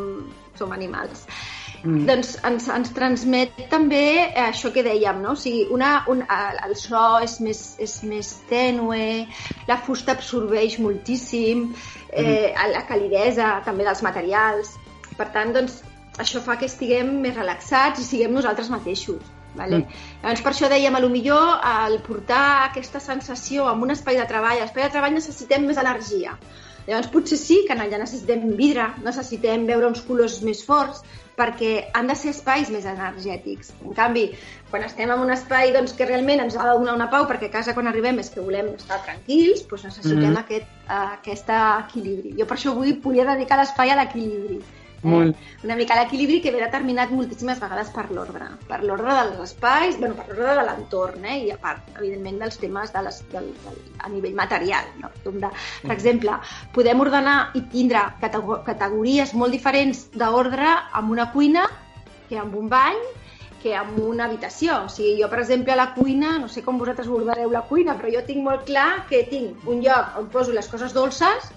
[0.59, 1.23] som animals
[1.83, 2.05] mm.
[2.07, 5.35] doncs ens, ens transmet també això que dèiem, no?
[5.35, 9.27] O sigui, una, un, el so és més, és més tènue,
[9.69, 11.69] la fusta absorbeix moltíssim,
[12.11, 12.71] eh, mm.
[12.75, 14.75] la calidesa també dels materials.
[15.17, 15.79] Per tant, doncs,
[16.17, 19.33] això fa que estiguem més relaxats i siguem nosaltres mateixos.
[19.57, 19.81] Vale?
[19.81, 19.99] Mm.
[20.21, 24.25] Llavors, per això dèiem, a lo millor, al portar aquesta sensació en un espai de
[24.29, 26.37] treball, a l'espai de treball necessitem més energia.
[26.87, 31.01] Llavors, potser sí que allà necessitem vidre, necessitem veure uns colors més forts,
[31.37, 33.73] perquè han de ser espais més energètics.
[33.85, 34.23] En canvi,
[34.71, 37.51] quan estem en un espai doncs, que realment ens ha de donar una pau, perquè
[37.51, 40.39] a casa quan arribem és que volem estar tranquils, doncs necessitem mm -hmm.
[40.39, 42.33] aquest, uh, aquest equilibri.
[42.39, 44.61] Jo per això avui volia dedicar l'espai a l'equilibri.
[45.07, 45.41] Molt.
[45.65, 48.49] Una mica l'equilibri que ve determinat moltíssimes vegades per l'ordre.
[48.69, 51.37] Per l'ordre dels espais, bueno, per l'ordre de l'entorn, eh?
[51.47, 54.89] i a part, evidentment, dels temes de les, del, del, a nivell material.
[55.01, 55.11] No?
[55.23, 55.51] De,
[55.83, 56.39] per exemple,
[56.75, 61.67] podem ordenar i tindre catego- categories molt diferents d'ordre amb una cuina
[62.27, 62.99] que amb un bany
[63.61, 64.83] que amb una habitació.
[64.85, 67.97] O sigui, jo, per exemple, a la cuina, no sé com vosaltres ordeneu la cuina,
[67.97, 71.49] però jo tinc molt clar que tinc un lloc on poso les coses dolces,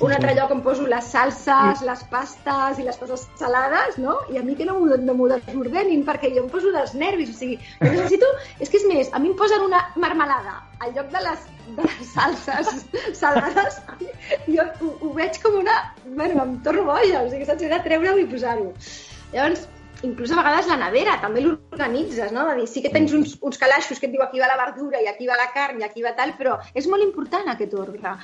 [0.00, 4.18] un altre lloc on poso les salses, les pastes i les coses salades, no?
[4.32, 7.38] I a mi que no m'ho no desordenin, perquè jo em poso dels nervis, o
[7.38, 8.28] sigui, jo necessito...
[8.58, 11.48] És que és més, a mi em posen una marmelada al lloc de les,
[11.78, 12.84] de les salses
[13.18, 13.80] salades,
[14.46, 15.80] jo ho, ho veig com una...
[16.06, 17.64] Bueno, em torno boja, o sigui, saps?
[17.64, 18.70] He de treure-ho i posar-ho.
[19.32, 19.66] Llavors,
[20.06, 22.44] inclús a vegades la nevera també l'organitzes, no?
[22.48, 25.00] De dir, sí que tens uns, uns calaixos que et diu aquí va la verdura
[25.02, 28.14] i aquí va la carn i aquí va tal, però és molt important aquest ordre.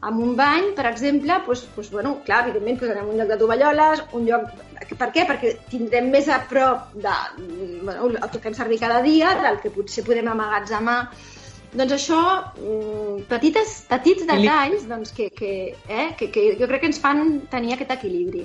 [0.00, 4.04] Amb un bany, per exemple, doncs, doncs, bueno, clar, evidentment posarem un lloc de tovalloles,
[4.12, 4.50] un lloc...
[4.84, 5.24] Per què?
[5.26, 7.14] Perquè tindrem més a prop de,
[7.82, 10.98] bueno, el que fem servir cada dia, del que potser podem amagatzemar
[11.74, 12.18] doncs això,
[12.54, 17.40] mm, petites, petits detalls doncs, que, que, eh, que, que jo crec que ens fan
[17.50, 18.44] tenir aquest equilibri.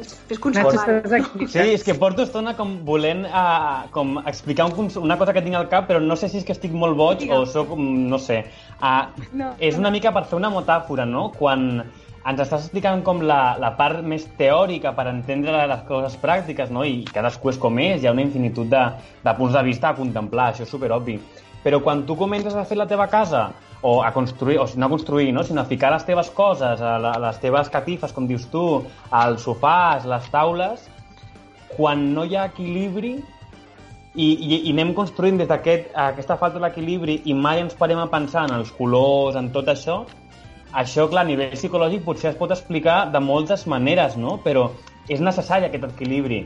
[0.00, 1.46] És, és aquí.
[1.50, 5.58] Sí, és que porto estona com volent uh, com explicar un, una cosa que tinc
[5.58, 8.20] al cap, però no sé si és que estic molt boig o sóc, mm, no
[8.22, 8.42] sé.
[8.80, 11.28] Uh, No, és una mica per fer una metàfora, no?
[11.36, 11.84] Quan
[12.20, 16.84] ens estàs explicant com la, la part més teòrica per entendre les coses pràctiques, no?
[16.84, 18.82] I cadascú és com és, hi ha una infinitud de,
[19.24, 21.16] de punts de vista a contemplar, això és superobvi.
[21.64, 23.50] Però quan tu comences a fer la teva casa,
[23.82, 25.42] o a construir, o no a construir, no?
[25.42, 29.46] sinó a ficar les teves coses, a la, les teves catifes, com dius tu, als
[29.46, 30.88] sofàs, les taules,
[31.76, 33.14] quan no hi ha equilibri
[34.14, 38.08] i, i, i anem construint des d'aquesta aquest, falta d'equilibri i mai ens parem a
[38.10, 40.02] pensar en els colors, en tot això,
[40.72, 44.36] això, clar, a nivell psicològic potser es pot explicar de moltes maneres, no?
[44.44, 44.68] Però
[45.10, 46.44] és necessari aquest equilibri.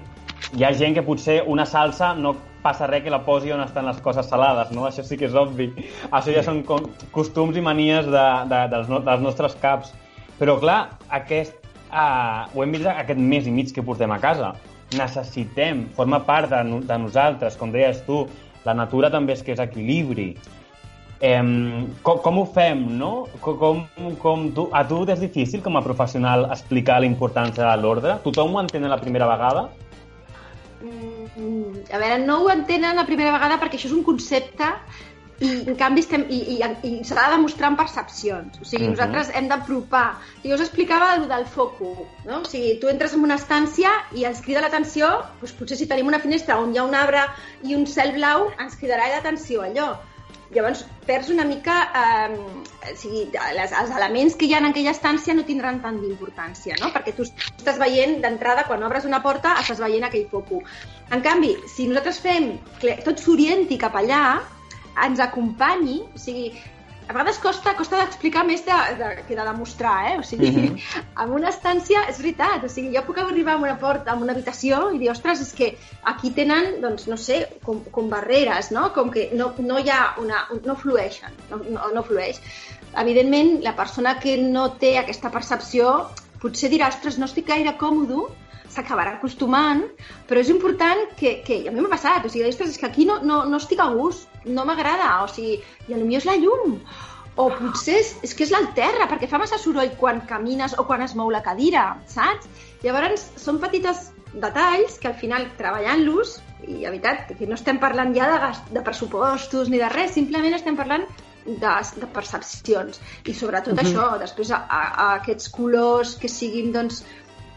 [0.54, 2.34] Hi ha gent que potser una salsa no
[2.64, 4.86] passa res que la posi on estan les coses salades, no?
[4.88, 5.68] Això sí que és obvi.
[6.10, 6.62] Això ja són
[7.12, 9.92] costums i manies de, de, dels, no, dels nostres caps.
[10.40, 10.78] Però, clar,
[11.20, 11.60] aquest,
[11.92, 14.54] uh, ho hem vist aquest mes i mig que portem a casa.
[14.96, 18.24] Necessitem, forma part de, de nosaltres, com deies tu,
[18.64, 20.32] la natura també és que és equilibri.
[21.24, 23.12] Em, com, com ho fem, no?
[23.44, 27.76] Com, com, com tu, a tu és difícil com a professional explicar la importància de
[27.80, 28.18] l'ordre?
[28.24, 29.68] Tothom ho entén la primera vegada?
[31.36, 34.68] Mm, a veure, no ho entenen la primera vegada perquè això és un concepte
[35.42, 38.60] i en canvi estem, i, i, i s'ha de demostrar amb percepcions.
[38.60, 38.92] O sigui, Mhm.
[38.94, 40.20] nosaltres hem d'apropar.
[40.44, 42.40] Jo us explicava el del foco, no?
[42.42, 46.06] O sigui, tu entres en una estància i ens crida l'atenció, doncs potser si tenim
[46.06, 47.26] una finestra on hi ha un arbre
[47.64, 49.96] i un cel blau, ens cridarà l'atenció allò.
[50.54, 51.76] Llavors, perds una mica...
[52.00, 52.38] Eh,
[52.84, 53.24] o sigui,
[53.56, 56.90] les, els elements que hi ha en aquella estància no tindran tant d'importància, no?
[56.94, 60.60] Perquè tu estàs veient d'entrada, quan obres una porta, estàs veient aquell foco.
[61.14, 62.52] En canvi, si nosaltres fem
[62.82, 64.22] que tot s'orienti cap allà,
[65.04, 66.52] ens acompanyi, o sigui,
[67.06, 70.18] a vegades costa, costa d'explicar més de, de, que de demostrar, eh?
[70.18, 70.78] O sigui, Mhm.
[71.24, 74.32] en una estància, és veritat, o sigui, jo puc arribar a una porta, a una
[74.32, 78.92] habitació i dir, ostres, és que aquí tenen, doncs, no sé, com, com barreres, no?
[78.94, 80.46] Com que no, no hi ha una...
[80.64, 82.40] no flueixen, no, no, no flueix.
[82.96, 86.10] Evidentment, la persona que no té aquesta percepció
[86.40, 88.28] potser dirà, ostres, no estic gaire còmodo,
[88.74, 89.82] s'acabarà acostumant,
[90.28, 93.06] però és important que, que a mi m'ha passat, o sigui, ostres, és que aquí
[93.08, 96.78] no, no, no estic a gust, no m'agrada, o sigui, i potser és la llum,
[97.36, 100.86] o potser és, és que és el terra, perquè fa massa soroll quan camines o
[100.88, 102.50] quan es mou la cadira, saps?
[102.84, 108.14] Llavors, són petites detalls que al final, treballant-los, i la veritat, que no estem parlant
[108.16, 111.04] ja de, gast, de pressupostos ni de res, simplement estem parlant
[111.44, 113.00] de, de percepcions.
[113.26, 113.84] I sobretot uh -huh.
[113.84, 117.04] això, després a, a aquests colors que siguin, doncs,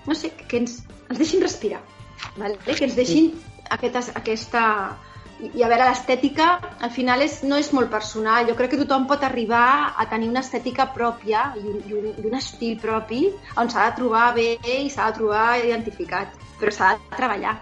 [0.07, 1.81] no sé, que ens, ens deixin respirar,
[2.37, 2.57] vale?
[2.65, 3.31] que ens deixin
[3.69, 4.63] aquesta, aquesta...
[5.37, 6.47] I, I a veure, l'estètica
[6.81, 8.47] al final és, no és molt personal.
[8.49, 12.07] Jo crec que tothom pot arribar a tenir una estètica pròpia i un, i un,
[12.09, 13.27] i un estil propi
[13.61, 17.53] on s'ha de trobar bé i s'ha de trobar identificat, però s'ha de treballar.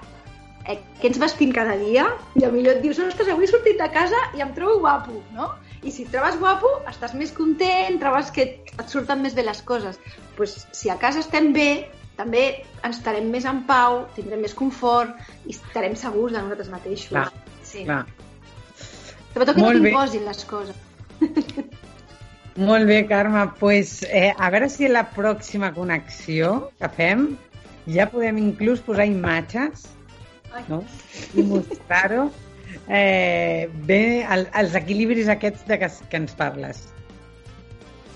[0.66, 2.08] Eh, què ens vestim cada dia?
[2.40, 5.52] I millor et dius, ostres, avui he sortit de casa i em trobo guapo, no?
[5.86, 9.62] I si et trobes guapo, estàs més content, trobes que et surten més bé les
[9.68, 10.00] coses.
[10.36, 12.44] pues, si a casa estem bé, també
[12.84, 15.16] ens estarem més en pau, tindrem més confort
[15.46, 17.12] i estarem segurs de nosaltres mateixos.
[17.12, 17.28] Clar,
[17.64, 17.84] sí.
[17.88, 18.04] Clar.
[19.34, 20.78] Sobretot que Molt no t'imposin les coses.
[22.70, 23.50] Molt bé, Carme.
[23.60, 27.28] Pues, eh, a veure si la pròxima connexió que fem
[27.92, 29.90] ja podem inclús posar imatges
[30.54, 30.64] Ai.
[30.70, 30.80] no?
[31.36, 32.30] i mostrar-ho
[32.88, 36.86] eh, bé el, els equilibris aquests de que, que ens parles.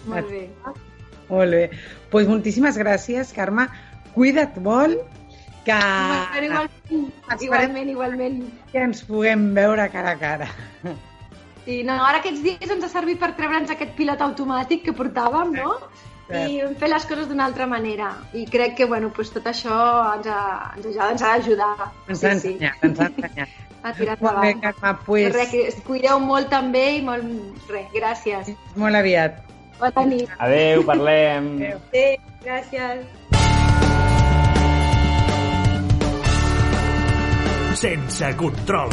[0.08, 0.46] Molt bé.
[1.30, 1.66] Molt bé.
[2.10, 3.68] Pues moltíssimes gràcies, Carme.
[4.16, 4.98] Cuida't molt
[5.66, 6.72] que, igualment,
[7.30, 8.40] Esperem- igualment, igualment.
[8.72, 10.48] que ens puguem veure cara a cara.
[11.66, 15.52] Sí, no, ara aquests dies ens ha servit per treure'ns aquest pilot automàtic que portàvem,
[15.60, 15.76] no?
[16.30, 18.12] I fer les coses d'una altra manera.
[18.38, 19.78] I crec que, bueno, doncs tot això
[20.16, 21.90] ens ha, ens ha, ens ha d'ajudar.
[22.08, 23.50] Ens ha ensenyat, ens ha ensenyat.
[23.84, 24.50] A tirar Molt bé.
[24.60, 27.24] Carme, pues, Res, que cuideu molt també i molt...
[27.70, 28.50] Res, gràcies.
[28.76, 29.38] molt aviat.
[29.80, 30.34] Bona nit.
[30.38, 31.48] Adeu, parlem.
[31.56, 31.80] Adéu.
[31.88, 33.19] Adéu, gràcies.
[37.76, 38.90] Sense control.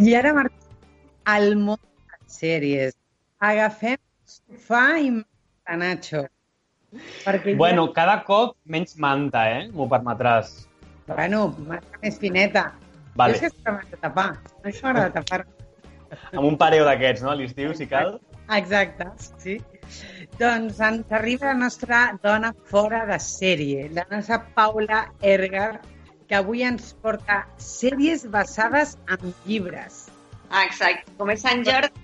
[0.00, 0.60] I ara marxem
[1.28, 2.94] al món de les sèries.
[3.48, 5.10] Agafem el sofà i
[5.80, 6.22] Nacho.
[7.24, 9.68] Perquè Bueno, cada cop menys manta, eh?
[9.72, 10.66] M'ho permetràs.
[11.06, 12.72] ja, bueno, marca més fineta.
[13.16, 13.38] Vale.
[13.38, 14.28] Jo és que m'ha de tapar.
[14.62, 15.44] A mi m'agrada tapar.
[16.34, 17.30] Amb un pareo d'aquests, no?
[17.30, 18.18] A l'estiu, si cal.
[18.50, 19.06] Exacte,
[19.38, 19.60] sí.
[20.38, 25.80] Doncs ens arriba la nostra dona fora de sèrie, la nostra Paula Ergar,
[26.28, 30.08] que avui ens porta sèries basades en llibres.
[30.50, 31.10] Ah, Exacte.
[31.18, 31.94] Com és Sant Jordi,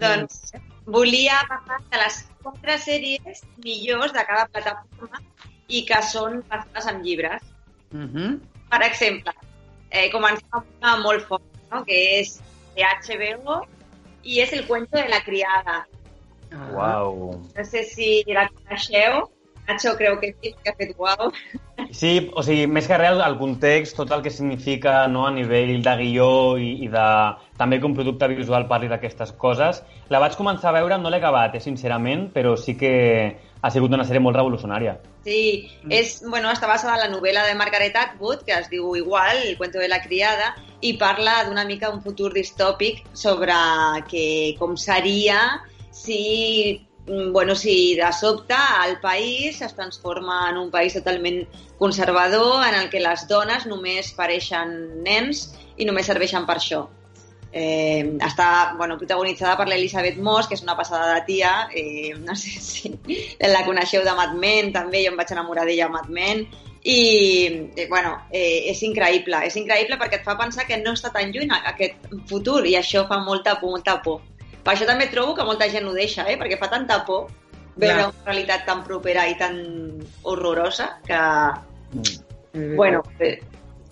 [0.00, 0.52] doncs
[0.86, 5.22] volia parlar de les quatre sèries millors de cada plataforma
[5.68, 7.42] i que són basades en llibres.
[7.92, 8.40] Uh -huh.
[8.70, 9.32] Per exemple,
[9.90, 11.84] eh, comencem amb una molt forta, no?
[11.84, 12.40] que és
[12.74, 13.66] de HBO
[14.22, 15.86] i és El cuento de la criada.
[16.52, 16.68] Ah.
[16.72, 17.40] Uau.
[17.56, 19.30] No sé si la coneixeu.
[19.68, 21.30] Nacho creu que sí, que ha fet uau.
[21.94, 25.76] Sí, o sigui, més que res, el context, tot el que significa no, a nivell
[25.84, 26.28] de guió
[26.58, 27.06] i, i de,
[27.60, 29.82] també que un producte visual parli d'aquestes coses.
[30.10, 32.92] La vaig començar a veure, no l'he acabat, eh, sincerament, però sí que
[33.62, 34.96] ha sigut una sèrie molt revolucionària.
[35.22, 39.44] Sí, és, bueno, està basada en la novel·la de Margaret Atwood, que es diu igual,
[39.46, 43.54] El cuento de la criada, i parla d'una mica d'un futur distòpic sobre
[44.10, 45.38] que com seria
[45.92, 48.54] si bueno, si de sobte
[48.86, 51.48] el país es transforma en un país totalment
[51.78, 56.84] conservador en el que les dones només pareixen nens i només serveixen per això.
[57.52, 61.68] Eh, està bueno, protagonitzada per l'Elisabeth Moss, que és una passada de tia.
[61.74, 62.94] Eh, no sé si
[63.42, 66.46] la coneixeu de Mad Men, també, jo em vaig enamorar d'ella a Mad Men.
[66.82, 69.42] I, eh, bueno, eh, és increïble.
[69.46, 73.04] És increïble perquè et fa pensar que no està tan lluny aquest futur i això
[73.10, 74.22] fa molta por, molta por.
[74.62, 76.36] Per això també trobo que molta gent ho deixa, eh?
[76.38, 77.26] perquè fa tanta por
[77.76, 79.56] veure una realitat tan propera i tan
[80.22, 81.18] horrorosa que,
[82.54, 82.76] Mm.
[82.76, 83.40] bueno, eh,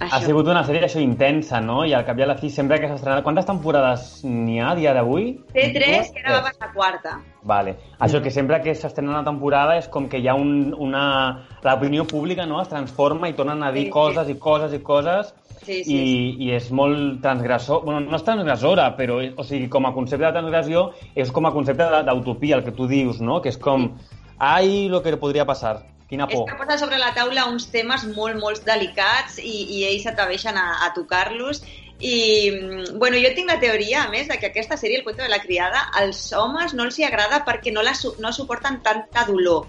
[0.01, 0.27] Ha això.
[0.27, 1.85] sigut una sèrie això intensa, no?
[1.85, 3.23] I al cap i a la fi, sempre que s'ha estrenat...
[3.23, 5.45] Quantes temporades n'hi ha a dia d'avui?
[5.53, 7.19] Té tres i ara va per la quarta.
[7.43, 7.75] Vale.
[7.99, 11.47] Això que sempre que s'estrena una temporada és com que hi ha un, una...
[11.63, 12.63] L'opinió pública no?
[12.63, 13.93] es transforma i tornen a dir Sí, sí.
[13.93, 17.83] coses i coses i coses Sí, sí, i, i és molt transgressor.
[17.85, 21.53] Bueno, no és transgressora, però o sigui, com a concepte de transgressió és com a
[21.53, 23.43] concepte d'utopia, el que tu dius, no?
[23.45, 23.91] Que és com,
[24.39, 25.83] ai, lo que podria passar.
[26.11, 26.47] Quina por.
[26.49, 30.81] que posa sobre la taula uns temes molt, molt delicats i, i ells s'atreveixen a,
[30.87, 31.61] a tocar-los.
[32.01, 32.51] I,
[32.97, 35.39] bueno, jo tinc la teoria, a més, de que aquesta sèrie, El cuento de la
[35.43, 39.67] criada, als homes no els hi agrada perquè no, la, su- no suporten tanta dolor.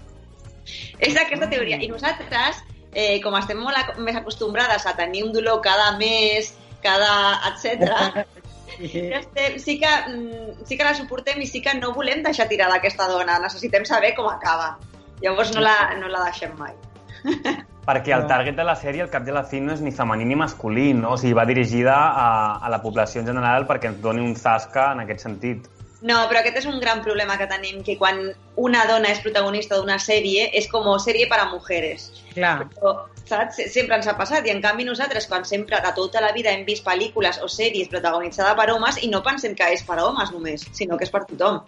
[0.98, 1.76] És d'aquesta teoria.
[1.76, 2.62] I nosaltres,
[2.92, 6.52] eh, com estem molt ac més acostumbrades a tenir un dolor cada mes,
[6.84, 7.40] cada...
[7.50, 8.24] etc.
[9.20, 12.78] estem, sí, que, mm, sí que la suportem i sí que no volem deixar tirada
[12.78, 13.38] aquesta dona.
[13.42, 14.76] Necessitem saber com acaba.
[15.22, 16.74] Llavors no la, no la deixem mai.
[17.82, 20.26] Perquè el target de la sèrie, al cap de la fi, no és ni femení
[20.28, 21.16] ni masculí, no?
[21.16, 22.28] O sigui, va dirigida a,
[22.62, 25.66] a la població en general perquè ens doni un zasca en aquest sentit.
[26.02, 28.18] No, però aquest és un gran problema que tenim, que quan
[28.58, 32.08] una dona és protagonista d'una sèrie és com sèrie per a mujeres.
[32.32, 32.66] Clar.
[32.74, 32.94] Però,
[33.28, 33.60] saps?
[33.70, 36.64] Sempre ens ha passat i en canvi nosaltres quan sempre de tota la vida hem
[36.66, 40.34] vist pel·lícules o sèries protagonitzades per homes i no pensem que és per a homes
[40.34, 41.62] només, sinó que és per tothom.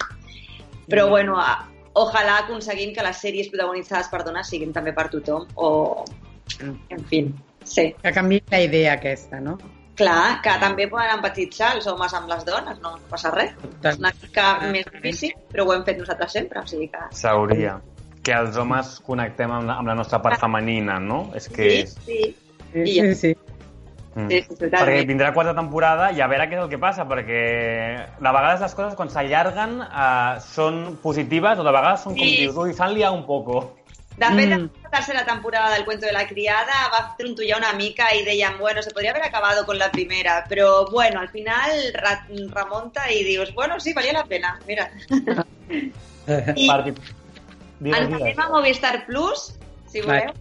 [0.91, 5.47] Però bueno, a, ojalà aconseguim que les sèries protagonitzades per dones siguin també per tothom
[5.55, 5.71] o...
[6.93, 7.23] En fi,
[7.65, 7.89] sí.
[8.03, 9.57] Que canvi la idea aquesta, no?
[9.95, 13.53] Clar, que també poden empatitzar els homes amb les dones, no passa res.
[13.87, 17.03] És una mica més difícil, però ho hem fet nosaltres sempre, o sigui que...
[17.15, 17.77] S'hauria.
[18.25, 21.29] Que els homes connectem amb la, amb la nostra part femenina, no?
[21.39, 21.71] És que...
[21.87, 22.23] Sí, sí.
[22.75, 23.35] Sí, sí, sí.
[24.15, 24.29] Mm.
[24.31, 24.81] Sí, sí, totalment.
[24.81, 27.41] Perquè vindrà quarta temporada i a veure què és el que passa, perquè
[28.19, 32.37] de vegades les coses quan s'allarguen eh, són positives o de vegades són com Sí.
[32.45, 33.65] dius, ui, s'han liat un poco.
[34.17, 34.69] De fet, Mm.
[34.85, 38.81] la tercera temporada del Cuento de la Criada va trontollar una mica y deien, bueno,
[38.81, 43.53] se podría haber acabado con la primera, pero bueno, al final ra- remonta y dius,
[43.55, 44.91] bueno, sí, valía la pena, mira.
[46.57, 48.23] I, Ens digues.
[48.23, 49.59] anem a Movistar Plus,
[49.91, 50.33] si voleu,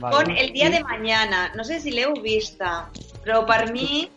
[0.00, 0.16] Vale.
[0.16, 1.52] con El dia de mañana.
[1.54, 2.88] No sé si l'heu vista,
[3.24, 4.10] però per mi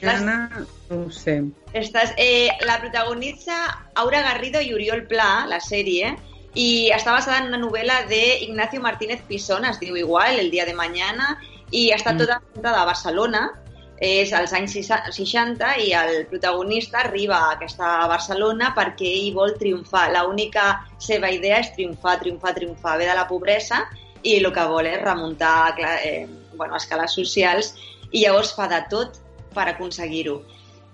[0.00, 1.42] les, Anna, no sé.
[1.74, 6.14] estàs, eh, la protagonitza Aura Garrido i Oriol Pla, la sèrie,
[6.54, 10.64] i està basada en una novel·la de Ignacio Martínez Pisón, es diu igual, El dia
[10.66, 11.38] de mañana,
[11.70, 12.18] i està Mm.
[12.18, 13.52] tota ambientada a Barcelona,
[14.00, 19.58] és als anys sisa- 60 i el protagonista arriba a aquesta Barcelona perquè ell vol
[19.58, 20.10] triomfar.
[20.12, 23.86] L'única seva idea és triomfar, triomfar, triomfar, ve de la pobresa
[24.22, 27.74] i el que vol és remuntar eh, bueno, escales socials
[28.10, 29.20] i llavors fa de tot
[29.54, 30.42] per aconseguir-ho.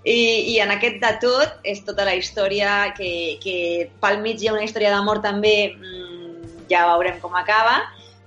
[0.06, 3.56] I, I en aquest de tot és tota la història que, que
[4.02, 7.80] pel mig hi ha una història d'amor també, mmm, ja veurem com acaba,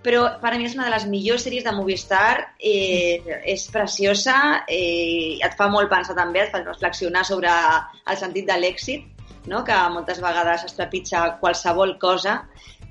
[0.03, 3.19] però per a mi és una de les millors sèries de Movistar, eh,
[3.53, 8.57] és preciosa, eh, et fa molt pensar també, et fa reflexionar sobre el sentit de
[8.59, 9.07] l'èxit,
[9.47, 9.63] no?
[9.63, 12.41] que moltes vegades es trepitja qualsevol cosa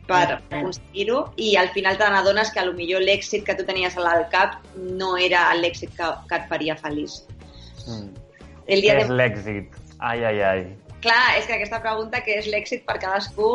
[0.09, 4.57] per aconseguir-ho i al final te n'adones que millor l'èxit que tu tenies al cap
[4.77, 7.21] no era l'èxit que, que et faria feliç.
[7.87, 8.18] Mm.
[8.69, 9.17] El dia Què és de...
[9.17, 9.77] l'èxit?
[9.99, 10.63] Ai, ai, ai.
[11.03, 13.49] Clar, és que aquesta pregunta, que és l'èxit per cadascú,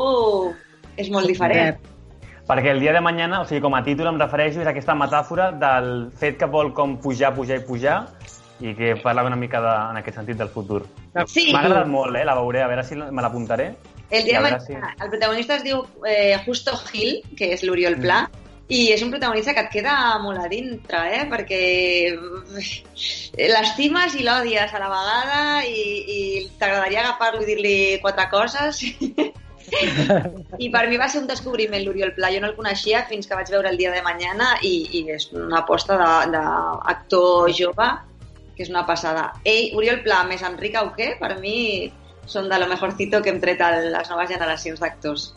[0.97, 1.77] és molt diferent.
[2.47, 5.51] Perquè el dia de mañana, o sigui, com a títol em refereixo, és aquesta metàfora
[5.55, 7.97] del fet que vol com pujar, pujar i pujar
[8.63, 10.81] i que parla una mica de, en aquest sentit del futur.
[11.27, 11.49] Sí.
[11.53, 12.25] M'ha agradat molt, eh?
[12.27, 13.73] La veuré, a veure si me l'apuntaré.
[14.09, 17.63] El dia de veure si- mañana, el protagonista es diu eh, Justo Gil, que és
[17.63, 18.25] l'Oriol Pla,
[18.71, 21.23] i és un protagonista que et queda molt a dintre, eh?
[21.29, 21.61] perquè
[22.15, 25.81] eh, l'estimes i l'odies a la vegada i,
[26.15, 26.19] i
[26.59, 28.79] t'agradaria agafar-lo i dir-li quatre coses.
[30.63, 32.31] I per mi va ser un descobriment l'Oriol Pla.
[32.31, 35.27] Jo no el coneixia fins que vaig veure el dia de mañana i, i és
[35.33, 37.89] una aposta d'actor jove
[38.55, 39.31] que és una passada.
[39.43, 41.91] Ell, Oriol Pla més Enric Auqué, per mi
[42.29, 45.31] són de lo mejorcito que hem tret a les noves generacions d'actors.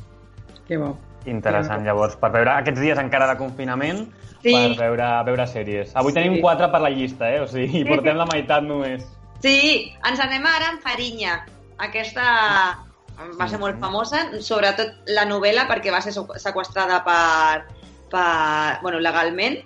[0.69, 0.95] Que bo.
[1.27, 4.07] Interessant, llavors, per veure aquests dies encara de confinament,
[4.43, 4.53] Sí.
[4.53, 5.91] per veure, veure sèries.
[5.95, 6.41] Avui tenim Sí.
[6.41, 7.41] quatre per la llista, eh?
[7.41, 9.05] O sigui, portem la meitat només.
[9.43, 11.45] Sí, ens anem ara amb Farinya.
[11.79, 12.79] Aquesta
[13.39, 17.65] va ser molt famosa, sobretot la novel·la perquè va ser sequestrada per,
[18.11, 19.59] per bueno, legalment,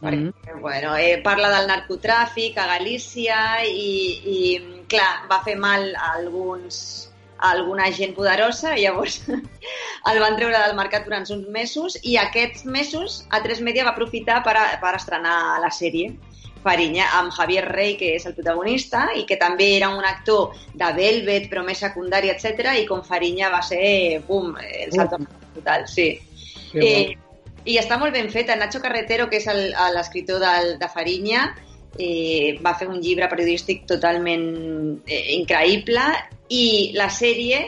[0.00, 6.14] perquè bueno, eh, parla del narcotràfic a Galícia i, i clar, va fer mal a
[6.18, 7.09] alguns
[7.48, 9.20] alguna gent poderosa i llavors
[10.10, 13.94] el van treure del mercat durant uns mesos i aquests mesos a 3 Media va
[13.94, 16.12] aprofitar per, a, per estrenar la sèrie
[16.60, 20.90] Farinya, amb Javier Rey, que és el protagonista, i que també era un actor de
[20.92, 22.74] Velvet, però més secundari, etc.
[22.76, 25.16] i com Farinya va ser, bum, el salto
[25.54, 26.10] total, sí.
[26.84, 27.16] Eh,
[27.64, 28.58] I està molt ben feta.
[28.60, 29.48] Nacho Carretero, que és
[29.94, 31.46] l'escriptor del- de Farinya,
[32.00, 34.46] eh, va fer un llibre periodístic totalment
[35.06, 36.06] eh, increïble
[36.48, 36.64] i
[36.96, 37.60] la sèrie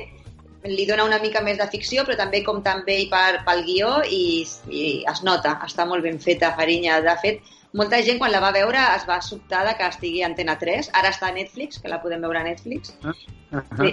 [0.64, 3.96] li dona una mica més de ficció, però també com també ell per, pel guió
[4.06, 7.00] i, i es nota, està molt ben feta Farinya.
[7.02, 7.40] De fet,
[7.74, 10.92] molta gent quan la va veure es va sobtar de que estigui a Antena 3,
[10.94, 13.90] ara està a Netflix, que la podem veure a Netflix, Ah, Sí.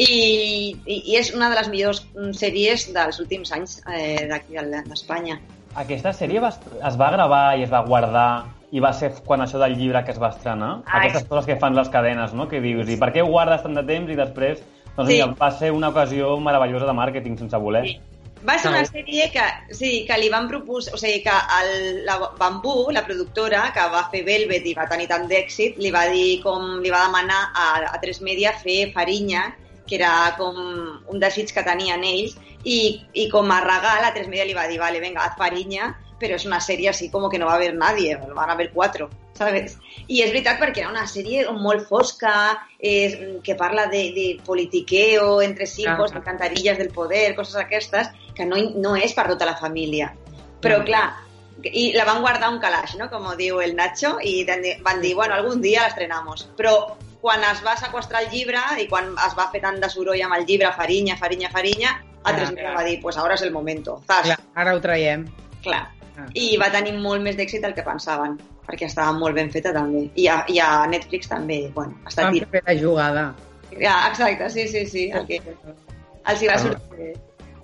[0.00, 0.08] I,
[0.86, 4.82] i, i és una de les millors mm, sèries dels últims anys eh, d'aquí de-
[4.86, 5.38] d'Espanya.
[5.78, 6.50] Aquesta sèrie va,
[6.88, 8.26] es va gravar i es va guardar
[8.70, 10.82] i va ser quan això del llibre que es va estrenar?
[10.86, 12.46] Ah, Aquestes coses que fan les cadenes, no?
[12.48, 14.62] Que dius, i per què ho guardes tant de temps i després...
[14.96, 15.14] Doncs Sí.
[15.14, 17.84] mira, va ser una ocasió meravellosa de màrqueting sense voler.
[17.86, 18.00] Sí.
[18.46, 19.42] Va ser una sèrie que,
[19.76, 20.94] sí, que li van proposar...
[20.94, 25.06] O sigui, que el, la Bambú, la productora, que va fer Velvet i va tenir
[25.10, 29.50] tant d'èxit, li va dir com li va demanar a, a Tres Media fer Farinya,
[29.86, 30.56] que era com
[31.10, 34.66] un desig que tenien ells, i, i com a regal a Tres Media li va
[34.72, 37.74] dir, vale, venga, haz Farinya, però és una sèrie així com que no va haver
[37.74, 39.78] nadie, van haver cuatro, ¿sabes?
[40.06, 45.40] I és veritat perquè era una sèrie molt fosca, és, que parla de, de politiqueo
[45.42, 46.18] entre hijos, Ah.
[46.18, 50.14] de cantarillas del poder, coses aquestes, que no, no és per tota la família.
[50.60, 50.84] Però, Ah.
[50.84, 51.06] clar,
[51.62, 54.44] i la van guardar un calaix, no?, com diu el Nacho, i
[54.82, 56.48] van dir, bueno, algun dia l'estrenamos.
[56.56, 60.22] Però quan es va sequestrar el llibre i quan es va fer tant de soroll
[60.22, 63.50] amb el llibre, Farinya, Farinya, Farinya, a tres mesos va dir, pues ahora es el
[63.52, 64.02] momento.
[64.06, 65.26] Zas, Clar, ara ho traiem.
[65.62, 65.88] clar.
[66.20, 66.26] Ah.
[66.34, 68.36] I va tenir molt més d'èxit del que pensaven,
[68.66, 70.06] perquè estava molt ben feta també.
[70.16, 72.46] I a, i a Netflix també, bueno, està Vam tir.
[72.50, 73.24] fer la jugada.
[73.80, 75.10] Ja, exacte, sí, sí, sí.
[75.14, 76.58] El que els hi va Ah.
[76.58, 77.10] sortir bé.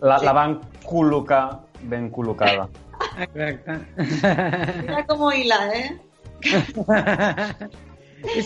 [0.00, 0.24] La, Sí.
[0.26, 2.68] la van col·locar ben col·locada.
[3.18, 3.78] Exacte.
[4.86, 5.98] Mira com hila, eh?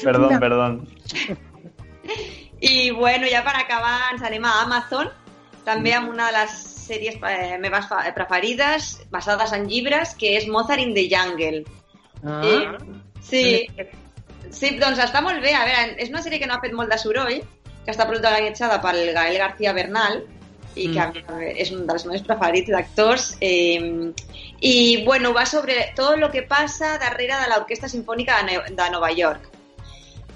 [0.02, 0.80] Perdó, perdó.
[2.60, 5.08] I bueno, ja per acabar ens anem a Amazon,
[5.64, 10.48] també amb una de les sèries eh, meves fa- preferides, basades en llibres, que és
[10.50, 11.62] Mozart in the Jungle.
[12.24, 12.66] Ah, Eh,
[13.22, 13.42] sí,
[14.50, 15.54] sí, doncs està molt bé.
[15.54, 17.38] A veure, és una sèrie que no ha fet molt de soroll,
[17.84, 20.20] que està protagonitzada pel Gael García Bernal,
[20.76, 23.36] i que també és un dels meus preferits d'actors.
[23.40, 24.12] Eh,
[24.60, 29.10] I, bueno, va sobre tot el que passa darrere de l'Orquestra de, Ne de Nova
[29.10, 29.48] York.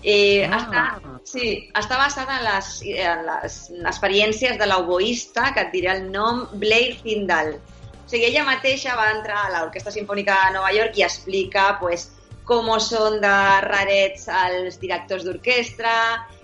[0.04, 0.58] Eh, Ah.
[0.58, 0.82] està,
[1.24, 3.54] sí, està basada en les, en les
[3.88, 7.54] experiències de l'oboista, que et diré el nom, Blair Findall.
[7.54, 12.10] O sigui, ella mateixa va entrar a l'Orquestra Simfònica de Nova York i explica pues,
[12.44, 15.94] com són de rarets els directors d'orquestra,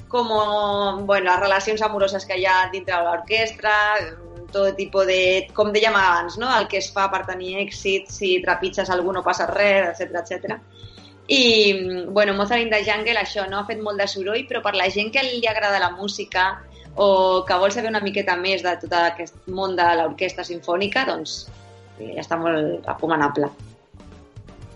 [0.08, 0.32] com,
[1.06, 3.74] bueno, les relacions amoroses que hi ha dintre de l'orquestra,
[4.50, 5.20] tot tipus de,
[5.54, 6.48] com dèiem abans, no?
[6.56, 10.56] el que es fa per tenir èxit, si trepitges algú no passa res, etc etc.
[11.30, 13.60] I, bueno, Mozart in the Jungle, això, no?
[13.60, 16.56] Ha fet molt de soroll, però per la gent que li agrada la música
[16.98, 21.44] o que vol saber una miqueta més de tot aquest món de l'orquestra sinfònica, doncs
[22.00, 23.52] eh, està molt recomanable.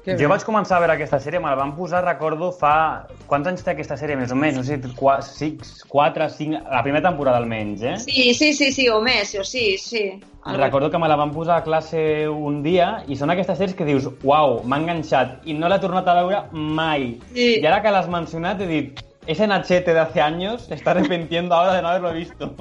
[0.05, 0.35] Que Jo bé.
[0.35, 3.07] vaig començar a veure aquesta sèrie, me la van posar, recordo, fa...
[3.31, 4.59] Quants anys té aquesta sèrie, més o menys?
[4.59, 6.61] No sé, 4, 5...
[6.69, 7.95] La primera temporada, almenys, eh?
[8.03, 10.05] Sí, sí, sí, sí, o més, o sí, sí.
[10.45, 13.89] Recordo que me la van posar a classe un dia i són aquestes sèries que
[13.89, 17.15] dius, uau, m'ha enganxat i no l'he tornat a veure mai.
[17.33, 17.49] Sí.
[17.63, 21.55] I ara que l'has mencionat he dit, ese Nachete de hace años se está arrepintiendo
[21.55, 22.53] ahora de no haberlo visto.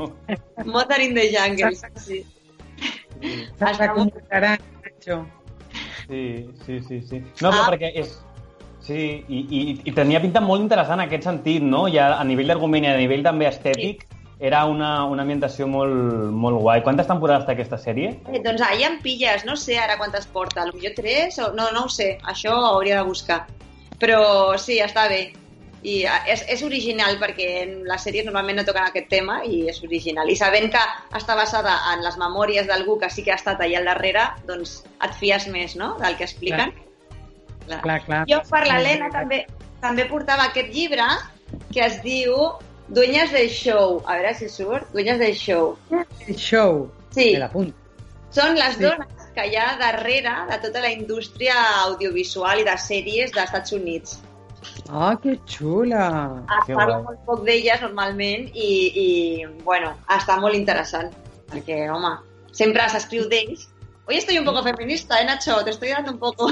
[0.64, 2.24] Mozart in the Jungle, sí.
[3.60, 5.26] Acumularan, Nacho.
[6.08, 7.20] Sí, sí, sí, sí.
[7.42, 7.70] No, però Ah.
[7.72, 8.20] perquè és...
[8.84, 11.86] Sí, i, i, i tenia pinta molt interessant en aquest sentit, no?
[11.88, 14.02] Ja a nivell d'argument i a nivell també estètic,
[14.44, 15.94] era una, una ambientació molt,
[16.36, 16.82] molt guai.
[16.84, 18.10] Quantes temporades té aquesta sèrie?
[18.28, 21.54] Eh, doncs ahir em pilles, no sé ara quantes porta, potser tres o...
[21.56, 23.46] No, no ho sé, això ho hauria de buscar.
[24.02, 25.22] Però sí, està bé.
[25.84, 29.66] I eh, és, és original perquè en les sèries normalment no toquen aquest tema i
[29.70, 30.30] és original.
[30.32, 30.84] I sabent que
[31.20, 34.82] està basada en les memòries d'algú que sí que ha estat allà al darrere, doncs
[35.04, 36.72] et fies més, no?, del que expliquen.
[37.68, 37.82] Clar.
[37.84, 38.24] Clar, clar.
[38.32, 39.44] Jo per l'Helena també,
[39.84, 41.08] també portava aquest llibre
[41.72, 42.36] que es diu
[42.88, 44.02] Dueñas del Show.
[44.06, 44.90] A veure si surt.
[44.92, 45.78] Dueñas del Show.
[46.28, 46.92] El show.
[47.12, 47.34] Sí.
[47.34, 47.76] Me l'apunto.
[48.34, 48.84] Són les Sí.
[48.84, 51.56] dones que hi ha darrere de tota la indústria
[51.86, 54.20] audiovisual i de sèries dels Estats Units.
[54.90, 56.44] Ah, que xula.
[56.60, 57.04] Es Que parla guai.
[57.04, 58.70] molt poc d'elles normalment i,
[59.04, 59.08] i,
[59.64, 61.12] bueno, està molt interessant.
[61.52, 62.16] Perquè, home,
[62.52, 63.70] sempre s'escriu d'ells.
[64.06, 65.64] Hoy estoy un poco feminista, eh, Nacho?
[65.64, 66.50] Te estoy dando un poco...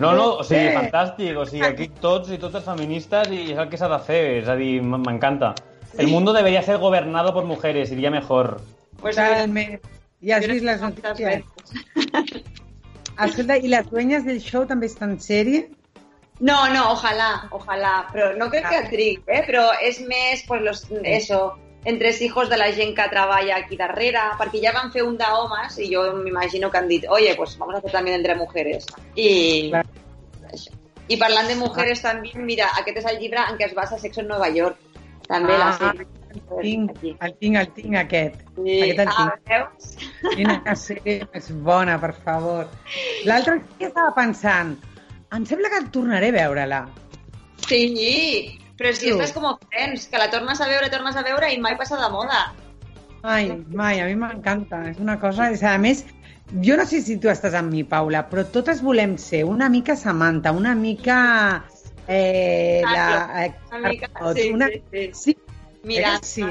[0.00, 1.36] No, no, o sigui, fantàstic.
[1.36, 4.22] O sigui, aquí tots i totes feministes i és el que s'ha de fer.
[4.40, 5.54] És a dir, m'encanta.
[5.98, 8.60] El mundo debería ser gobernado por mujeres, iría mejor.
[9.02, 9.80] Pues, Totalment.
[10.24, 11.44] Ja has vist les notícies?
[13.20, 15.66] Escolta, i les dueñas del show també estan en sèrie?
[16.40, 19.44] No, no, ojalá, ojalá, però no crec que trigui, eh?
[19.46, 21.54] però és més, pues, los, eso,
[21.84, 25.78] entre hijos de la gent que treballa aquí darrere, perquè ja van fer un d'homes
[25.78, 28.86] i jo m'imagino que han dit, oye, pues vamos a hacer también entre mujeres.
[29.14, 29.70] I,
[30.50, 30.72] això.
[31.06, 34.22] I parlant de mujeres també, mira, aquest és el llibre en què es basa Sexo
[34.24, 34.78] en Nova York.
[35.28, 36.06] També la Ah, sèrie.
[36.34, 36.90] El tinc,
[37.22, 38.40] el tinc, el tinc, aquest.
[38.56, 38.78] Sí.
[38.82, 39.52] Aquest el Ah, tinc.
[39.52, 40.34] veus?
[40.34, 42.66] Quina sèrie més bona, per favor.
[43.24, 44.74] L'altre dia estava pensant,
[45.36, 46.82] em sembla que tornaré a veure-la.
[47.68, 49.12] Sí, però si Sí.
[49.14, 52.10] estàs com Friends, que la tornes a veure, tornes a veure i mai passa de
[52.12, 52.52] moda.
[53.22, 54.82] Mai, mai, a mi m'encanta.
[54.90, 55.50] És una cosa...
[55.50, 56.04] És, a més,
[56.62, 59.96] jo no sé si tu estàs amb mi, Paula, però totes volem ser una mica
[59.96, 61.64] Samantha, una mica...
[62.06, 65.10] Eh, la, eh, Una mica, sí, una, sí, sí.
[65.14, 65.36] sí,
[65.84, 66.44] Mira, sí,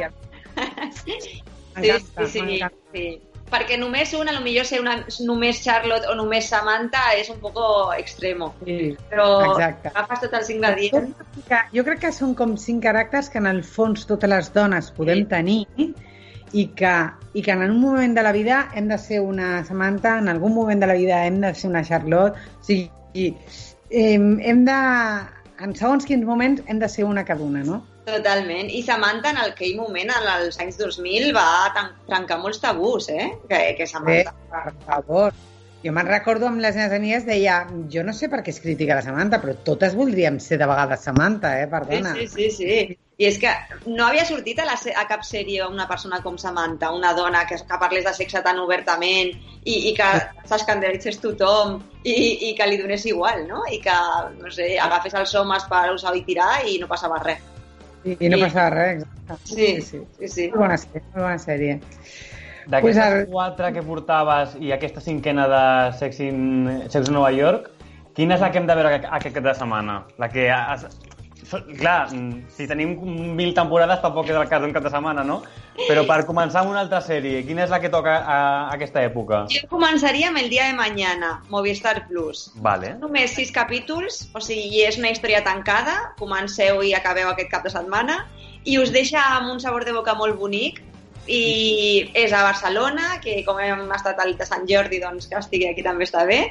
[1.05, 2.61] Sí, sí, sí,
[2.93, 3.21] sí.
[3.53, 4.95] Perquè només una, potser ser una,
[5.27, 8.53] només Charlotte o només Samantha és un poco extremo.
[8.65, 9.91] Sí, Però exacte.
[9.93, 11.13] agafes tots els ingredients.
[11.75, 15.21] Jo crec que són com cinc caràcters que en el fons totes les dones podem
[15.23, 15.29] Sí.
[15.35, 15.67] tenir
[16.53, 16.95] i que,
[17.33, 20.53] i que en un moment de la vida hem de ser una Samantha, en algun
[20.53, 23.37] moment de la vida hem de ser una Charlotte, o sigui,
[23.89, 24.79] eh, hem de,
[25.59, 27.83] en segons quins moments hem de ser una cada una, no?
[28.05, 28.69] Totalment.
[28.69, 33.31] I Samantha en aquell moment, en els anys 2000, va trencar molts tabús, eh?
[33.49, 34.35] Que, que Samantha...
[34.51, 35.35] per favor.
[35.83, 37.57] Jo me'n recordo amb les meves amigues, deia,
[37.91, 41.03] jo no sé per què es critica la Samantha, però totes voldríem ser de vegades
[41.03, 41.65] Samantha, eh?
[41.71, 42.13] Perdona.
[42.19, 42.99] sí, sí, sí.
[43.21, 43.51] I és que
[43.85, 47.59] no havia sortit a, la, a cap sèrie una persona com Samantha, una dona que,
[47.61, 50.07] que parlés de sexe tan obertament i, i que
[50.49, 52.15] s'escandalitzés tothom i,
[52.49, 53.61] i que li donés igual, no?
[53.69, 53.97] I que,
[54.39, 57.52] no sé, agafés els homes per usar i tirar i no passava res.
[58.05, 59.53] I, i no passava res, exacte.
[59.55, 60.01] Sí, sí.
[60.19, 60.47] sí, sí.
[60.51, 61.77] Molt bona sèrie, molt bona sèrie.
[62.63, 65.63] D'aquestes Pues ara- quatre que portaves i aquesta cinquena de
[65.99, 66.43] Sex in,
[66.89, 67.69] Sex in Nova York,
[68.15, 69.97] quina és la que hem de veure aquest aquest cap de setmana?
[70.19, 70.49] La que...
[70.51, 70.85] Has...
[71.79, 72.09] Clar,
[72.55, 72.95] si tenim
[73.37, 75.41] mil temporades tampoc és el cas d'un cap de setmana, no?
[75.87, 79.03] Però per començar amb una altra sèrie, quina és la que toca a, a aquesta
[79.05, 79.43] època?
[79.53, 82.45] Jo començaria amb el dia de mañana, Movistar Plus.
[82.65, 82.95] Vale.
[83.01, 87.73] Només sis capítols, o sigui, és una història tancada, comenceu i acabeu aquest cap de
[87.73, 88.23] setmana,
[88.63, 90.83] i us deixa amb un sabor de boca molt bonic,
[91.27, 95.69] i és a Barcelona, que com hem estat al de Sant Jordi, doncs que estigui
[95.69, 96.41] aquí també està bé.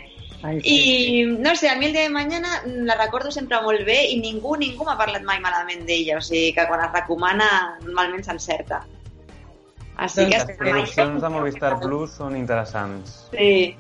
[0.43, 4.01] Ai, I no sé, a mi el dia de mañana la recordo sempre molt bé
[4.11, 7.47] i ningú, ningú m'ha parlat mai malament d'ella, o sigui que quan es recomana
[7.85, 8.81] normalment s'encerta.
[10.03, 10.39] Així que...
[10.41, 13.29] Les produccions de Movistar Plus són interessants.
[13.31, 13.77] Sí,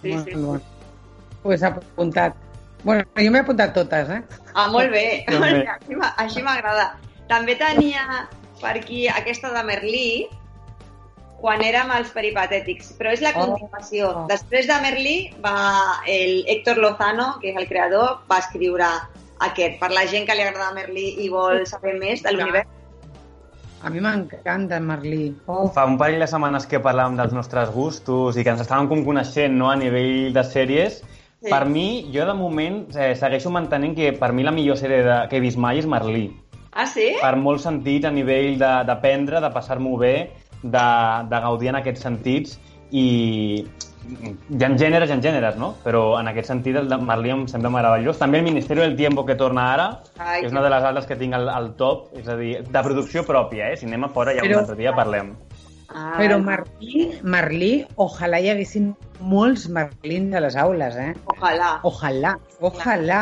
[0.00, 0.34] sí, Molt sí.
[0.38, 0.56] bo.
[1.42, 2.38] Pues apuntat.
[2.84, 4.22] Bueno, jo m'he apuntat totes, eh?
[4.54, 5.24] Ah, molt bé.
[5.28, 6.94] Així m'a- Així m'agrada.
[7.28, 8.06] També tenia
[8.62, 10.06] per aquí aquesta de Merlí,
[11.42, 13.40] quan érem els peripatètics, però és la Oh.
[13.48, 14.10] continuació.
[14.22, 14.26] Oh.
[14.30, 18.86] Després de Merlí, va el Héctor Lozano, que és el creador, va escriure
[19.42, 22.68] aquest, per la gent que li agrada Merlí i vol saber més de l'univers.
[23.82, 25.34] A mi m'encanta Merlí.
[25.50, 28.86] Oh, Fa un parell de setmanes que parlàvem dels nostres gustos i que ens estàvem
[28.88, 31.00] com coneixent no, a nivell de sèries.
[31.42, 31.50] Sí.
[31.50, 35.16] Per mi, jo de moment eh, segueixo mantenint que per mi la millor sèrie de,
[35.28, 36.28] que he vist mai és Merlí.
[36.70, 37.16] Ah, sí?
[37.20, 40.30] Per molts sentits, a nivell de- d'aprendre, de, de passar-m'ho bé,
[40.62, 40.86] de,
[41.30, 42.58] de gaudir en aquests sentits
[42.90, 43.06] i
[43.62, 45.72] hi ha gèneres i ha gèneres, no?
[45.84, 48.18] Però en aquest sentit el de Merlí em sembla meravellós.
[48.18, 49.86] També el Ministeri del Tiempo que torna ara
[50.18, 52.82] Ai, és una de les altres que tinc al, al top, és a dir, de
[52.82, 53.76] producció pròpia, eh?
[53.78, 55.34] Si anem a fora ja Però- un altre dia parlem.
[55.94, 61.10] Ah, Però Merlí, Merlí, ojalà hi haguessin molts Merlins a les aules, eh?
[61.34, 61.74] Ojalà.
[61.84, 63.20] Ojalà, ojalà.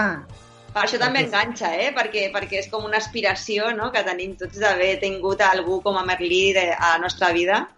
[0.75, 1.91] Per això també enganxa, eh?
[1.97, 3.91] Perquè, perquè és com una aspiració no?
[3.91, 7.69] que tenim tots d'haver tingut algú com a Merlí de, a la nostra vida.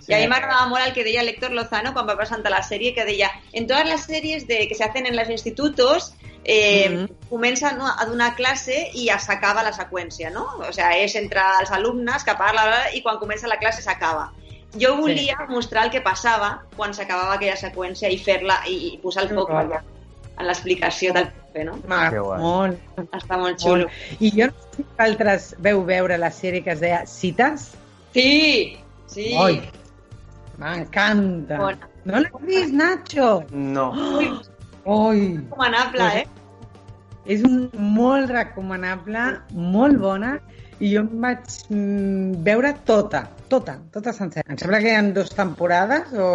[0.00, 0.10] Sí.
[0.10, 2.94] I a mi m'agradava molt el que deia l'Héctor Lozano quan va presentar la sèrie,
[2.96, 6.14] que deia en totes les sèries de, que se hacen en los institutos
[6.44, 7.28] eh, Mhm.
[7.28, 10.46] comença no, a donar classe i ja s'acaba la seqüència, no?
[10.58, 14.32] O sigui, és entre els alumnes que parla i quan comença la classe s'acaba.
[14.78, 19.24] Jo volia mostrar el que passava quan s'acabava aquella seqüència i fer-la i, i posar
[19.24, 19.82] el foc allà,
[20.40, 21.76] en l'explicació del profe, no?
[21.84, 22.40] Guai.
[22.40, 23.86] molt, Està molt xulo.
[23.86, 24.20] molt.
[24.20, 27.70] I jo no sé si vosaltres veu veure la sèrie que es deia Cites.
[28.16, 29.30] Sí, sí.
[29.38, 29.60] Oi,
[30.58, 31.60] m'encanta.
[32.08, 33.32] No l'has vist, Nacho?
[33.52, 33.90] No.
[34.84, 36.28] Oi, Recomanable, eh?
[37.30, 40.38] és un, molt recomanable, molt bona,
[40.80, 44.48] i jo em vaig mm, veure tota, tota, tota sencera.
[44.48, 46.30] Em sembla que hi ha dues temporades o...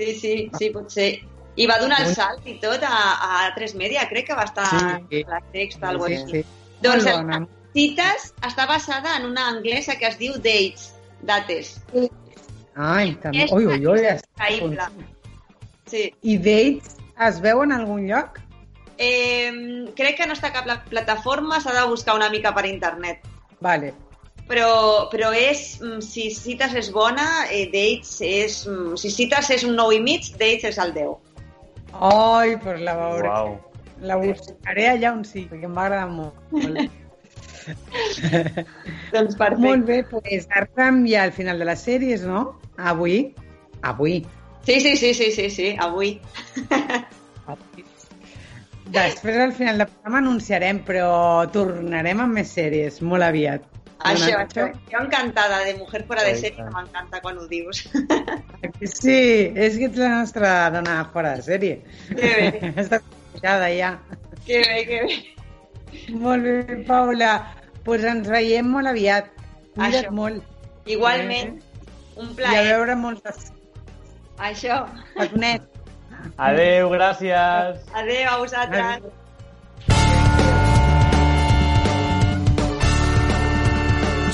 [0.00, 1.10] Sí, sí, sí, pot ser.
[1.56, 2.96] I va donar el salt i tot a,
[3.46, 4.66] a 3 Media, crec que va estar
[5.10, 5.22] Sí.
[5.22, 6.42] a la sexta, algo sí, així.
[6.42, 6.44] sí.
[6.84, 7.46] Doncs bona.
[7.76, 10.90] Cites està basada en una anglesa que es diu Dates,
[11.22, 11.74] dates.
[12.76, 13.46] Ai, també.
[13.52, 14.00] Ui, ui, ui.
[14.06, 14.88] increïble.
[15.86, 16.12] Sí.
[16.22, 16.96] I Dates
[17.28, 18.40] es veu en algun lloc?
[18.98, 19.52] Eh,
[19.96, 23.24] crec que no està a cap la plataforma, s'ha de buscar una mica per internet.
[23.60, 23.92] Vale.
[24.48, 28.60] Però, però és, mm, si Cites és bona, eh, Dates és...
[28.68, 31.16] mm, Si Cites és un 9 i mig, Dates és el 10.
[32.00, 33.28] Ai, pues la veuré.
[33.28, 33.56] Uau.
[34.04, 36.36] La buscaré allà on sí, perquè em va agradar molt.
[36.52, 37.02] molt.
[39.14, 39.62] Doncs perfecte.
[39.64, 42.42] Molt bé, doncs arribem ja al final de les sèries, no?
[42.76, 43.34] Avui.
[43.82, 44.20] Avui.
[44.66, 46.20] Sí, sí, sí, sí, sí, sí, avui.
[48.86, 51.08] Després, al final del programa, anunciarem, però
[51.54, 53.64] tornarem amb més sèries, molt aviat.
[54.12, 54.66] Això, això.
[54.92, 56.72] Jo encantada de Mujer fora de sèrie, tant.
[56.74, 57.82] m'encanta quan ho dius.
[58.82, 61.78] Sí, és que ets la nostra dona fora de sèrie.
[62.08, 63.92] Que bé, Està coneixada ja.
[64.46, 65.18] que bé, que bé.
[66.14, 67.32] Molt bé, Paula.
[67.36, 69.28] Doncs pues ens veiem molt aviat.
[69.76, 70.10] Cuida't Això.
[70.10, 70.42] molt.
[70.86, 71.60] Igualment,
[72.16, 72.64] un I a plaer.
[72.72, 73.52] veure moltes
[74.38, 74.82] Això.
[76.36, 77.78] Adeu, gràcies.
[77.94, 78.84] Adéu a vosaltres.
[78.96, 79.25] Adéu.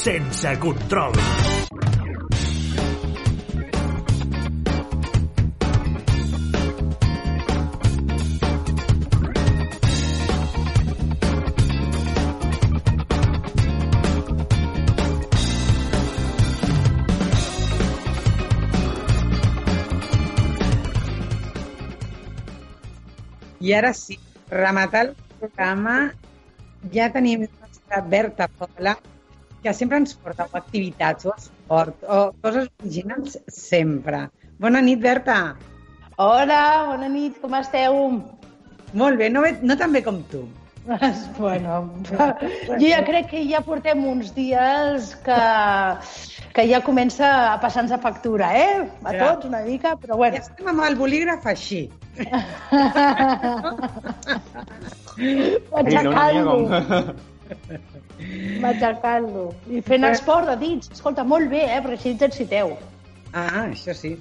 [0.02, 1.12] Sense control.
[23.60, 24.18] I ara sí,
[24.50, 26.12] rematar el programa,
[26.90, 27.46] ja tenim
[27.86, 28.98] la Berta Pola,
[29.62, 34.28] que sempre ens porta o activitats o esport o coses originals sempre.
[34.59, 35.56] Bona nit, Berta.
[36.18, 38.01] Hola, bona nit, com esteu?
[38.93, 40.43] Molt bé, no, no tan bé com tu.
[41.39, 41.76] bueno,
[42.80, 45.36] jo ja crec que ja portem uns dies que,
[46.56, 48.89] que ja comença a passar-nos a factura, eh?
[49.06, 49.28] A Ja.
[49.30, 50.36] tots una mica, però Ja bueno.
[50.43, 51.84] estem amb el bolígraf així.
[55.72, 57.31] Matxacant-lo, com...
[58.64, 59.48] matxacant-lo.
[59.70, 60.92] I fent esport de dits.
[60.96, 61.80] Escolta, molt bé, eh?
[61.84, 62.74] Perquè així ens exciteu.
[63.32, 64.16] Ah, això sí.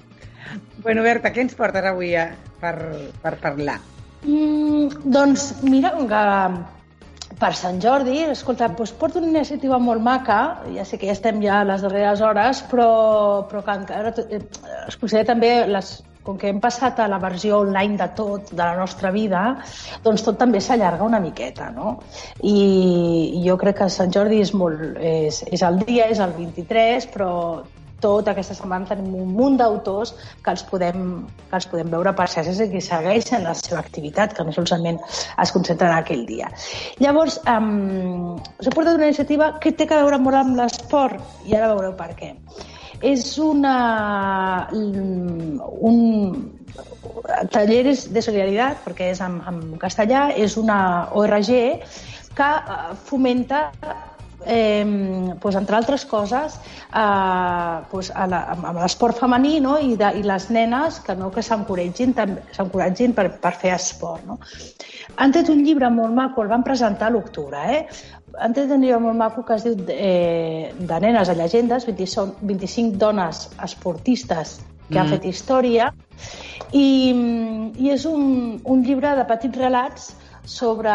[0.84, 2.30] Bueno, Berta, què ens portes avui a,
[2.62, 2.76] per,
[3.24, 3.80] per parlar?
[4.22, 6.22] Mm, doncs mira, que
[7.42, 10.40] per Sant Jordi, escolta, doncs porto una iniciativa molt maca,
[10.76, 12.90] ja sé que ja estem ja a les darreres hores, però,
[13.50, 14.42] però que encara eh,
[14.88, 18.62] es considera també les, com que hem passat a la versió online de tot, de
[18.62, 19.44] la nostra vida,
[20.06, 21.98] doncs tot també s'allarga una miqueta, no?
[22.46, 27.08] I jo crec que Sant Jordi és, molt, és, és el dia, és el 23,
[27.14, 27.32] però
[28.02, 31.06] tota aquesta setmana tenim un munt d'autors que, els podem,
[31.50, 35.00] que els podem veure per xarxes i que segueixen la seva activitat, que no solament
[35.06, 36.50] es concentren aquell dia.
[37.04, 41.58] Llavors, um, us he portat una iniciativa que té a veure molt amb l'esport i
[41.58, 42.34] ara veureu per què.
[43.02, 43.76] És una,
[44.72, 45.98] un,
[47.50, 50.80] talleres de solidaritat, perquè és en, en castellà, és una
[51.18, 51.52] ORG
[52.38, 53.66] que eh, fomenta
[54.46, 56.56] eh, pues, entre altres coses,
[56.94, 59.78] eh, pues, a la, amb l'esport femení no?
[59.80, 64.26] I, de, i les nenes que no que s'encoratgin per, per fer esport.
[64.28, 64.40] No?
[65.18, 67.86] Han tret un llibre molt maco, el van presentar a l'octubre, eh?
[68.40, 72.46] han tret un llibre molt maco que es diu eh, de nenes a llegendes, 25,
[72.48, 75.02] 25 dones esportistes que mm.
[75.02, 75.92] han fet història,
[76.72, 76.88] i,
[77.76, 80.12] i és un, un llibre de petits relats
[80.46, 80.94] sobre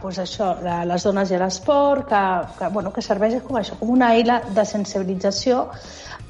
[0.00, 2.22] pues això, les dones i l'esport, que,
[2.58, 5.68] que, bueno, que serveix com això, com una eina de sensibilització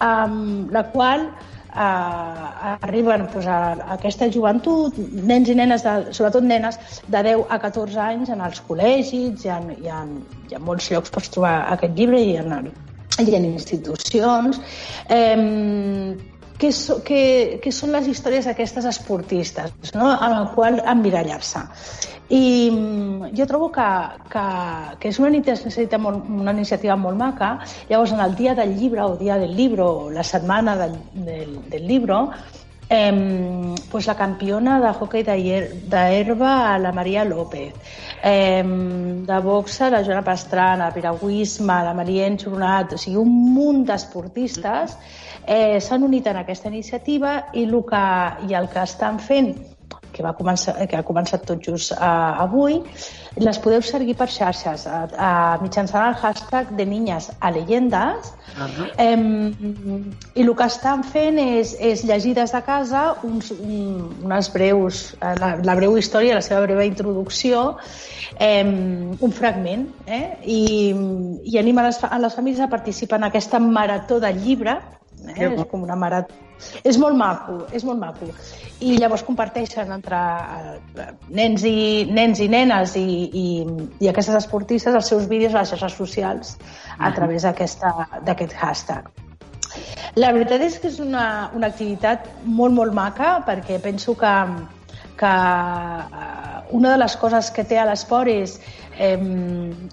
[0.05, 1.29] amb la qual
[1.77, 7.47] eh, arriben pues, a, a aquesta joventut, nens i nenes, de, sobretot nenes, de 10
[7.49, 10.05] a 14 anys en els col·legis, hi ha, hi ha,
[10.51, 12.71] hi ha molts llocs pots trobar aquest llibre i en,
[13.25, 14.61] i en institucions.
[15.09, 17.23] Eh, què, so, què,
[17.63, 20.11] què són les històries d'aquestes esportistes, no?
[20.15, 21.65] en el qual emmirallar-se.
[22.27, 23.87] I mm, jo trobo que,
[24.33, 24.45] que,
[25.01, 27.53] que és una iniciativa, molt, una iniciativa molt maca.
[27.91, 30.97] Llavors, en el dia del llibre, o dia del llibre, o la setmana del,
[31.29, 32.25] del, del llibre,
[32.89, 37.75] eh, pues la campiona de hockey d'herba, la Maria López,
[38.23, 44.97] eh, de boxa, la Joana Pastrana, piragüisme, la Maria Enxornat, o sigui, un munt d'esportistes
[45.47, 48.05] eh, s'han unit en aquesta iniciativa i el que,
[48.49, 49.55] i el que estan fent
[50.17, 52.81] que, va començar, que ha començat tot just uh, avui,
[53.37, 55.31] les podeu seguir per xarxes a, a,
[55.61, 58.89] mitjançant el hashtag de niñas a leyendas uh -huh.
[58.97, 64.53] eh, i el que estan fent és, és llegir des de casa uns, un, unes
[64.53, 67.77] breus, eh, la, la breu història, la seva breu introducció
[68.39, 68.65] eh,
[69.21, 70.39] un fragment eh?
[70.45, 70.95] I,
[71.45, 74.81] i anima les, a les famílies a participar en aquesta marató de llibre
[75.35, 75.53] eh?
[75.53, 76.47] és com una marató
[76.89, 78.29] és molt maco, és molt maco
[78.85, 80.21] i llavors comparteixen entre
[80.97, 83.47] eh, nens i, nens i nenes i, i,
[84.01, 86.57] i aquestes esportistes els seus vídeos a les xarxes socials
[86.99, 89.11] a través d'aquest hashtag.
[90.17, 94.35] La veritat és que és una, una activitat molt, molt maca perquè penso que,
[95.21, 98.59] que eh, una de les coses que té a l'esport és,
[98.97, 99.21] eh,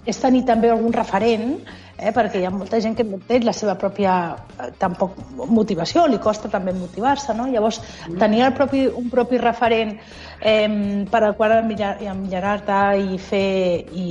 [0.08, 3.76] és tenir també algun referent eh, perquè hi ha molta gent que té la seva
[3.78, 5.16] pròpia eh, tampoc
[5.48, 7.46] motivació, li costa també motivar-se, no?
[7.50, 8.18] Llavors, mm.
[8.22, 9.96] tenir el propi, un propi referent
[10.40, 13.50] eh, per al qual emmirar-te i fer
[13.92, 14.08] i,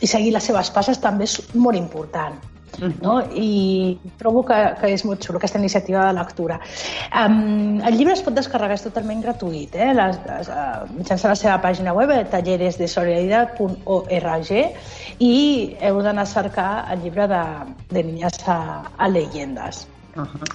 [0.00, 2.51] i seguir les seves passes també és molt important.
[2.80, 3.20] No?
[3.36, 6.60] I trobo que, que és molt xulo aquesta iniciativa de lectura.
[7.12, 9.92] Um, el llibre es pot descarregar, és totalment gratuït, eh?
[9.96, 10.54] les, les, uh,
[10.96, 14.50] mitjançant la seva pàgina web, talleresdesolidaritat.org,
[15.22, 15.34] i
[15.80, 17.42] heu d'anar a cercar el llibre de,
[17.92, 18.50] de Niñas a,
[18.96, 19.76] a Leyendas.
[20.16, 20.46] Uh -huh.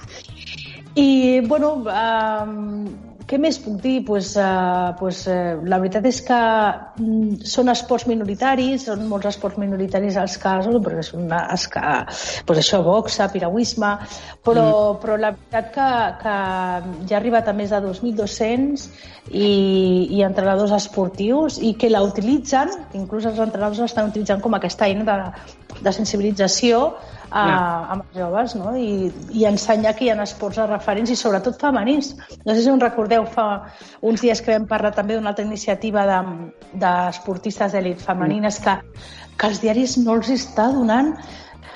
[0.94, 2.88] I, bueno, um,
[3.28, 3.98] què més puc dir?
[4.08, 9.60] Pues, uh, pues, uh, la veritat és que mm, són esports minoritaris, són molts esports
[9.60, 11.82] minoritaris els casos, perquè són es que,
[12.48, 13.92] pues això, boxa, piragüisme,
[14.46, 14.98] però, mm.
[15.02, 15.90] però la veritat que,
[16.22, 16.36] que
[17.10, 18.88] ja ha arribat a més de 2.200
[19.28, 19.52] i,
[20.16, 25.04] i entrenadors esportius i que la utilitzen, inclús els entrenadors l'estan utilitzant com aquesta eina
[25.04, 25.18] de,
[25.84, 26.80] de sensibilització
[27.30, 27.92] a, yeah.
[27.92, 28.72] amb els joves no?
[28.76, 32.14] I, i ensenyar que hi ha esports referents i sobretot femenins.
[32.44, 33.48] No sé si us recordeu, fa
[34.00, 36.06] uns dies que vam parlar també d'una altra iniciativa
[36.72, 38.78] d'esportistes de, d'elit femenines que,
[39.38, 41.14] que els diaris no els està donant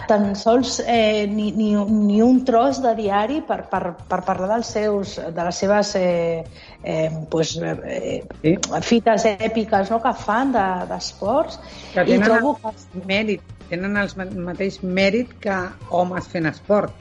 [0.08, 4.72] tan sols eh, ni, ni, ni un tros de diari per, per, per parlar dels
[4.74, 6.44] seus, de les seves eh,
[6.82, 8.56] eh, pues, eh, sí.
[8.88, 11.60] fites èpiques no, que fan d'esports.
[11.94, 12.74] De, I trobo que...
[13.08, 15.58] Mèrit, tenen el mateix mèrit que
[15.90, 16.92] homes fent esport.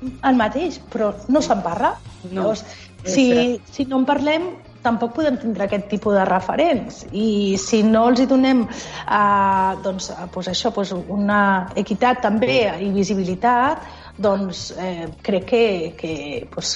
[0.00, 1.96] El mateix, però no se'n parla.
[2.28, 2.40] No.
[2.40, 2.64] Llavors,
[3.04, 4.48] si, si no en parlem,
[4.88, 10.10] tampoc podem tindre aquest tipus de referents i si no els hi donem eh, doncs,
[10.14, 11.40] eh, doncs això, doncs una
[11.76, 13.84] equitat també i visibilitat
[14.18, 15.64] doncs eh, crec que,
[16.00, 16.14] que
[16.50, 16.74] doncs,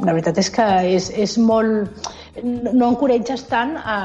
[0.00, 2.08] la veritat és que és, és molt
[2.42, 3.98] no encoratges tant a,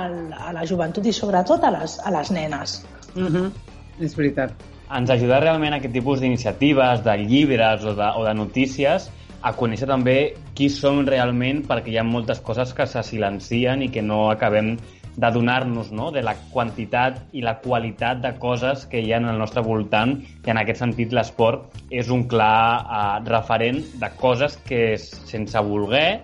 [0.49, 2.81] a la joventut i sobretot a les, a les nenes
[3.15, 3.51] Mm -hmm.
[3.99, 4.51] És veritat.
[4.97, 9.09] Ens ajuda realment aquest tipus d'iniciatives, de llibres o de, o de notícies
[9.43, 10.17] a conèixer també
[10.55, 14.77] qui som realment perquè hi ha moltes coses que se silencien i que no acabem
[15.15, 16.09] d'adonar-nos no?
[16.11, 20.53] de la quantitat i la qualitat de coses que hi ha el nostre voltant i
[20.53, 26.23] en aquest sentit l'esport és un clar uh, referent de coses que sense voler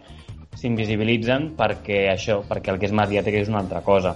[0.57, 4.15] s'invisibilitzen perquè això, perquè el que és mediàtic és una altra cosa.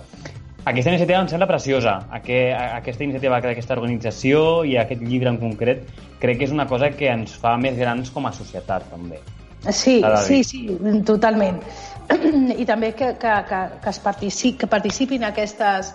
[0.66, 1.98] Aquesta iniciativa em sembla preciosa.
[2.16, 5.84] Aquest, aquesta iniciativa d'aquesta organització i aquest llibre en concret
[6.22, 9.20] crec que és una cosa que ens fa més grans com a societat, també.
[9.72, 10.62] Sí, sí, sí,
[11.08, 11.60] totalment.
[12.62, 15.94] I també que, que, que, que, es participi, que participin aquestes,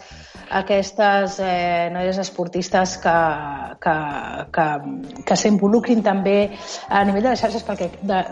[0.61, 3.17] aquestes eh, noies esportistes que,
[3.85, 3.97] que,
[4.53, 4.69] que,
[5.29, 6.39] que s'involucrin també
[6.89, 8.23] a nivell de les xarxes perquè de,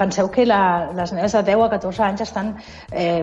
[0.00, 2.54] penseu que la, les nenes de 10 a 14 anys estan
[2.90, 3.22] eh,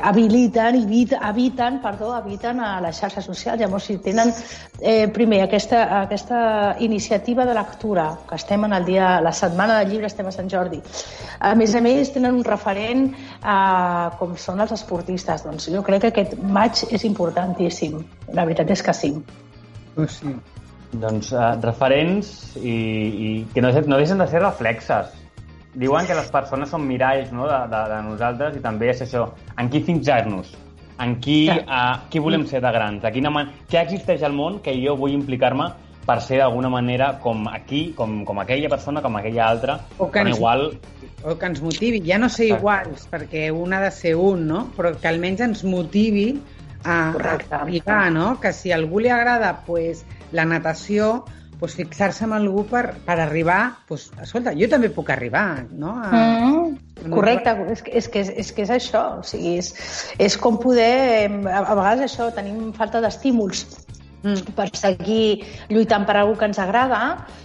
[0.00, 3.60] habiliten, eviten, habiten, perdó, habiten a les xarxes socials.
[3.60, 4.32] Llavors, si tenen
[4.80, 9.92] eh, primer aquesta, aquesta iniciativa de lectura, que estem en el dia, la setmana del
[9.92, 10.80] llibre, estem a Sant Jordi,
[11.40, 15.46] a més a més tenen un referent eh, com són els esportistes.
[15.46, 18.02] Doncs jo crec que aquest maig és importantíssim.
[18.34, 19.14] La veritat és que sí.
[19.96, 20.34] Oh, sí.
[20.94, 25.23] Doncs uh, referents i, i que no, no deixen de ser reflexes
[25.74, 29.28] diuen que les persones són miralls no, de, de, de nosaltres i també és això,
[29.58, 30.52] en qui fixar-nos,
[31.02, 33.50] en qui, a, qui volem ser de grans, a quina man...
[33.70, 35.72] què existeix al món que jo vull implicar-me
[36.04, 40.20] per ser d'alguna manera com aquí, com, com aquella persona, com aquella altra, o que
[40.20, 40.66] ens, igual...
[41.24, 44.66] O que ens motivi, ja no ser iguals, perquè un ha de ser un, no?
[44.76, 46.26] Però que almenys ens motivi
[46.84, 48.34] a, a arribar, no?
[48.40, 50.04] Que si a algú li agrada pues,
[50.36, 51.24] la natació,
[51.60, 55.94] pues, fixar-se en algú per, per arribar, pues, escolta, jo també puc arribar, no?
[56.00, 59.72] A, mm, correcte, és, que, és, que, és, és que és això, o sigui, és,
[60.18, 63.66] és com poder, a, a vegades això, tenim falta d'estímuls
[64.24, 64.54] mm.
[64.56, 67.00] per seguir lluitant per alguna que ens agrada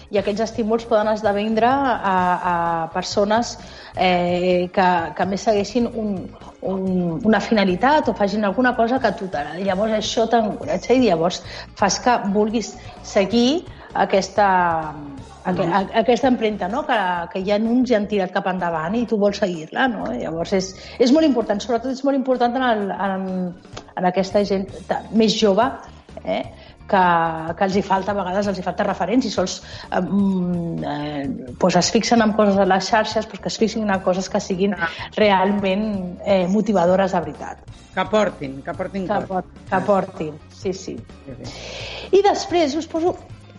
[0.10, 2.16] i aquests estímuls poden esdevindre a,
[2.52, 2.54] a
[2.94, 3.58] persones
[3.96, 4.88] eh, que,
[5.18, 6.16] que més segueixin un,
[6.66, 6.86] un,
[7.30, 9.60] una finalitat o facin alguna cosa que a tu t'agrada.
[9.62, 11.44] Llavors això t'encoratja i llavors
[11.78, 12.74] fas que vulguis
[13.06, 15.74] seguir aquesta, mm.
[16.02, 16.86] aquesta empremta no?
[16.86, 17.00] que,
[17.34, 19.88] que ja uns ja han tirat cap endavant i tu vols seguir-la.
[19.92, 20.08] No?
[20.14, 23.30] Llavors és, és molt important, sobretot és molt important en, el, en,
[23.96, 24.68] en aquesta gent
[25.12, 25.70] més jove
[26.24, 26.44] eh?
[26.90, 27.04] que,
[27.56, 31.24] que els hi falta, a vegades els hi falta referents i sols eh, eh,
[31.62, 34.42] pues es fixen en coses a les xarxes pues que es fixin en coses que
[34.44, 34.76] siguin
[35.18, 35.90] realment
[36.26, 37.66] eh, motivadores de veritat.
[37.94, 39.46] Que aportin, que aportin que, cor.
[39.70, 40.98] que aportin, sí, sí.
[42.12, 43.16] I després us poso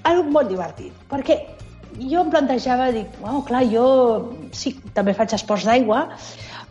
[0.08, 1.38] algo molt divertit, perquè
[1.98, 3.86] jo em plantejava, dic, wow, clar, jo
[4.56, 6.04] sí, també faig esports d'aigua,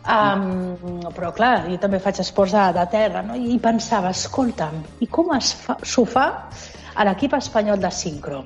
[0.00, 3.36] um, però clar, jo també faig esports de, de terra, no?
[3.36, 6.26] i pensava, escolta'm, i com es fa, s'ho fa
[6.94, 8.44] a l'equip espanyol de sincro?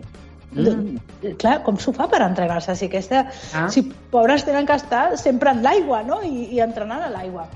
[0.55, 1.35] Mm.
[1.41, 2.77] Clar, com s'ho fa per entrenar-se?
[2.79, 3.25] Si, aquesta,
[3.59, 3.67] ah.
[3.75, 3.83] si
[4.13, 6.21] pobres tenen que estar sempre en l'aigua no?
[6.23, 7.49] I, i entrenant a l'aigua.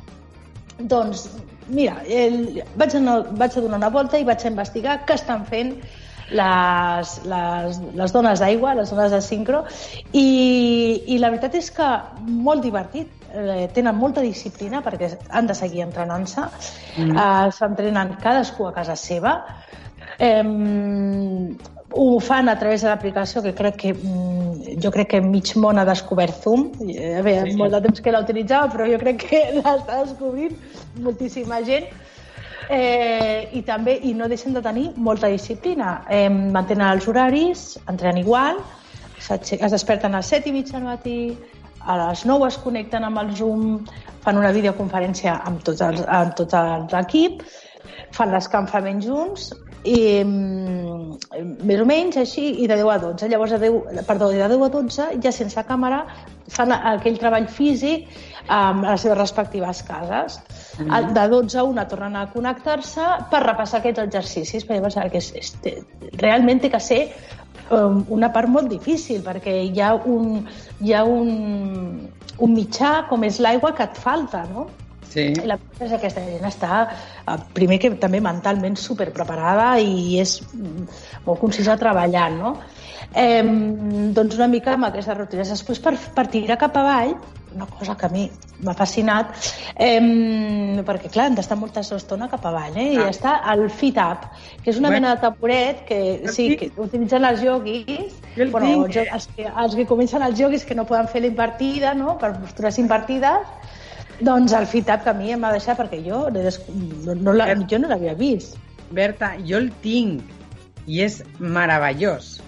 [0.78, 1.28] Doncs,
[1.70, 5.46] mira, el, vaig, a, vaig a donar una volta i vaig a investigar què estan
[5.46, 5.76] fent
[6.30, 9.62] les, les, les dones d'aigua, les dones de sincro,
[10.12, 10.28] i,
[11.14, 11.88] i la veritat és que
[12.48, 13.14] molt divertit.
[13.28, 16.46] Eh, tenen molta disciplina perquè han de seguir entrenant-se,
[16.96, 17.10] mm.
[17.12, 19.34] eh, s'entrenen cadascú a casa seva,
[20.16, 20.40] eh,
[21.90, 25.78] ho fan a través de l'aplicació que crec que mm, jo crec que mig món
[25.78, 27.56] ha descobert Zoom a veure, sí.
[27.56, 30.56] molt de temps que la utilitzava però jo crec que l'està descobrint
[31.04, 31.88] moltíssima gent
[32.68, 36.02] eh, i també i no deixen de tenir molta disciplina.
[36.08, 38.60] Eh, mantenen els horaris, entrenen igual,
[39.18, 41.18] es desperten a les 7 i mitja del matí,
[41.88, 43.78] a les 9 es connecten amb el Zoom,
[44.24, 46.54] fan una videoconferència amb tot, el, amb tot
[46.92, 47.42] l'equip,
[48.14, 49.50] fan l'escampament junts
[49.88, 54.40] i més o menys així i de 10 a 12 llavors de 10, perdó, de
[54.42, 56.02] 10 a 12 ja sense càmera
[56.52, 58.08] fan aquell treball físic
[58.48, 60.40] amb les seves respectives cases.
[60.78, 65.32] De 12 a 1 tornen a connectar-se per repassar aquests exercicis perquè pensar que és,
[65.34, 65.54] és,
[66.22, 67.00] realment té que ser
[67.74, 70.44] um, una part molt difícil perquè hi ha un,
[70.80, 71.32] hi ha un,
[72.38, 74.68] un mitjà com és l'aigua que et falta, no?
[75.08, 75.24] Sí.
[75.32, 76.82] I la veritat és que aquesta gent està,
[77.24, 80.36] eh, primer que també mentalment super preparada i és
[81.24, 82.52] molt concisa treballant, no?
[83.16, 83.42] Eh,
[84.12, 85.48] doncs una mica amb aquestes rutines.
[85.54, 87.16] Després, per, per tirar cap avall,
[87.54, 88.24] una cosa que a mi
[88.64, 89.32] m'ha fascinat,
[89.76, 90.00] eh,
[90.86, 92.92] perquè clar, hem d'estar molta estona cap avall, eh?
[92.94, 93.08] i ah.
[93.12, 94.28] està el Fit Up,
[94.62, 95.08] que és una bueno.
[95.08, 96.00] mena de taporet que,
[96.32, 100.76] sí, que utilitzen els yoguis, bueno, els, els, que, els que comencen els yoguis que
[100.78, 102.16] no poden fer la invertida, no?
[102.18, 103.46] per postures invertides,
[104.20, 107.68] doncs el Fit Up que a mi em va deixar perquè jo no, no, no
[107.70, 108.58] jo no l'havia vist.
[108.90, 110.24] Berta, jo el tinc
[110.88, 112.38] i és meravellós.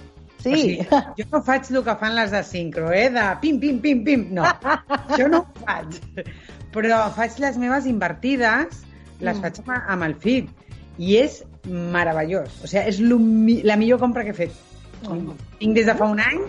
[0.43, 0.53] Sí.
[0.53, 0.87] O sigui,
[1.19, 3.11] jo no faig el que fan les de sincro, eh?
[3.12, 4.27] De pim, pim, pim, pim.
[4.35, 4.45] No,
[5.19, 5.99] jo no ho faig.
[6.73, 8.83] Però faig les meves invertides,
[9.21, 9.41] les Mm.
[9.43, 10.49] faig amb, amb el fit.
[10.99, 12.61] I és meravellós.
[12.65, 13.01] O sigui, és
[13.65, 14.53] la millor compra que he fet.
[15.09, 15.33] Mm.
[15.59, 16.43] Tinc des de fa un any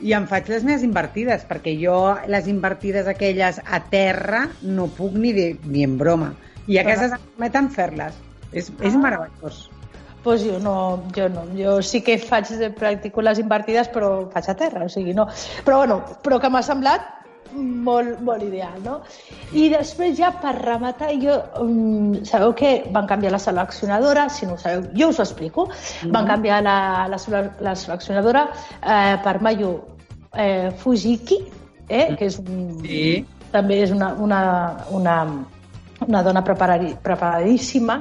[0.00, 5.14] i em faig les meves invertides, perquè jo les invertides aquelles a terra no puc
[5.14, 6.34] ni, de, ni en broma.
[6.66, 8.14] I a casa em permeten fer-les.
[8.52, 8.98] És, és Ah.
[8.98, 9.70] meravellós.
[10.24, 11.44] Pues jo no, jo no.
[11.58, 12.48] Jo sí que faig,
[12.78, 15.28] practico les invertides, però faig a terra, o sigui, no.
[15.66, 17.10] Però bueno, però que m'ha semblat
[17.54, 18.98] molt, molt ideal, no?
[19.54, 24.56] I després ja per rematar, jo, um, sabeu que van canviar la seleccionadora, si no
[24.56, 25.68] ho sabeu, jo us ho explico,
[26.10, 26.76] van canviar la,
[27.12, 28.48] la, la seleccionadora
[28.80, 29.76] eh, per Mayu
[30.34, 31.44] eh, Fujiki,
[31.88, 33.24] eh, que és un, Sí.
[33.52, 34.40] també és una, una,
[34.90, 35.18] una,
[36.08, 38.00] una dona preparadíssima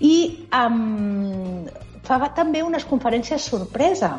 [0.00, 0.14] i
[0.54, 1.64] um,
[2.04, 4.18] fa també unes conferències sorpresa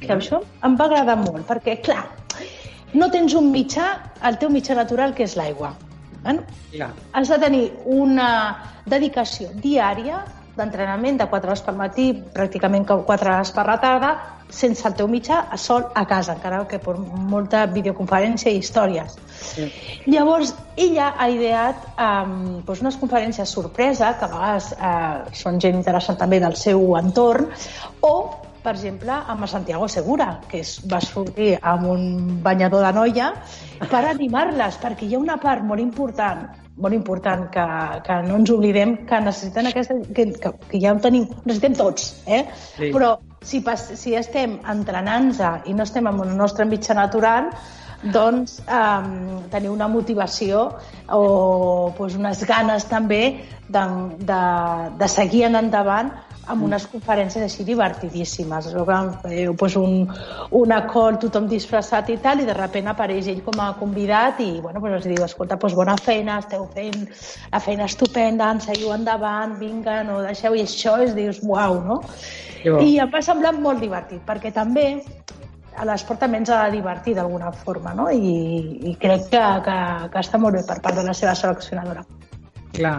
[0.00, 2.04] que això em va agradar molt perquè, clar,
[2.94, 3.88] no tens un mitjà,
[4.28, 5.74] el teu mitjà natural que és l'aigua.
[6.22, 6.42] Bueno,
[6.72, 6.90] Ja.
[7.12, 10.24] has de tenir una dedicació diària
[10.56, 15.08] d'entrenament de 4 hores per matí, pràcticament 4 hores per la tarda, sense el teu
[15.10, 16.96] mitjà, a sol a casa, encara que per
[17.32, 19.16] molta videoconferència i històries.
[19.36, 19.66] Sí.
[20.06, 22.36] Llavors, ella ha ideat um,
[22.66, 27.50] doncs unes conferències sorpresa, que a vegades uh, són gent interessant també del seu entorn,
[28.00, 28.14] o,
[28.66, 32.06] per exemple, amb el Santiago Segura, que es, va sortir amb un
[32.42, 33.28] banyador de noia
[33.86, 37.62] per animar-les, perquè hi ha una part molt important molt important que,
[38.04, 42.10] que no ens oblidem que necessiten aquesta, que, que, que ja ho tenim, necessitem tots,
[42.26, 42.42] eh?
[42.74, 42.90] Sí.
[42.92, 47.48] però si, pas, si estem entrenant-nos i no estem amb el nostre mitjà natural,
[48.12, 50.66] doncs um, tenir una motivació
[51.16, 51.22] o
[51.96, 53.22] pues, unes ganes també
[53.72, 53.84] de,
[54.20, 54.42] de,
[55.00, 56.12] de seguir en endavant
[56.52, 58.68] amb unes conferències així divertidíssimes.
[58.70, 58.98] Es veu que
[59.34, 60.06] eh, pues un,
[60.54, 64.50] una call, tothom disfressat i tal, i de sobte apareix ell com a convidat i
[64.60, 67.06] bueno, pues els diu, escolta, pues bona feina, esteu fent
[67.52, 72.00] la feina estupenda, en seguiu endavant, vinga, no deixeu, i això és, dius, uau, no?
[72.82, 74.88] I em va semblar molt divertit, perquè també
[75.76, 78.08] a l'esport també ens ha de divertir d'alguna forma, no?
[78.10, 78.32] I,
[78.90, 79.76] i crec que, que,
[80.12, 82.06] que està molt bé per part de la seva seleccionadora.
[82.76, 82.98] Clar.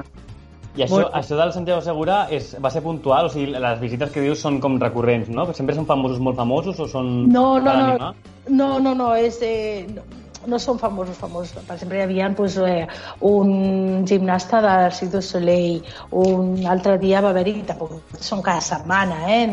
[0.78, 3.26] I això, Molt- això del Santiago Segura és, va ser puntual?
[3.26, 5.48] O sigui, les visites que dius són com recurrents, no?
[5.58, 8.14] Sempre són famosos molt famosos o són No, no, no,
[8.49, 10.04] no, no, no, és, eh, no,
[10.48, 11.58] no són famosos, famosos.
[11.66, 12.88] Per exemple, hi havia pues, eh,
[13.22, 15.82] un gimnasta de Cirque du Soleil,
[16.12, 19.48] un altre dia va haver-hi, tampoc són cada setmana, eh?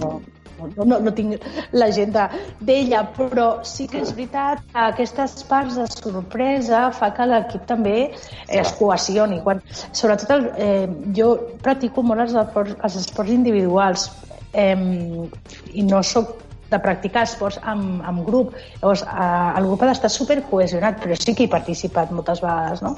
[0.00, 0.20] No,
[0.76, 2.28] no, no, no tinc l'agenda
[2.60, 7.96] d'ella, però sí que és veritat que aquestes parts de sorpresa fa que l'equip també
[8.48, 9.40] es cohesioni.
[9.46, 9.62] Quan,
[9.92, 11.32] sobretot, el, eh, jo
[11.64, 14.10] practico molt els esports, els esports individuals
[14.52, 14.76] eh,
[15.72, 16.38] i no sóc
[16.70, 18.54] de practicar esports amb, amb grup.
[18.80, 22.82] Llavors, eh, el grup ha d'estar super cohesionat, però sí que he participat moltes vegades,
[22.86, 22.94] no?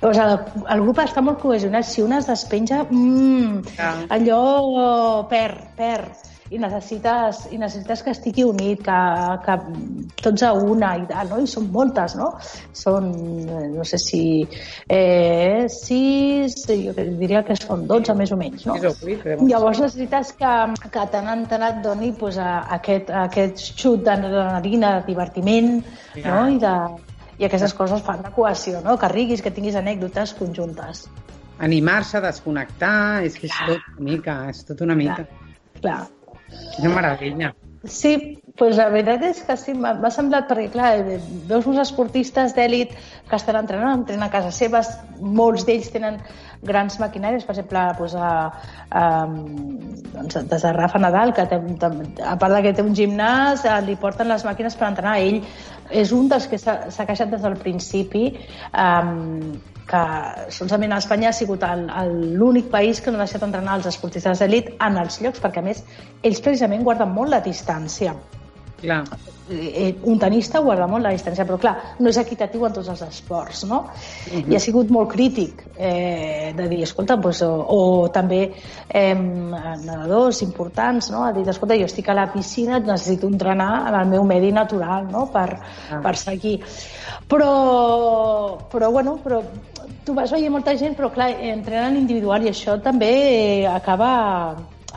[0.00, 1.88] Llavors, el, el grup està molt cohesionat.
[1.88, 3.76] Si una es despenja, mmm,
[4.14, 4.40] allò
[5.30, 6.32] perd, perd.
[6.50, 8.98] I necessites, i necessites que estigui unit, que,
[9.42, 9.56] que
[10.22, 11.40] tots a una i tal, no?
[11.42, 12.28] I són moltes, no?
[12.76, 13.08] Són,
[13.74, 14.20] no sé si,
[14.88, 18.76] eh, sis, jo diria que són 12 més o menys, no?
[18.78, 20.54] Llavors necessites que,
[20.86, 25.80] que tant en tant et doni pues, a, aquest, aquest xut d'adrenalina, de divertiment,
[26.16, 26.30] Ja.
[26.30, 26.48] no?
[26.48, 26.74] I, de,
[27.42, 28.94] I aquestes coses fan de cohesió, no?
[28.96, 31.06] Que riguis, que tinguis anècdotes conjuntes.
[31.58, 35.26] Animar-se, desconnectar, és que és tot una mica, és tot una mica.
[35.80, 36.02] Clar.
[36.06, 36.15] És
[36.78, 37.54] una meravella.
[37.86, 42.54] Sí, pues la veritat és que sí, m'ha semblat, perquè clar, eh, veus uns esportistes
[42.56, 42.94] d'èlit
[43.28, 46.18] que estan entrenant, entrenen a casa seves, molts d'ells tenen
[46.66, 48.32] grans maquinàries, per exemple, pues, a,
[48.90, 51.60] a, doncs, des de Rafa Nadal, que té,
[52.24, 55.18] a part que té un gimnàs, eh, li porten les màquines per entrenar.
[55.20, 55.42] Ell
[55.90, 58.32] és un dels que s'ha queixat des del principi
[58.72, 59.52] um,
[59.86, 60.02] que
[60.50, 61.62] solament a Espanya ha sigut
[62.10, 65.68] l'únic país que no ha deixat entrenar els esportistes d'elit en els llocs, perquè a
[65.68, 65.84] més
[66.22, 68.16] ells precisament guarden molt la distància.
[68.76, 69.04] Clar.
[69.48, 73.02] Eh, Un tenista guarda molt la distància, però clar, no és equitatiu en tots els
[73.06, 73.78] esports, no?
[74.50, 78.40] I ha sigut molt crític eh, de dir, escolta, doncs, o, o també
[78.90, 81.22] eh, nedadors importants, no?
[81.24, 85.06] Ha dit, escolta, jo estic a la piscina, necessito entrenar en el meu medi natural,
[85.14, 86.00] no?, per, Ah.
[86.02, 86.58] per seguir.
[87.30, 89.40] Però, però, bueno, però
[90.04, 94.10] tu vas veient molta gent, però clar, entrenen individual i això també eh, acaba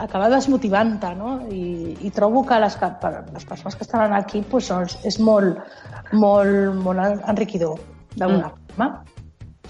[0.00, 1.34] acaba desmotivant-te, no?
[1.52, 5.18] I, I trobo que les, que per les persones que estan aquí pues, doncs, és
[5.20, 5.60] molt,
[6.12, 7.80] molt, molt enriquidor,
[8.16, 8.70] d'alguna mm.
[8.70, 8.90] forma.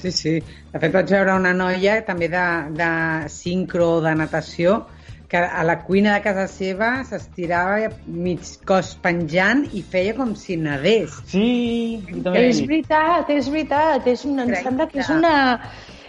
[0.01, 0.35] Sí, sí.
[0.73, 2.47] De fet, vaig veure una noia també de,
[2.79, 2.91] de
[3.33, 4.85] sincro de natació
[5.31, 10.57] que a la cuina de casa seva s'estirava mig cos penjant i feia com si
[10.59, 11.15] nedés.
[11.31, 14.09] Sí, també És veritat, és veritat.
[14.11, 15.35] És una, em sembla que és una...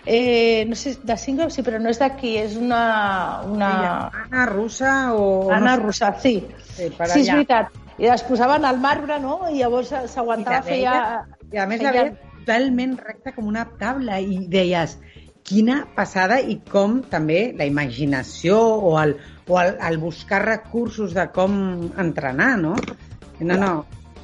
[0.10, 2.82] Eh, no sé, de Singlo, sí, però no és d'aquí, és una...
[3.46, 3.70] una...
[4.24, 5.52] Anna russa o...
[5.54, 6.34] Anna no sé, Rossà, sí.
[6.72, 7.70] Sí, Sí, és veritat.
[8.02, 9.44] I es posaven al marbre, no?
[9.52, 10.98] I llavors s'aguantava, la feia...
[11.54, 14.98] I a més la feia- veia totalment recta com una taula i deies
[15.52, 18.58] quina passada i com també la imaginació
[18.90, 19.18] o el,
[19.52, 21.54] o el, el buscar recursos de com
[22.00, 22.78] entrenar, no?
[23.42, 23.72] No, no,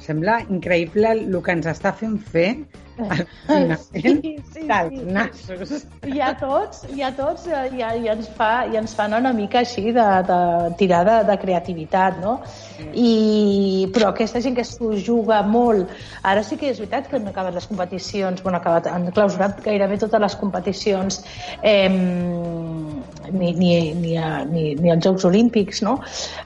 [0.00, 2.50] sembla increïble el que ens està fent fer
[3.92, 5.04] Sí, sí, dels sí.
[5.14, 5.74] nassos.
[6.06, 9.32] I a tots, i a tots eh, ja, ja, ens fa, ja ens fan una
[9.36, 10.40] mica així de, de
[10.80, 12.38] tirar de, de creativitat, no?
[12.78, 15.90] I, però aquesta gent que s'ho juga molt,
[16.22, 19.98] ara sí que és veritat que han acabat les competicions, bueno, acabat, han clausurat gairebé
[19.98, 21.20] totes les competicions,
[21.62, 25.98] eh, ni, ni, ni, a, ni, ni als Jocs Olímpics, no?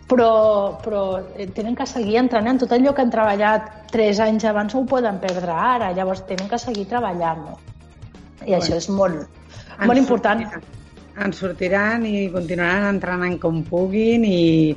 [0.09, 0.32] Però,
[0.82, 1.04] però
[1.56, 5.20] tenen que seguir entrenant tot allò que han treballat tres anys abans no ho poden
[5.22, 7.59] perdre ara, llavors tenen que seguir treballant, no?
[8.48, 9.28] I això és molt,
[9.84, 10.46] molt important.
[10.48, 10.80] sortiran.
[11.22, 14.72] En sortiran i continuaran entrenant com puguin i,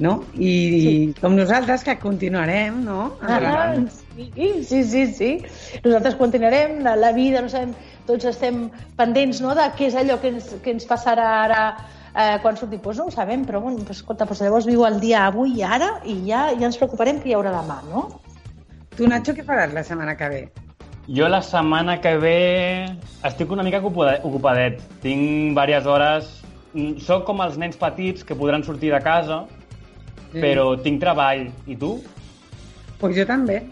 [0.00, 0.16] no?
[0.34, 0.50] I,
[0.82, 0.92] sí.
[1.20, 3.12] com nosaltres que continuarem, no?
[3.20, 3.90] Ah, Entrenant.
[4.16, 5.30] sí, sí, sí, sí.
[5.84, 7.74] Nosaltres continuarem, la, la vida, no sabem,
[8.08, 8.64] tots estem
[8.98, 11.60] pendents no, de què és allò que ens, que ens passarà ara
[12.14, 12.80] eh, quan sortim.
[12.82, 15.62] Doncs no ho sabem, però bueno, doncs, escolta, doncs llavors viu el dia avui i
[15.66, 18.08] ara i ja, ja ens preocuparem que hi haurà demà, no?
[18.96, 20.42] Tu, Nacho, què faràs la setmana que ve?
[21.10, 22.36] Jo la setmana que ve
[23.26, 24.82] estic una mica ocupadet.
[25.04, 26.36] Tinc diverses hores...
[26.70, 29.40] Mm, Soc com els nens petits que podran sortir de casa,
[30.32, 31.48] però tinc treball.
[31.66, 31.96] I tu?
[33.00, 33.62] Pues jo també.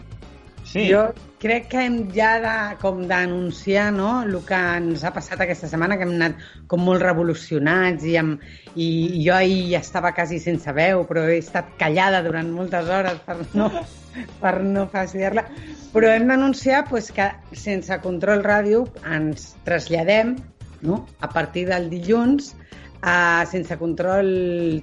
[0.69, 0.85] Sí.
[0.89, 1.07] Jo
[1.39, 5.95] crec que hem ja de, com d'anunciar no, el que ens ha passat aquesta setmana,
[5.97, 8.43] que hem anat com molt revolucionats i, amb,
[8.75, 8.89] i
[9.23, 13.69] jo ahir estava quasi sense veu, però he estat callada durant moltes hores per no,
[14.43, 15.47] per no fastidiar-la.
[15.93, 20.35] Però hem d'anunciar pues, que sense control ràdio ens traslladem
[20.83, 22.53] no, a partir del dilluns
[23.01, 24.27] a Sense Control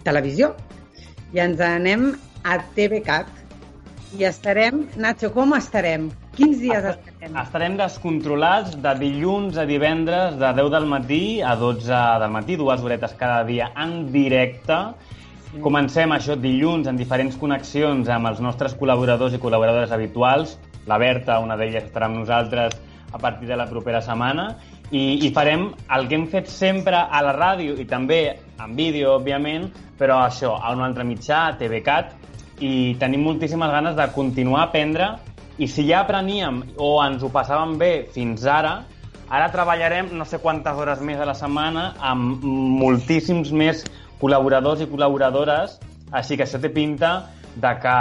[0.05, 0.55] Televisió
[1.35, 2.13] i ens anem
[2.45, 3.33] a TVCAT
[4.17, 4.85] i estarem...
[4.97, 6.09] Nacho, com estarem?
[6.37, 7.37] Quins dies estarem?
[7.43, 12.85] Estarem descontrolats de dilluns a divendres de 10 del matí a 12 del matí, dues
[12.85, 14.79] horetes cada dia en directe.
[15.63, 20.59] Comencem això dilluns en diferents connexions amb els nostres col·laboradors i col·laboradores habituals.
[20.87, 22.77] La Berta, una d'elles, estarà amb nosaltres
[23.17, 24.51] a partir de la propera setmana.
[24.93, 28.21] I, i farem el que hem fet sempre a la ràdio i també
[28.63, 32.13] en vídeo, òbviament, però això, a un altre mitjà, a TVCAT,
[32.63, 35.11] i tenim moltíssimes ganes de continuar a aprendre.
[35.59, 38.83] I si ja apreníem o ens ho passàvem bé fins ara,
[39.33, 43.83] ara treballarem no sé quantes hores més a la setmana amb moltíssims més
[44.21, 45.81] col·laboradors i col·laboradores,
[46.13, 47.17] així que això té pinta
[47.57, 47.95] de que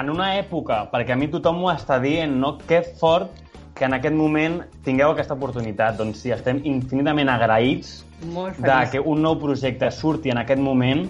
[0.00, 2.56] en una època, perquè a mi tothom ho està dient, no?
[2.58, 3.45] que fort
[3.76, 5.98] que en aquest moment tingueu aquesta oportunitat.
[6.00, 8.00] Doncs sí, estem infinitament agraïts
[8.56, 11.04] de que un nou projecte surti en aquest moment.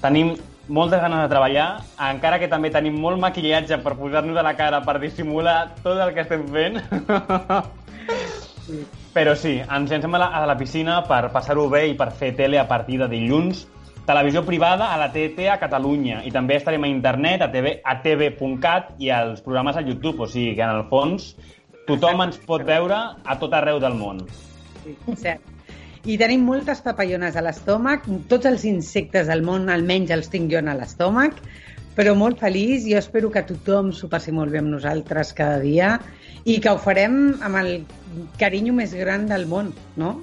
[0.00, 0.34] Tenim
[0.68, 1.68] moltes ganes de treballar,
[2.08, 6.14] encara que també tenim molt maquillatge per posar-nos a la cara per dissimular tot el
[6.16, 6.80] que estem fent.
[9.16, 12.34] Però sí, ens llancem a la, a la piscina per passar-ho bé i per fer
[12.36, 13.66] tele a partir de dilluns.
[14.06, 17.96] Televisió privada a la TT a Catalunya i també estarem a internet, a, TV, a
[18.04, 21.32] tv.cat i als programes a YouTube, o sigui que en el fons
[21.86, 24.24] tothom ens pot veure a tot arreu del món.
[24.82, 25.52] Sí, cert.
[26.06, 30.60] I tenim moltes papallones a l'estómac, tots els insectes del món almenys els tinc jo
[30.62, 31.40] a l'estómac,
[31.96, 35.96] però molt feliç, jo espero que tothom s'ho passi molt bé amb nosaltres cada dia
[36.44, 37.70] i que ho farem amb el
[38.38, 40.14] carinyo més gran del món, no?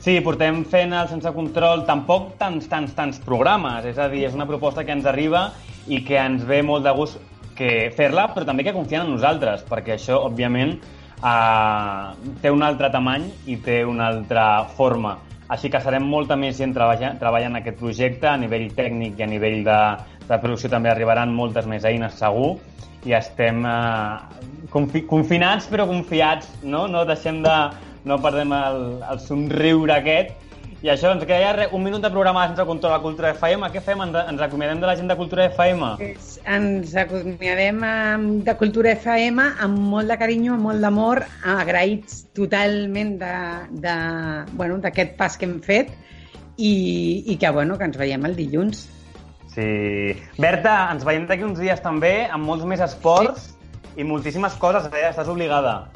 [0.00, 3.84] Sí, portem fent el Sense Control tampoc tants, tants, tants programes.
[3.90, 5.48] És a dir, és una proposta que ens arriba
[5.90, 7.18] i que ens ve molt de gust
[7.56, 10.76] que fer-la, però també que confien en nosaltres, perquè això, òbviament,
[11.16, 15.16] eh, té un altre tamany i té una altra forma.
[15.48, 19.26] Així que serem molta més gent treballant, treballant en aquest projecte, a nivell tècnic i
[19.26, 19.80] a nivell de,
[20.26, 22.56] de producció també arribaran moltes més eines, segur,
[23.06, 26.86] i estem eh, confi confinats però confiats, no?
[26.90, 27.56] No deixem de...
[28.06, 30.45] no perdem el, el somriure aquest.
[30.84, 33.70] I això, ens queda ja un minut de programa sense control a Cultura FM.
[33.72, 34.02] Què fem?
[34.04, 35.88] Ens, ens acomiadem de la gent de Cultura FM?
[36.44, 37.80] Ens acomiadem
[38.44, 41.22] de Cultura FM amb molt de carinyo, amb molt d'amor,
[41.56, 43.16] agraïts totalment
[43.80, 45.90] de- bueno, d'aquest pas que hem fet
[46.56, 48.86] i, i que, bueno, que ens veiem el dilluns.
[49.56, 50.12] Sí.
[50.36, 54.02] Berta, ens veiem d'aquí uns dies també, amb molts més esports sí.
[54.02, 55.08] i moltíssimes coses, eh?
[55.08, 55.86] Estàs obligada.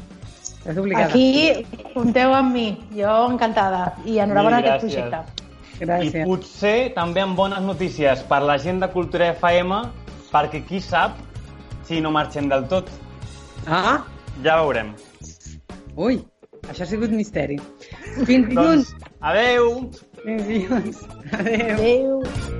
[0.60, 1.06] Estàs obligada.
[1.08, 1.64] Aquí
[1.94, 2.66] compteu amb mi,
[2.96, 3.94] jo encantada.
[4.04, 5.08] I enhorabona aquest gràcies.
[5.08, 5.46] projecte.
[5.80, 6.14] Gràcies.
[6.20, 9.80] I potser també amb bones notícies per la gent de Cultura FM,
[10.30, 11.16] perquè qui sap
[11.88, 12.90] si no marxem del tot.
[13.66, 14.02] Ah,
[14.44, 14.94] Ja veurem.
[15.96, 16.20] ui,
[16.68, 17.58] això ha sigut misteri.
[18.24, 18.92] Fins dilluns.
[18.92, 19.90] Doncs, adeu!
[20.22, 21.02] Fins dilluns.
[21.32, 21.74] Adéu.
[21.74, 22.59] Adéu.